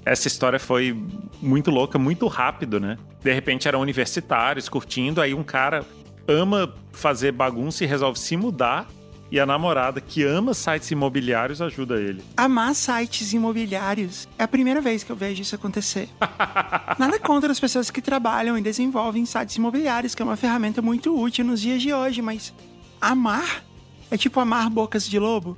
essa 0.05 0.27
história 0.27 0.59
foi 0.59 0.97
muito 1.41 1.71
louca, 1.71 1.97
muito 1.97 2.27
rápido, 2.27 2.79
né? 2.79 2.97
De 3.23 3.33
repente 3.33 3.67
eram 3.67 3.81
universitários 3.81 4.67
curtindo, 4.67 5.21
aí 5.21 5.33
um 5.33 5.43
cara 5.43 5.85
ama 6.27 6.73
fazer 6.91 7.31
bagunça 7.31 7.83
e 7.83 7.87
resolve 7.87 8.19
se 8.19 8.35
mudar, 8.37 8.87
e 9.31 9.39
a 9.39 9.45
namorada 9.45 10.01
que 10.01 10.23
ama 10.23 10.53
sites 10.53 10.91
imobiliários 10.91 11.61
ajuda 11.61 11.95
ele. 11.95 12.21
amar 12.35 12.75
sites 12.75 13.31
imobiliários 13.31 14.27
é 14.37 14.43
a 14.43 14.47
primeira 14.47 14.81
vez 14.81 15.03
que 15.03 15.11
eu 15.11 15.15
vejo 15.15 15.41
isso 15.41 15.55
acontecer. 15.55 16.09
Nada 16.99 17.17
contra 17.17 17.49
as 17.49 17.59
pessoas 17.59 17.89
que 17.89 18.01
trabalham 18.01 18.57
e 18.57 18.61
desenvolvem 18.61 19.25
sites 19.25 19.55
imobiliários, 19.55 20.13
que 20.13 20.21
é 20.21 20.25
uma 20.25 20.35
ferramenta 20.35 20.81
muito 20.81 21.17
útil 21.17 21.45
nos 21.45 21.61
dias 21.61 21.81
de 21.81 21.93
hoje, 21.93 22.21
mas 22.21 22.53
amar 22.99 23.63
é 24.11 24.17
tipo 24.17 24.39
amar 24.39 24.69
bocas 24.69 25.07
de 25.07 25.17
lobo. 25.17 25.57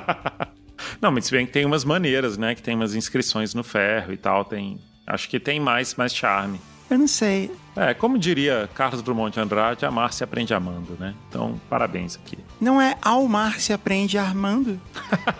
Não, 1.00 1.10
mas 1.10 1.24
se 1.24 1.32
bem 1.32 1.46
que 1.46 1.52
tem 1.52 1.64
umas 1.64 1.84
maneiras, 1.84 2.38
né? 2.38 2.54
Que 2.54 2.62
tem 2.62 2.76
umas 2.76 2.94
inscrições 2.94 3.54
no 3.54 3.64
ferro 3.64 4.12
e 4.12 4.16
tal, 4.16 4.44
tem... 4.44 4.78
Acho 5.06 5.28
que 5.28 5.40
tem 5.40 5.58
mais, 5.58 5.96
mais 5.96 6.14
charme. 6.14 6.60
Eu 6.88 6.98
não 6.98 7.08
sei. 7.08 7.50
É, 7.74 7.94
como 7.94 8.18
diria 8.18 8.68
Carlos 8.74 9.00
Drummond 9.02 9.32
de 9.32 9.40
Andrade, 9.40 9.86
amar 9.86 10.12
se 10.12 10.22
aprende 10.22 10.52
amando, 10.52 10.94
né? 11.00 11.14
Então, 11.28 11.58
parabéns 11.68 12.16
aqui. 12.16 12.38
Não 12.60 12.80
é 12.80 12.96
ao 13.00 13.26
mar 13.26 13.58
se 13.58 13.72
aprende 13.72 14.18
armando? 14.18 14.78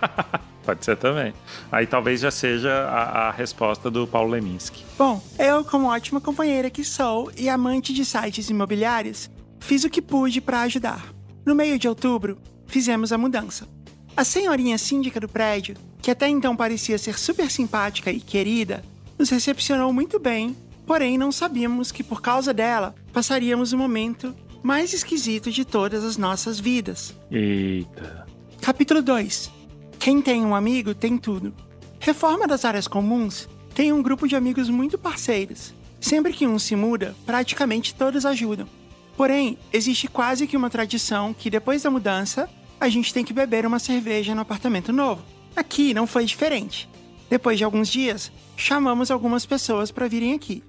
Pode 0.65 0.85
ser 0.85 0.97
também. 0.97 1.35
Aí 1.71 1.87
talvez 1.87 2.21
já 2.21 2.31
seja 2.31 2.73
a, 2.89 3.29
a 3.29 3.31
resposta 3.33 3.91
do 3.91 4.07
Paulo 4.07 4.31
Leminski. 4.31 4.83
Bom, 4.97 5.23
eu, 5.39 5.63
como 5.65 5.89
ótima 5.89 6.21
companheira 6.21 6.71
que 6.71 6.85
sou 6.85 7.31
e 7.37 7.49
amante 7.49 7.93
de 7.93 8.05
sites 8.05 8.49
imobiliários, 8.49 9.31
fiz 9.61 9.85
o 9.85 9.91
que 9.91 10.01
pude 10.01 10.41
para 10.41 10.63
ajudar. 10.63 11.05
No 11.45 11.55
meio 11.55 11.79
de 11.79 11.89
outubro, 11.89 12.39
fizemos 12.67 13.13
a 13.13 13.19
mudança. 13.19 13.69
A 14.17 14.25
senhorinha 14.25 14.79
síndica 14.79 15.19
do 15.19 15.29
prédio, 15.29 15.77
que 16.01 16.11
até 16.11 16.29
então 16.29 16.55
parecia 16.55 16.99
ser 16.99 17.19
super 17.19 17.51
simpática 17.51 18.13
e 18.13 18.21
querida, 18.21 18.85
nos 19.19 19.31
recepcionou 19.31 19.93
muito 19.93 20.19
bem, 20.19 20.57
porém 20.87 21.19
não 21.19 21.33
sabíamos 21.33 21.91
que 21.91 22.05
por 22.05 22.21
causa 22.21 22.53
dela 22.55 22.95
passaríamos 23.13 23.73
o 23.73 23.79
momento 23.79 24.35
mais 24.63 24.93
esquisito 24.93 25.51
de 25.51 25.65
todas 25.65 26.05
as 26.05 26.17
nossas 26.17 26.61
vidas. 26.61 27.15
Eita. 27.31 28.27
Capítulo 28.61 29.03
2 29.03 29.51
Quem 29.99 30.23
tem 30.23 30.45
um 30.45 30.55
amigo 30.55 30.95
tem 30.95 31.19
tudo. 31.19 31.53
Reforma 31.99 32.47
das 32.47 32.65
áreas 32.65 32.87
comuns 32.87 33.49
tem 33.75 33.93
um 33.93 34.03
grupo 34.03 34.29
de 34.29 34.37
amigos 34.37 34.69
muito 34.69 34.97
parceiros. 34.97 35.75
Sempre 36.01 36.33
que 36.33 36.47
um 36.47 36.59
se 36.59 36.77
muda, 36.77 37.15
praticamente 37.25 37.95
todos 37.95 38.27
ajudam. 38.27 38.69
Porém, 39.17 39.59
existe 39.73 40.09
quase 40.09 40.47
que 40.47 40.57
uma 40.57 40.71
tradição 40.71 41.35
que 41.35 41.51
depois 41.51 41.83
da 41.83 41.91
mudança, 41.91 42.49
a 42.81 42.89
gente 42.89 43.13
tem 43.13 43.25
que 43.25 43.33
beber 43.33 43.67
uma 43.67 43.79
cerveja 43.79 44.35
no 44.35 44.41
apartamento 44.41 44.93
novo. 44.93 45.23
Aqui 45.55 45.93
não 45.95 46.07
foi 46.07 46.25
diferente. 46.25 46.89
Depois 47.31 47.59
de 47.59 47.65
alguns 47.65 47.89
dias, 47.89 48.33
chamamos 48.57 49.11
algumas 49.11 49.47
pessoas 49.47 49.91
para 49.91 50.09
virem 50.09 50.35
aqui. 50.35 50.63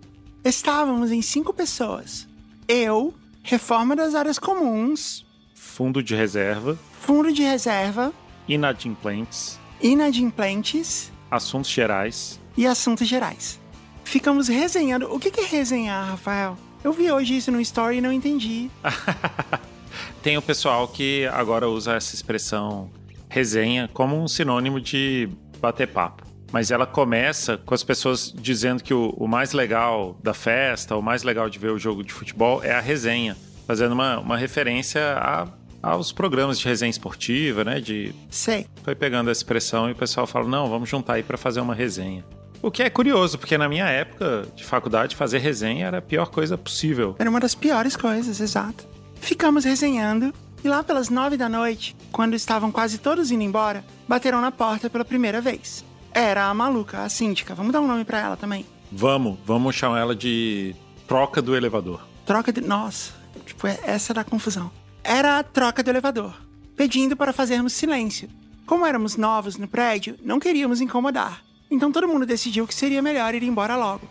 Estávamos 0.44 1.12
em 1.12 1.22
cinco 1.22 1.54
pessoas. 1.54 2.28
Eu, 2.68 3.14
reforma 3.44 3.96
das 3.96 4.14
áreas 4.16 4.38
comuns, 4.40 5.26
Fundo 5.56 6.04
de 6.04 6.14
reserva, 6.14 6.78
fundo 7.02 7.32
de 7.34 7.42
reserva, 7.42 8.14
inadimplentes, 8.48 9.58
inadimplentes 9.82 11.12
assuntos 11.32 11.72
gerais. 11.72 12.40
e 12.56 12.68
assuntos 12.68 13.08
gerais. 13.08 13.60
Ficamos 14.04 14.48
resenhando. 14.48 15.12
O 15.12 15.20
que 15.20 15.40
é 15.40 15.46
resenhar, 15.46 16.10
Rafael? 16.12 16.56
Eu 16.84 16.92
vi 16.92 17.12
hoje 17.12 17.38
isso 17.38 17.52
no 17.52 17.62
story 17.62 17.98
e 17.98 18.02
não 18.02 18.12
entendi. 18.12 18.70
Tem 20.22 20.38
o 20.38 20.42
pessoal 20.42 20.88
que 20.88 21.26
agora 21.28 21.68
usa 21.70 21.94
essa 21.94 22.16
expressão 22.16 22.90
resenha 23.30 23.90
como 23.94 24.22
um 24.22 24.28
sinônimo 24.28 24.80
de 24.80 25.30
bater 25.60 25.88
papo. 25.88 26.24
Mas 26.52 26.70
ela 26.72 26.86
começa 26.86 27.58
com 27.58 27.74
as 27.74 27.84
pessoas 27.84 28.32
dizendo 28.36 28.84
que 28.84 28.94
o, 28.94 29.10
o 29.18 29.28
mais 29.28 29.54
legal 29.54 30.16
da 30.22 30.34
festa, 30.34 30.96
o 30.96 31.02
mais 31.02 31.24
legal 31.24 31.50
de 31.50 31.58
ver 31.58 31.72
o 31.72 31.80
jogo 31.80 32.04
de 32.04 32.14
futebol 32.14 32.64
é 32.64 32.72
a 32.74 32.80
resenha, 32.80 33.36
fazendo 33.66 33.94
uma, 33.94 34.20
uma 34.20 34.38
referência 34.38 35.02
a- 35.18 35.48
aos 35.82 36.12
programas 36.12 36.60
de 36.60 36.66
resenha 36.68 36.92
esportiva, 36.92 37.64
né? 37.64 37.80
De 37.82 38.14
Sei. 38.30 38.68
foi 38.84 38.94
pegando 38.94 39.32
essa 39.32 39.40
expressão 39.40 39.90
e 39.90 39.94
o 39.94 39.96
pessoal 39.96 40.28
fala: 40.28 40.48
não, 40.48 40.70
vamos 40.70 40.88
juntar 40.88 41.14
aí 41.14 41.24
para 41.24 41.38
fazer 41.38 41.60
uma 41.60 41.74
resenha. 41.74 42.24
O 42.64 42.72
que 42.72 42.82
é 42.82 42.90
curioso, 42.90 43.38
porque 43.38 43.58
na 43.58 43.68
minha 43.68 43.86
época 43.88 44.48
de 44.56 44.64
faculdade, 44.64 45.16
fazer 45.18 45.38
resenha 45.40 45.86
era 45.86 45.98
a 45.98 46.02
pior 46.02 46.28
coisa 46.32 46.58
possível. 46.58 47.16
Era 47.20 47.30
uma 47.30 47.40
das 47.40 47.54
piores 47.54 47.96
coisas, 47.98 48.40
exato. 48.40 48.88
Ficamos 49.20 49.66
resenhando 49.66 50.34
e 50.64 50.68
lá 50.70 50.82
pelas 50.82 51.10
nove 51.10 51.36
da 51.36 51.50
noite, 51.50 51.94
quando 52.12 52.36
estavam 52.36 52.72
quase 52.72 52.98
todos 52.98 53.32
indo 53.32 53.44
embora, 53.44 53.84
bateram 54.08 54.40
na 54.40 54.50
porta 54.52 54.90
pela 54.90 55.04
primeira 55.04 55.42
vez. 55.42 55.84
Era 56.14 56.46
a 56.46 56.54
maluca, 56.54 57.02
a 57.04 57.10
síndica. 57.10 57.54
Vamos 57.54 57.74
dar 57.74 57.82
um 57.82 57.88
nome 57.88 58.06
pra 58.06 58.20
ela 58.22 58.38
também. 58.38 58.66
Vamos, 58.90 59.38
vamos 59.46 59.76
chamar 59.76 60.00
ela 60.00 60.16
de 60.16 60.74
troca 61.06 61.42
do 61.42 61.56
elevador. 61.56 62.00
Troca 62.26 62.52
de. 62.54 62.62
Nossa, 62.62 63.12
Tipo, 63.46 63.68
é- 63.68 63.80
essa 63.84 64.14
era 64.14 64.22
a 64.22 64.24
confusão. 64.24 64.72
Era 65.04 65.40
a 65.40 65.44
troca 65.44 65.84
do 65.84 65.90
elevador, 65.90 66.34
pedindo 66.78 67.18
para 67.18 67.34
fazermos 67.34 67.74
silêncio. 67.74 68.30
Como 68.66 68.86
éramos 68.86 69.18
novos 69.18 69.58
no 69.58 69.68
prédio, 69.68 70.16
não 70.24 70.40
queríamos 70.40 70.80
incomodar. 70.80 71.44
Então 71.74 71.92
todo 71.92 72.08
mundo 72.08 72.24
decidiu 72.24 72.68
que 72.68 72.76
seria 72.76 73.02
melhor 73.02 73.34
ir 73.34 73.42
embora 73.42 73.76
logo. 73.76 74.08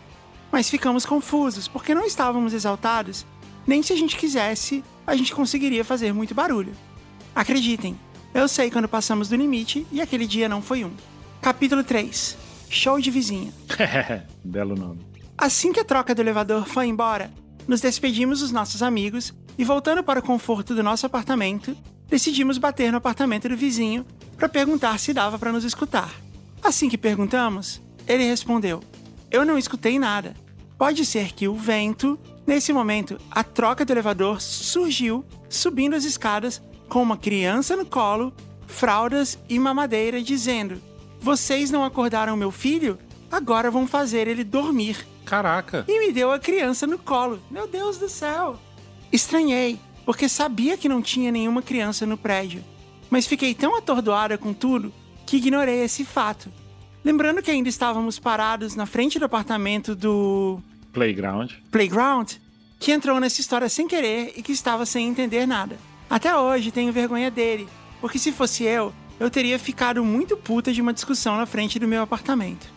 Mas 0.51 0.69
ficamos 0.69 1.05
confusos 1.05 1.65
porque 1.65 1.95
não 1.95 2.05
estávamos 2.05 2.53
exaltados, 2.53 3.25
nem 3.65 3.81
se 3.81 3.93
a 3.93 3.95
gente 3.95 4.17
quisesse, 4.17 4.83
a 5.07 5.15
gente 5.15 5.33
conseguiria 5.33 5.85
fazer 5.85 6.13
muito 6.13 6.35
barulho. 6.35 6.73
Acreditem, 7.33 7.97
eu 8.33 8.49
sei 8.49 8.69
quando 8.69 8.89
passamos 8.89 9.29
do 9.29 9.37
limite 9.37 9.87
e 9.93 10.01
aquele 10.01 10.27
dia 10.27 10.49
não 10.49 10.61
foi 10.61 10.83
um. 10.83 10.91
Capítulo 11.41 11.85
3 11.85 12.37
Show 12.69 12.99
de 12.99 13.09
vizinha. 13.09 13.53
Belo 14.43 14.75
nome. 14.75 14.99
Assim 15.37 15.71
que 15.71 15.79
a 15.79 15.85
troca 15.85 16.13
do 16.13 16.21
elevador 16.21 16.67
foi 16.67 16.87
embora, 16.87 17.31
nos 17.65 17.79
despedimos 17.79 18.41
dos 18.41 18.51
nossos 18.51 18.83
amigos 18.83 19.33
e, 19.57 19.63
voltando 19.63 20.03
para 20.03 20.19
o 20.19 20.23
conforto 20.23 20.75
do 20.75 20.83
nosso 20.83 21.05
apartamento, 21.05 21.77
decidimos 22.09 22.57
bater 22.57 22.91
no 22.91 22.97
apartamento 22.97 23.47
do 23.47 23.55
vizinho 23.55 24.05
para 24.35 24.49
perguntar 24.49 24.99
se 24.99 25.13
dava 25.13 25.39
para 25.39 25.53
nos 25.53 25.63
escutar. 25.63 26.11
Assim 26.63 26.87
que 26.87 26.97
perguntamos, 26.97 27.81
ele 28.07 28.23
respondeu: 28.23 28.81
Eu 29.29 29.43
não 29.45 29.57
escutei 29.57 29.99
nada. 29.99 30.33
Pode 30.77 31.05
ser 31.05 31.33
que 31.33 31.47
o 31.47 31.55
vento. 31.55 32.17
Nesse 32.45 32.73
momento, 32.73 33.17
a 33.31 33.41
troca 33.41 33.85
do 33.85 33.93
elevador 33.93 34.41
surgiu, 34.41 35.23
subindo 35.49 35.95
as 35.95 36.03
escadas, 36.03 36.61
com 36.89 37.01
uma 37.01 37.15
criança 37.15 37.73
no 37.75 37.85
colo, 37.85 38.33
fraldas 38.67 39.37
e 39.49 39.59
mamadeira, 39.59 40.21
dizendo: 40.21 40.81
Vocês 41.19 41.69
não 41.69 41.83
acordaram 41.83 42.35
meu 42.37 42.51
filho? 42.51 42.97
Agora 43.31 43.71
vão 43.71 43.87
fazer 43.87 44.27
ele 44.27 44.43
dormir 44.43 45.07
Caraca. 45.25 45.85
e 45.87 45.99
me 45.99 46.11
deu 46.11 46.31
a 46.31 46.39
criança 46.39 46.85
no 46.85 46.99
colo. 46.99 47.39
Meu 47.49 47.67
Deus 47.67 47.97
do 47.97 48.07
céu! 48.07 48.59
Estranhei, 49.11 49.79
porque 50.05 50.29
sabia 50.29 50.77
que 50.77 50.89
não 50.89 51.01
tinha 51.01 51.31
nenhuma 51.31 51.61
criança 51.61 52.05
no 52.05 52.17
prédio, 52.17 52.63
mas 53.09 53.25
fiquei 53.25 53.53
tão 53.55 53.75
atordoada 53.77 54.37
com 54.37 54.53
tudo 54.53 54.93
que 55.25 55.37
ignorei 55.37 55.83
esse 55.83 56.03
fato. 56.03 56.51
Lembrando 57.03 57.41
que 57.41 57.51
ainda 57.51 57.67
estávamos 57.67 58.17
parados 58.17 58.75
na 58.75 58.85
frente 58.85 59.19
do 59.19 59.25
apartamento 59.25 59.95
do 59.95 60.61
Playground. 60.93 61.51
Playground, 61.69 62.33
que 62.79 62.91
entrou 62.91 63.19
nessa 63.19 63.41
história 63.41 63.67
sem 63.67 63.87
querer 63.87 64.33
e 64.37 64.41
que 64.41 64.51
estava 64.51 64.85
sem 64.85 65.07
entender 65.07 65.45
nada. 65.45 65.77
Até 66.09 66.35
hoje 66.35 66.71
tenho 66.71 66.93
vergonha 66.93 67.31
dele, 67.31 67.67
porque 67.99 68.19
se 68.19 68.31
fosse 68.31 68.63
eu, 68.63 68.93
eu 69.19 69.29
teria 69.29 69.57
ficado 69.57 70.03
muito 70.03 70.37
puta 70.37 70.71
de 70.71 70.81
uma 70.81 70.93
discussão 70.93 71.35
na 71.35 71.45
frente 71.45 71.79
do 71.79 71.87
meu 71.87 72.03
apartamento. 72.03 72.67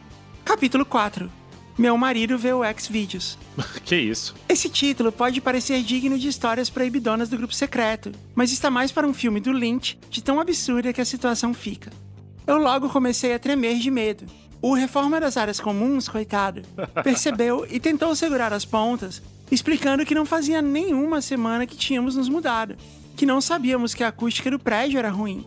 Capítulo 0.44 0.84
4 0.84 1.30
Meu 1.76 1.96
marido 1.96 2.38
vê 2.38 2.52
o 2.52 2.64
X-Vídeos. 2.64 3.38
que 3.84 3.96
isso? 3.96 4.34
Esse 4.48 4.68
título 4.68 5.12
pode 5.12 5.40
parecer 5.40 5.82
digno 5.82 6.18
de 6.18 6.28
histórias 6.28 6.70
proibidonas 6.70 7.28
do 7.28 7.36
grupo 7.36 7.54
secreto, 7.54 8.12
mas 8.34 8.52
está 8.52 8.70
mais 8.70 8.90
para 8.90 9.06
um 9.06 9.14
filme 9.14 9.40
do 9.40 9.52
Lynch, 9.52 9.98
de 10.08 10.22
tão 10.22 10.40
absurda 10.40 10.92
que 10.92 11.00
a 11.00 11.04
situação 11.04 11.52
fica. 11.52 11.90
Eu 12.46 12.58
logo 12.58 12.88
comecei 12.88 13.34
a 13.34 13.38
tremer 13.38 13.78
de 13.78 13.90
medo. 13.90 14.24
O 14.62 14.74
reforma 14.74 15.20
das 15.20 15.36
áreas 15.36 15.60
comuns, 15.60 16.08
coitado, 16.08 16.62
percebeu 17.02 17.66
e 17.68 17.80
tentou 17.80 18.14
segurar 18.14 18.52
as 18.52 18.64
pontas, 18.64 19.22
explicando 19.50 20.04
que 20.04 20.14
não 20.14 20.24
fazia 20.24 20.62
nenhuma 20.62 21.20
semana 21.20 21.66
que 21.66 21.76
tínhamos 21.76 22.16
nos 22.16 22.28
mudado, 22.28 22.76
que 23.16 23.26
não 23.26 23.40
sabíamos 23.40 23.94
que 23.94 24.04
a 24.04 24.08
acústica 24.08 24.50
do 24.50 24.58
prédio 24.58 24.98
era 24.98 25.10
ruim. 25.10 25.44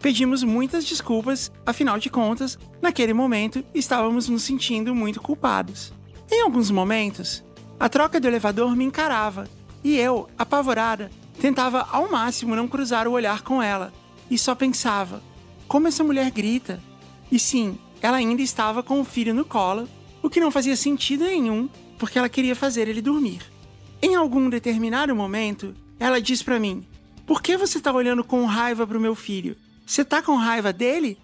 Pedimos 0.00 0.44
muitas 0.44 0.84
desculpas, 0.84 1.50
afinal 1.66 1.98
de 1.98 2.08
contas, 2.08 2.56
naquele 2.80 3.12
momento 3.12 3.64
estávamos 3.74 4.28
nos 4.28 4.42
sentindo 4.42 4.94
muito 4.94 5.20
culpados. 5.20 5.92
Em 6.30 6.42
alguns 6.42 6.70
momentos, 6.70 7.44
a 7.80 7.88
troca 7.88 8.20
do 8.20 8.28
elevador 8.28 8.76
me 8.76 8.84
encarava 8.84 9.48
e 9.82 9.96
eu, 9.96 10.28
apavorada, 10.38 11.10
tentava 11.40 11.86
ao 11.90 12.10
máximo 12.10 12.54
não 12.54 12.68
cruzar 12.68 13.08
o 13.08 13.12
olhar 13.12 13.42
com 13.42 13.62
ela 13.62 13.92
e 14.30 14.38
só 14.38 14.54
pensava: 14.54 15.22
como 15.68 15.86
essa 15.86 16.02
mulher 16.02 16.30
grita? 16.30 16.82
E 17.30 17.38
sim, 17.38 17.78
ela 18.00 18.16
ainda 18.16 18.42
estava 18.42 18.82
com 18.82 19.00
o 19.00 19.04
filho 19.04 19.34
no 19.34 19.44
colo, 19.44 19.88
o 20.22 20.30
que 20.30 20.40
não 20.40 20.50
fazia 20.50 20.74
sentido 20.74 21.24
nenhum, 21.24 21.68
porque 21.98 22.18
ela 22.18 22.28
queria 22.28 22.56
fazer 22.56 22.88
ele 22.88 23.02
dormir. 23.02 23.42
Em 24.00 24.14
algum 24.14 24.48
determinado 24.48 25.14
momento, 25.14 25.74
ela 26.00 26.20
diz 26.20 26.42
pra 26.42 26.58
mim: 26.58 26.84
Por 27.26 27.42
que 27.42 27.56
você 27.56 27.80
tá 27.80 27.92
olhando 27.92 28.24
com 28.24 28.44
raiva 28.46 28.86
pro 28.86 29.00
meu 29.00 29.14
filho? 29.14 29.56
Você 29.86 30.04
tá 30.04 30.22
com 30.22 30.36
raiva 30.36 30.72
dele? 30.72 31.18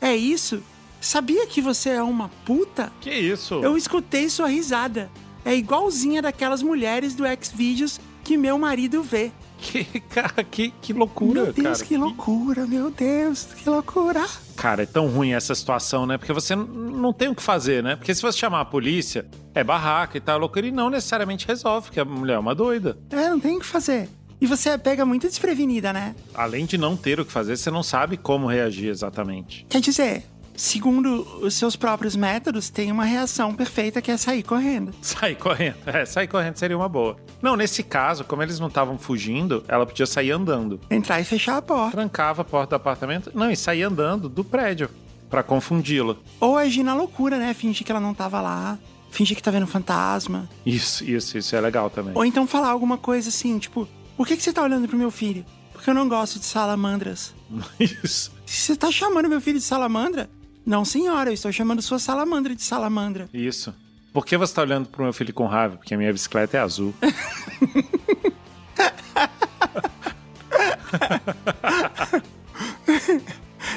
É 0.00 0.14
isso? 0.14 0.62
Sabia 1.00 1.46
que 1.46 1.60
você 1.60 1.90
é 1.90 2.02
uma 2.02 2.28
puta? 2.44 2.92
Que 3.00 3.14
isso? 3.14 3.54
Eu 3.54 3.76
escutei 3.76 4.28
sua 4.28 4.48
risada. 4.48 5.10
É 5.44 5.54
igualzinha 5.54 6.20
daquelas 6.20 6.62
mulheres 6.62 7.14
do 7.14 7.24
Xvideos 7.40 8.00
que 8.24 8.36
meu 8.36 8.58
marido 8.58 9.02
vê. 9.02 9.30
Que, 9.58 9.84
cara, 10.00 10.44
que, 10.44 10.70
que 10.82 10.92
loucura, 10.92 11.44
meu 11.44 11.52
Deus, 11.52 11.78
cara. 11.78 11.88
que 11.88 11.96
loucura, 11.96 12.66
meu 12.66 12.90
Deus, 12.90 13.44
que 13.44 13.68
loucura. 13.68 14.24
Cara, 14.54 14.82
é 14.82 14.86
tão 14.86 15.08
ruim 15.08 15.32
essa 15.32 15.54
situação, 15.54 16.06
né? 16.06 16.18
Porque 16.18 16.32
você 16.32 16.54
não 16.54 17.12
tem 17.12 17.28
o 17.28 17.34
que 17.34 17.42
fazer, 17.42 17.82
né? 17.82 17.96
Porque 17.96 18.14
se 18.14 18.22
você 18.22 18.38
chamar 18.38 18.60
a 18.60 18.64
polícia, 18.64 19.26
é 19.54 19.64
barraca 19.64 20.16
e 20.16 20.20
tal, 20.20 20.38
loucura, 20.38 20.66
e 20.66 20.70
não 20.70 20.90
necessariamente 20.90 21.46
resolve, 21.46 21.86
porque 21.86 22.00
a 22.00 22.04
mulher 22.04 22.34
é 22.34 22.38
uma 22.38 22.54
doida. 22.54 22.98
É, 23.10 23.28
não 23.28 23.40
tem 23.40 23.56
o 23.56 23.60
que 23.60 23.66
fazer. 23.66 24.08
E 24.40 24.46
você 24.46 24.76
pega 24.76 25.04
muito 25.06 25.26
desprevenida, 25.26 25.92
né? 25.92 26.14
Além 26.34 26.66
de 26.66 26.76
não 26.76 26.96
ter 26.96 27.18
o 27.18 27.24
que 27.24 27.32
fazer, 27.32 27.56
você 27.56 27.70
não 27.70 27.82
sabe 27.82 28.16
como 28.18 28.46
reagir 28.46 28.88
exatamente. 28.90 29.66
Quer 29.68 29.80
dizer, 29.80 30.24
segundo 30.56 31.22
os 31.42 31.54
seus 31.54 31.76
próprios 31.76 32.16
métodos, 32.16 32.70
tem 32.70 32.90
uma 32.90 33.04
reação 33.04 33.54
perfeita 33.54 34.00
que 34.02 34.10
é 34.10 34.16
sair 34.16 34.42
correndo. 34.42 34.92
Sair 35.02 35.36
correndo. 35.36 35.76
É, 35.86 36.04
sair 36.04 36.26
correndo 36.26 36.56
seria 36.56 36.76
uma 36.76 36.88
boa. 36.88 37.16
Não, 37.40 37.56
nesse 37.56 37.82
caso, 37.82 38.24
como 38.24 38.42
eles 38.42 38.58
não 38.58 38.68
estavam 38.68 38.98
fugindo, 38.98 39.64
ela 39.68 39.86
podia 39.86 40.06
sair 40.06 40.30
andando. 40.30 40.80
Entrar 40.90 41.20
e 41.20 41.24
fechar 41.24 41.56
a 41.56 41.62
porta. 41.62 41.96
Trancava 41.96 42.42
a 42.42 42.44
porta 42.44 42.70
do 42.70 42.76
apartamento. 42.76 43.30
Não, 43.34 43.50
e 43.50 43.56
sair 43.56 43.82
andando 43.82 44.28
do 44.28 44.44
prédio. 44.44 44.90
Pra 45.30 45.42
confundi-lo. 45.42 46.18
Ou 46.40 46.56
agir 46.56 46.82
na 46.82 46.94
loucura, 46.94 47.38
né? 47.38 47.52
Fingir 47.52 47.84
que 47.84 47.90
ela 47.90 48.00
não 48.00 48.14
tava 48.14 48.40
lá. 48.40 48.78
Fingir 49.10 49.36
que 49.36 49.42
tá 49.42 49.50
vendo 49.50 49.66
fantasma. 49.66 50.48
Isso, 50.64 51.04
isso, 51.04 51.38
isso 51.38 51.56
é 51.56 51.60
legal 51.60 51.90
também. 51.90 52.12
Ou 52.14 52.24
então 52.24 52.46
falar 52.46 52.68
alguma 52.68 52.96
coisa 52.98 53.28
assim, 53.28 53.58
tipo, 53.58 53.88
por 54.16 54.26
que, 54.26 54.36
que 54.36 54.42
você 54.42 54.52
tá 54.52 54.62
olhando 54.62 54.86
pro 54.86 54.96
meu 54.96 55.10
filho? 55.10 55.44
Porque 55.72 55.90
eu 55.90 55.94
não 55.94 56.08
gosto 56.08 56.38
de 56.38 56.46
salamandras. 56.46 57.34
Isso. 57.78 58.32
Você 58.44 58.76
tá 58.76 58.90
chamando 58.90 59.28
meu 59.28 59.40
filho 59.40 59.58
de 59.58 59.64
salamandra? 59.64 60.30
Não, 60.66 60.84
senhora, 60.84 61.30
eu 61.30 61.34
estou 61.34 61.52
chamando 61.52 61.80
sua 61.80 62.00
salamandra 62.00 62.52
de 62.52 62.62
salamandra. 62.62 63.28
Isso. 63.32 63.72
Por 64.12 64.26
que 64.26 64.36
você 64.36 64.52
tá 64.52 64.62
olhando 64.62 64.88
pro 64.88 65.04
meu 65.04 65.12
filho 65.12 65.32
com 65.32 65.46
raiva? 65.46 65.76
Porque 65.76 65.94
a 65.94 65.96
minha 65.96 66.12
bicicleta 66.12 66.56
é 66.56 66.60
azul. 66.60 66.92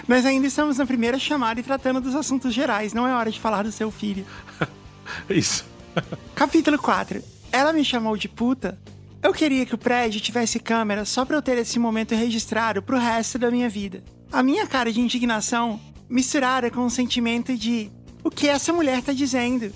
Nós 0.08 0.26
ainda 0.26 0.48
estamos 0.48 0.80
na 0.80 0.86
primeira 0.88 1.20
chamada 1.20 1.60
e 1.60 1.64
tratando 1.64 2.02
dos 2.02 2.16
assuntos 2.16 2.52
gerais, 2.56 2.92
não 2.92 3.08
é 3.08 3.14
hora 3.14 3.30
de 3.30 3.40
falar 3.40 3.62
do 3.64 3.72
seu 3.72 3.92
filho. 3.92 4.26
Isso. 5.30 5.64
Capítulo 6.34 6.80
4. 6.80 7.22
Ela 7.52 7.72
me 7.72 7.86
chamou 7.86 8.18
de 8.18 8.28
puta. 8.28 8.80
Eu 9.22 9.32
queria 9.32 9.64
que 9.64 9.76
o 9.76 9.78
prédio 9.78 10.20
tivesse 10.20 10.60
câmera 10.60 11.06
só 11.06 11.24
pra 11.24 11.38
eu 11.38 11.42
ter 11.42 11.60
esse 11.60 11.78
momento 11.78 12.16
registrado 12.16 12.82
pro 12.82 12.98
resto 12.98 13.38
da 13.38 13.52
minha 13.52 13.70
vida. 13.70 14.04
A 14.32 14.42
minha 14.42 14.66
cara 14.66 14.92
de 14.92 15.02
indignação 15.02 15.80
misturada 16.10 16.72
com 16.72 16.86
o 16.86 16.90
sentimento 16.90 17.56
de 17.56 17.92
o 18.24 18.32
que 18.32 18.48
essa 18.48 18.74
mulher 18.74 19.02
tá 19.02 19.14
dizendo. 19.14 19.72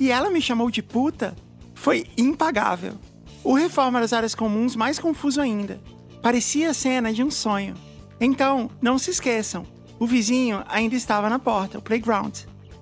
E 0.00 0.10
ela 0.10 0.30
me 0.30 0.40
chamou 0.40 0.70
de 0.70 0.82
puta 0.82 1.36
foi 1.74 2.06
impagável. 2.16 2.94
O 3.42 3.54
Reforma 3.54 4.00
das 4.00 4.12
Áreas 4.12 4.34
Comuns 4.34 4.74
mais 4.74 4.98
confuso 4.98 5.40
ainda. 5.40 5.78
Parecia 6.22 6.70
a 6.70 6.74
cena 6.74 7.12
de 7.12 7.22
um 7.22 7.30
sonho. 7.30 7.74
Então, 8.18 8.70
não 8.80 8.98
se 8.98 9.10
esqueçam, 9.10 9.66
o 9.98 10.06
vizinho 10.06 10.64
ainda 10.66 10.94
estava 10.94 11.28
na 11.28 11.38
porta, 11.38 11.78
o 11.78 11.82
playground. 11.82 12.34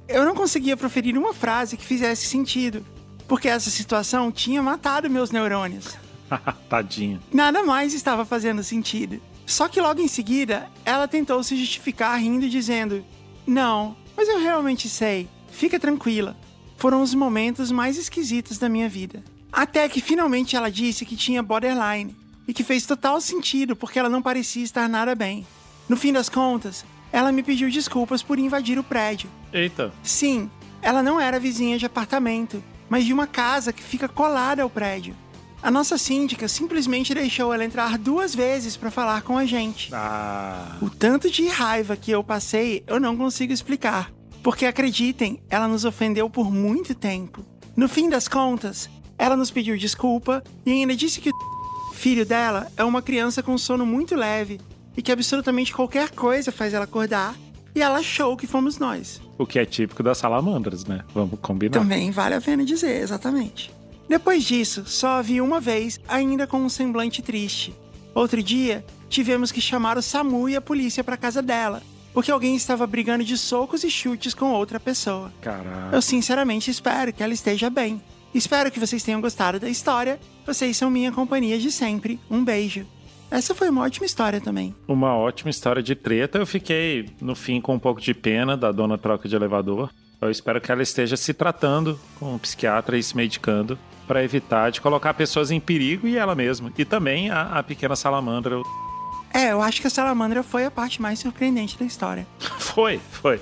Eu 0.07 0.25
não 0.25 0.35
conseguia 0.35 0.77
proferir 0.77 1.19
uma 1.19 1.35
frase 1.35 1.77
que 1.77 1.85
fizesse 1.85 2.27
sentido, 2.27 2.85
porque 3.27 3.49
essa 3.49 3.71
situação 3.71 4.31
tinha 4.31 4.63
matado 4.63 5.11
meus 5.11 5.31
neurônios. 5.31 5.97
Tadinha. 6.69 7.21
Nada 7.33 7.63
mais 7.65 7.95
estava 7.95 8.25
fazendo 8.25 8.63
sentido. 8.63 9.21
Só 9.53 9.69
que 9.69 9.83
logo 9.83 10.01
em 10.01 10.09
seguida, 10.09 10.71
ela 10.83 11.07
tentou 11.07 11.43
se 11.43 11.55
justificar 11.57 12.19
rindo, 12.19 12.49
dizendo: 12.49 13.05
Não, 13.47 13.95
mas 14.17 14.27
eu 14.27 14.41
realmente 14.41 14.89
sei. 14.89 15.29
Fica 15.51 15.79
tranquila. 15.79 16.35
Foram 16.79 17.03
os 17.03 17.13
momentos 17.13 17.71
mais 17.71 17.99
esquisitos 17.99 18.57
da 18.57 18.67
minha 18.67 18.89
vida. 18.89 19.23
Até 19.53 19.87
que 19.91 20.01
finalmente 20.01 20.57
ela 20.57 20.71
disse 20.71 21.05
que 21.05 21.17
tinha 21.17 21.43
borderline. 21.43 22.17
E 22.49 22.55
que 22.55 22.65
fez 22.65 22.87
total 22.87 23.21
sentido 23.21 23.77
porque 23.77 23.99
ela 23.99 24.09
não 24.09 24.23
parecia 24.23 24.65
estar 24.65 24.89
nada 24.89 25.15
bem. 25.15 25.47
No 25.87 25.99
fim 25.99 26.15
das 26.15 26.31
contas, 26.31 26.83
ela 27.13 27.31
me 27.31 27.43
pediu 27.43 27.69
desculpas 27.69 28.23
por 28.23 28.39
invadir 28.39 28.79
o 28.79 28.83
prédio. 28.83 29.29
Eita. 29.53 29.93
Sim, 30.03 30.51
ela 30.81 31.03
não 31.03 31.21
era 31.21 31.39
vizinha 31.39 31.77
de 31.77 31.85
apartamento, 31.85 32.65
mas 32.89 33.05
de 33.05 33.13
uma 33.13 33.27
casa 33.27 33.71
que 33.71 33.83
fica 33.83 34.09
colada 34.09 34.63
ao 34.63 34.71
prédio. 34.71 35.15
A 35.63 35.71
nossa 35.71 35.97
síndica 35.97 36.49
simplesmente 36.49 37.15
deixou 37.15 37.55
ela 37.55 37.65
entrar 37.65 37.97
duas 37.97 38.35
vezes 38.35 38.77
para 38.77 38.91
falar 38.91 39.23
com 39.23 39.39
a 39.39 39.47
gente. 39.47 39.91
Ah. 39.93 40.77
O 40.83 40.91
tanto 40.91 41.31
de 41.31 41.47
raiva 41.47 41.97
que 41.97 42.11
eu 42.11 42.25
passei, 42.25 42.83
eu 42.87 42.99
não 42.99 43.17
consigo 43.17 43.53
explicar. 43.53 44.11
Porque 44.43 44.67
acreditem, 44.67 45.41
ela 45.49 45.69
nos 45.69 45.85
ofendeu 45.85 46.29
por 46.29 46.51
muito 46.53 46.97
tempo. 46.97 47.45
No 47.77 47.89
fim 47.89 48.09
das 48.09 48.27
contas, 48.27 48.91
ela 49.17 49.37
nos 49.37 49.53
pediu 49.53 49.77
desculpa 49.77 50.43
e 50.67 50.73
ainda 50.73 50.97
disse 50.97 51.21
que 51.21 51.31
o 51.31 51.93
filho 51.95 52.27
dela 52.27 52.67
é 52.77 52.83
uma 52.83 53.01
criança 53.01 53.41
com 53.41 53.57
sono 53.57 53.87
muito 53.87 54.17
leve 54.17 54.61
e 54.97 55.01
que 55.01 55.13
absolutamente 55.13 55.73
qualquer 55.73 56.11
coisa 56.11 56.53
faz 56.53 56.75
ela 56.75 56.85
acordar, 56.85 57.35
e 57.75 57.81
ela 57.81 57.99
achou 57.99 58.37
que 58.37 58.47
fomos 58.47 58.79
nós. 58.79 59.21
O 59.39 59.47
que 59.47 59.59
é 59.59 59.65
típico 59.65 60.03
das 60.03 60.19
salamandras, 60.19 60.85
né? 60.85 61.01
Vamos 61.15 61.39
combinar. 61.41 61.79
Também 61.79 62.11
vale 62.11 62.35
a 62.35 62.41
pena 62.41 62.65
dizer, 62.65 63.01
exatamente. 63.01 63.73
Depois 64.09 64.45
disso, 64.45 64.85
só 64.87 65.19
a 65.19 65.23
vi 65.23 65.41
uma 65.41 65.61
vez, 65.61 66.01
ainda 66.07 66.47
com 66.47 66.59
um 66.59 66.69
semblante 66.69 67.23
triste. 67.23 67.75
Outro 68.15 68.43
dia, 68.43 68.85
tivemos 69.09 69.51
que 69.51 69.61
chamar 69.61 69.97
o 69.97 70.03
SAMU 70.03 70.49
e 70.49 70.57
a 70.57 70.61
polícia 70.61 71.03
para 71.03 71.17
casa 71.17 71.41
dela, 71.41 71.83
porque 72.13 72.31
alguém 72.31 72.55
estava 72.55 72.87
brigando 72.87 73.25
de 73.25 73.39
socos 73.39 73.85
e 73.85 73.91
chutes 73.91 74.35
com 74.35 74.53
outra 74.53 74.79
pessoa. 74.79 75.33
Caraca. 75.41 75.97
Eu 75.97 76.03
sinceramente 76.03 76.71
espero 76.71 77.13
que 77.13 77.23
ela 77.23 77.33
esteja 77.33 77.71
bem. 77.71 78.03
Espero 78.35 78.71
que 78.71 78.81
vocês 78.81 79.03
tenham 79.03 79.21
gostado 79.21 79.61
da 79.61 79.69
história. 79.69 80.19
Vocês 80.47 80.77
são 80.77 80.91
minha 80.91 81.13
companhia 81.13 81.59
de 81.59 81.71
sempre. 81.71 82.19
Um 82.31 82.43
beijo. 82.43 82.87
Essa 83.31 83.55
foi 83.55 83.71
uma 83.71 83.83
ótima 83.83 84.05
história 84.05 84.41
também. 84.41 84.75
Uma 84.87 85.17
ótima 85.17 85.51
história 85.51 85.83
de 85.83 85.95
treta. 85.95 86.39
Eu 86.39 86.47
fiquei, 86.47 87.09
no 87.21 87.35
fim, 87.35 87.61
com 87.61 87.75
um 87.75 87.79
pouco 87.79 88.01
de 88.01 88.13
pena 88.13 88.57
da 88.57 88.71
dona 88.71 88.99
troca 88.99 89.27
de 89.29 89.35
elevador. 89.35 89.91
Eu 90.23 90.31
espero 90.31 90.61
que 90.61 90.71
ela 90.71 90.83
esteja 90.83 91.17
se 91.17 91.35
tratando 91.35 91.99
com 92.19 92.35
um 92.35 92.39
psiquiatra 92.39 92.97
e 92.97 93.03
se 93.03 93.17
medicando 93.17 93.77
para 94.07 94.23
evitar 94.23 94.71
de 94.71 94.81
colocar 94.81 95.15
pessoas 95.15 95.51
em 95.51 95.59
perigo 95.59 96.07
e 96.07 96.17
ela 96.17 96.37
mesma. 96.37 96.73
E 96.79 96.85
também 96.85 97.29
a, 97.29 97.59
a 97.59 97.63
pequena 97.63 97.97
salamandra. 97.97 98.63
É, 99.35 99.51
eu 99.51 99.61
acho 99.61 99.81
que 99.81 99.89
a 99.89 99.91
salamandra 99.91 100.45
foi 100.45 100.65
a 100.65 100.71
parte 100.71 101.03
mais 101.03 101.19
surpreendente 101.19 101.77
da 101.77 101.85
história. 101.85 102.27
Foi, 102.59 103.01
foi. 103.11 103.39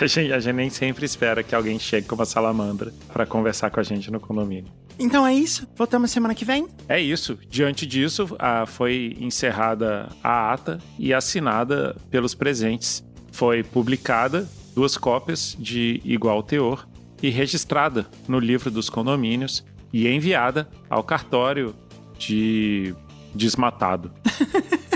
A 0.00 0.06
gente, 0.06 0.32
a 0.32 0.40
gente 0.40 0.54
nem 0.56 0.70
sempre 0.70 1.04
espera 1.04 1.44
que 1.44 1.54
alguém 1.54 1.78
chegue 1.78 2.08
com 2.08 2.16
uma 2.16 2.24
salamandra 2.24 2.92
para 3.12 3.24
conversar 3.24 3.70
com 3.70 3.78
a 3.78 3.82
gente 3.84 4.10
no 4.10 4.18
condomínio. 4.18 4.72
Então 4.98 5.24
é 5.24 5.32
isso. 5.32 5.68
Voltamos 5.76 6.10
semana 6.10 6.34
que 6.34 6.44
vem? 6.44 6.66
É 6.88 7.00
isso. 7.00 7.38
Diante 7.48 7.86
disso, 7.86 8.34
a, 8.38 8.66
foi 8.66 9.16
encerrada 9.20 10.08
a 10.24 10.52
ata 10.52 10.78
e 10.98 11.14
assinada 11.14 11.96
pelos 12.10 12.34
presentes. 12.34 13.04
Foi 13.30 13.62
publicada 13.62 14.48
duas 14.78 14.96
cópias 14.96 15.56
de 15.58 16.00
igual 16.04 16.40
teor 16.40 16.86
e 17.20 17.30
registrada 17.30 18.06
no 18.28 18.38
livro 18.38 18.70
dos 18.70 18.88
condomínios 18.88 19.64
e 19.92 20.06
enviada 20.06 20.68
ao 20.88 21.02
cartório 21.02 21.74
de 22.16 22.94
Desmatado. 23.34 24.12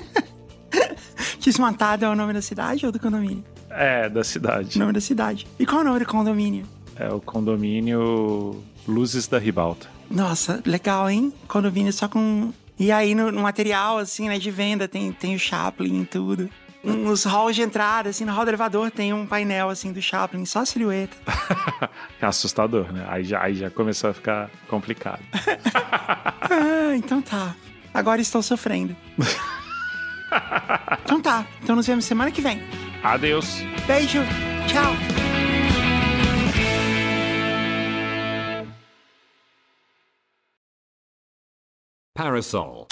Desmatado 1.40 2.04
é 2.04 2.08
o 2.08 2.14
nome 2.14 2.32
da 2.32 2.40
cidade 2.40 2.86
ou 2.86 2.92
do 2.92 3.00
condomínio? 3.00 3.44
É, 3.68 4.08
da 4.08 4.22
cidade. 4.22 4.76
O 4.76 4.78
nome 4.78 4.92
da 4.92 5.00
cidade. 5.00 5.48
E 5.58 5.66
qual 5.66 5.80
é 5.80 5.82
o 5.82 5.86
nome 5.88 5.98
do 5.98 6.06
condomínio? 6.06 6.64
É 6.94 7.12
o 7.12 7.20
condomínio 7.20 8.62
Luzes 8.86 9.26
da 9.26 9.40
Ribalta. 9.40 9.88
Nossa, 10.08 10.62
legal, 10.64 11.10
hein? 11.10 11.32
Condomínio 11.48 11.92
só 11.92 12.06
com. 12.06 12.52
E 12.78 12.92
aí 12.92 13.16
no, 13.16 13.32
no 13.32 13.42
material, 13.42 13.98
assim, 13.98 14.28
né, 14.28 14.38
de 14.38 14.50
venda, 14.52 14.86
tem, 14.86 15.10
tem 15.10 15.34
o 15.34 15.40
Chaplin 15.40 16.02
e 16.02 16.06
tudo. 16.06 16.48
Nos 16.82 17.24
halls 17.24 17.54
de 17.54 17.62
entrada, 17.62 18.10
assim, 18.10 18.24
no 18.24 18.32
hall 18.32 18.44
do 18.44 18.50
elevador 18.50 18.90
tem 18.90 19.12
um 19.12 19.24
painel, 19.24 19.70
assim, 19.70 19.92
do 19.92 20.02
Chaplin, 20.02 20.44
só 20.44 20.60
a 20.60 20.66
silhueta. 20.66 21.16
é 22.20 22.26
assustador, 22.26 22.92
né? 22.92 23.06
Aí 23.08 23.22
já, 23.22 23.40
aí 23.40 23.54
já 23.54 23.70
começou 23.70 24.10
a 24.10 24.14
ficar 24.14 24.50
complicado. 24.68 25.22
ah, 26.50 26.96
então 26.96 27.22
tá. 27.22 27.54
Agora 27.94 28.20
estou 28.20 28.42
sofrendo. 28.42 28.96
então 31.04 31.20
tá. 31.20 31.46
Então 31.62 31.76
nos 31.76 31.86
vemos 31.86 32.04
semana 32.04 32.32
que 32.32 32.40
vem. 32.40 32.60
Adeus. 33.02 33.60
Beijo. 33.86 34.20
Tchau. 34.66 34.92
Parasol 42.14 42.88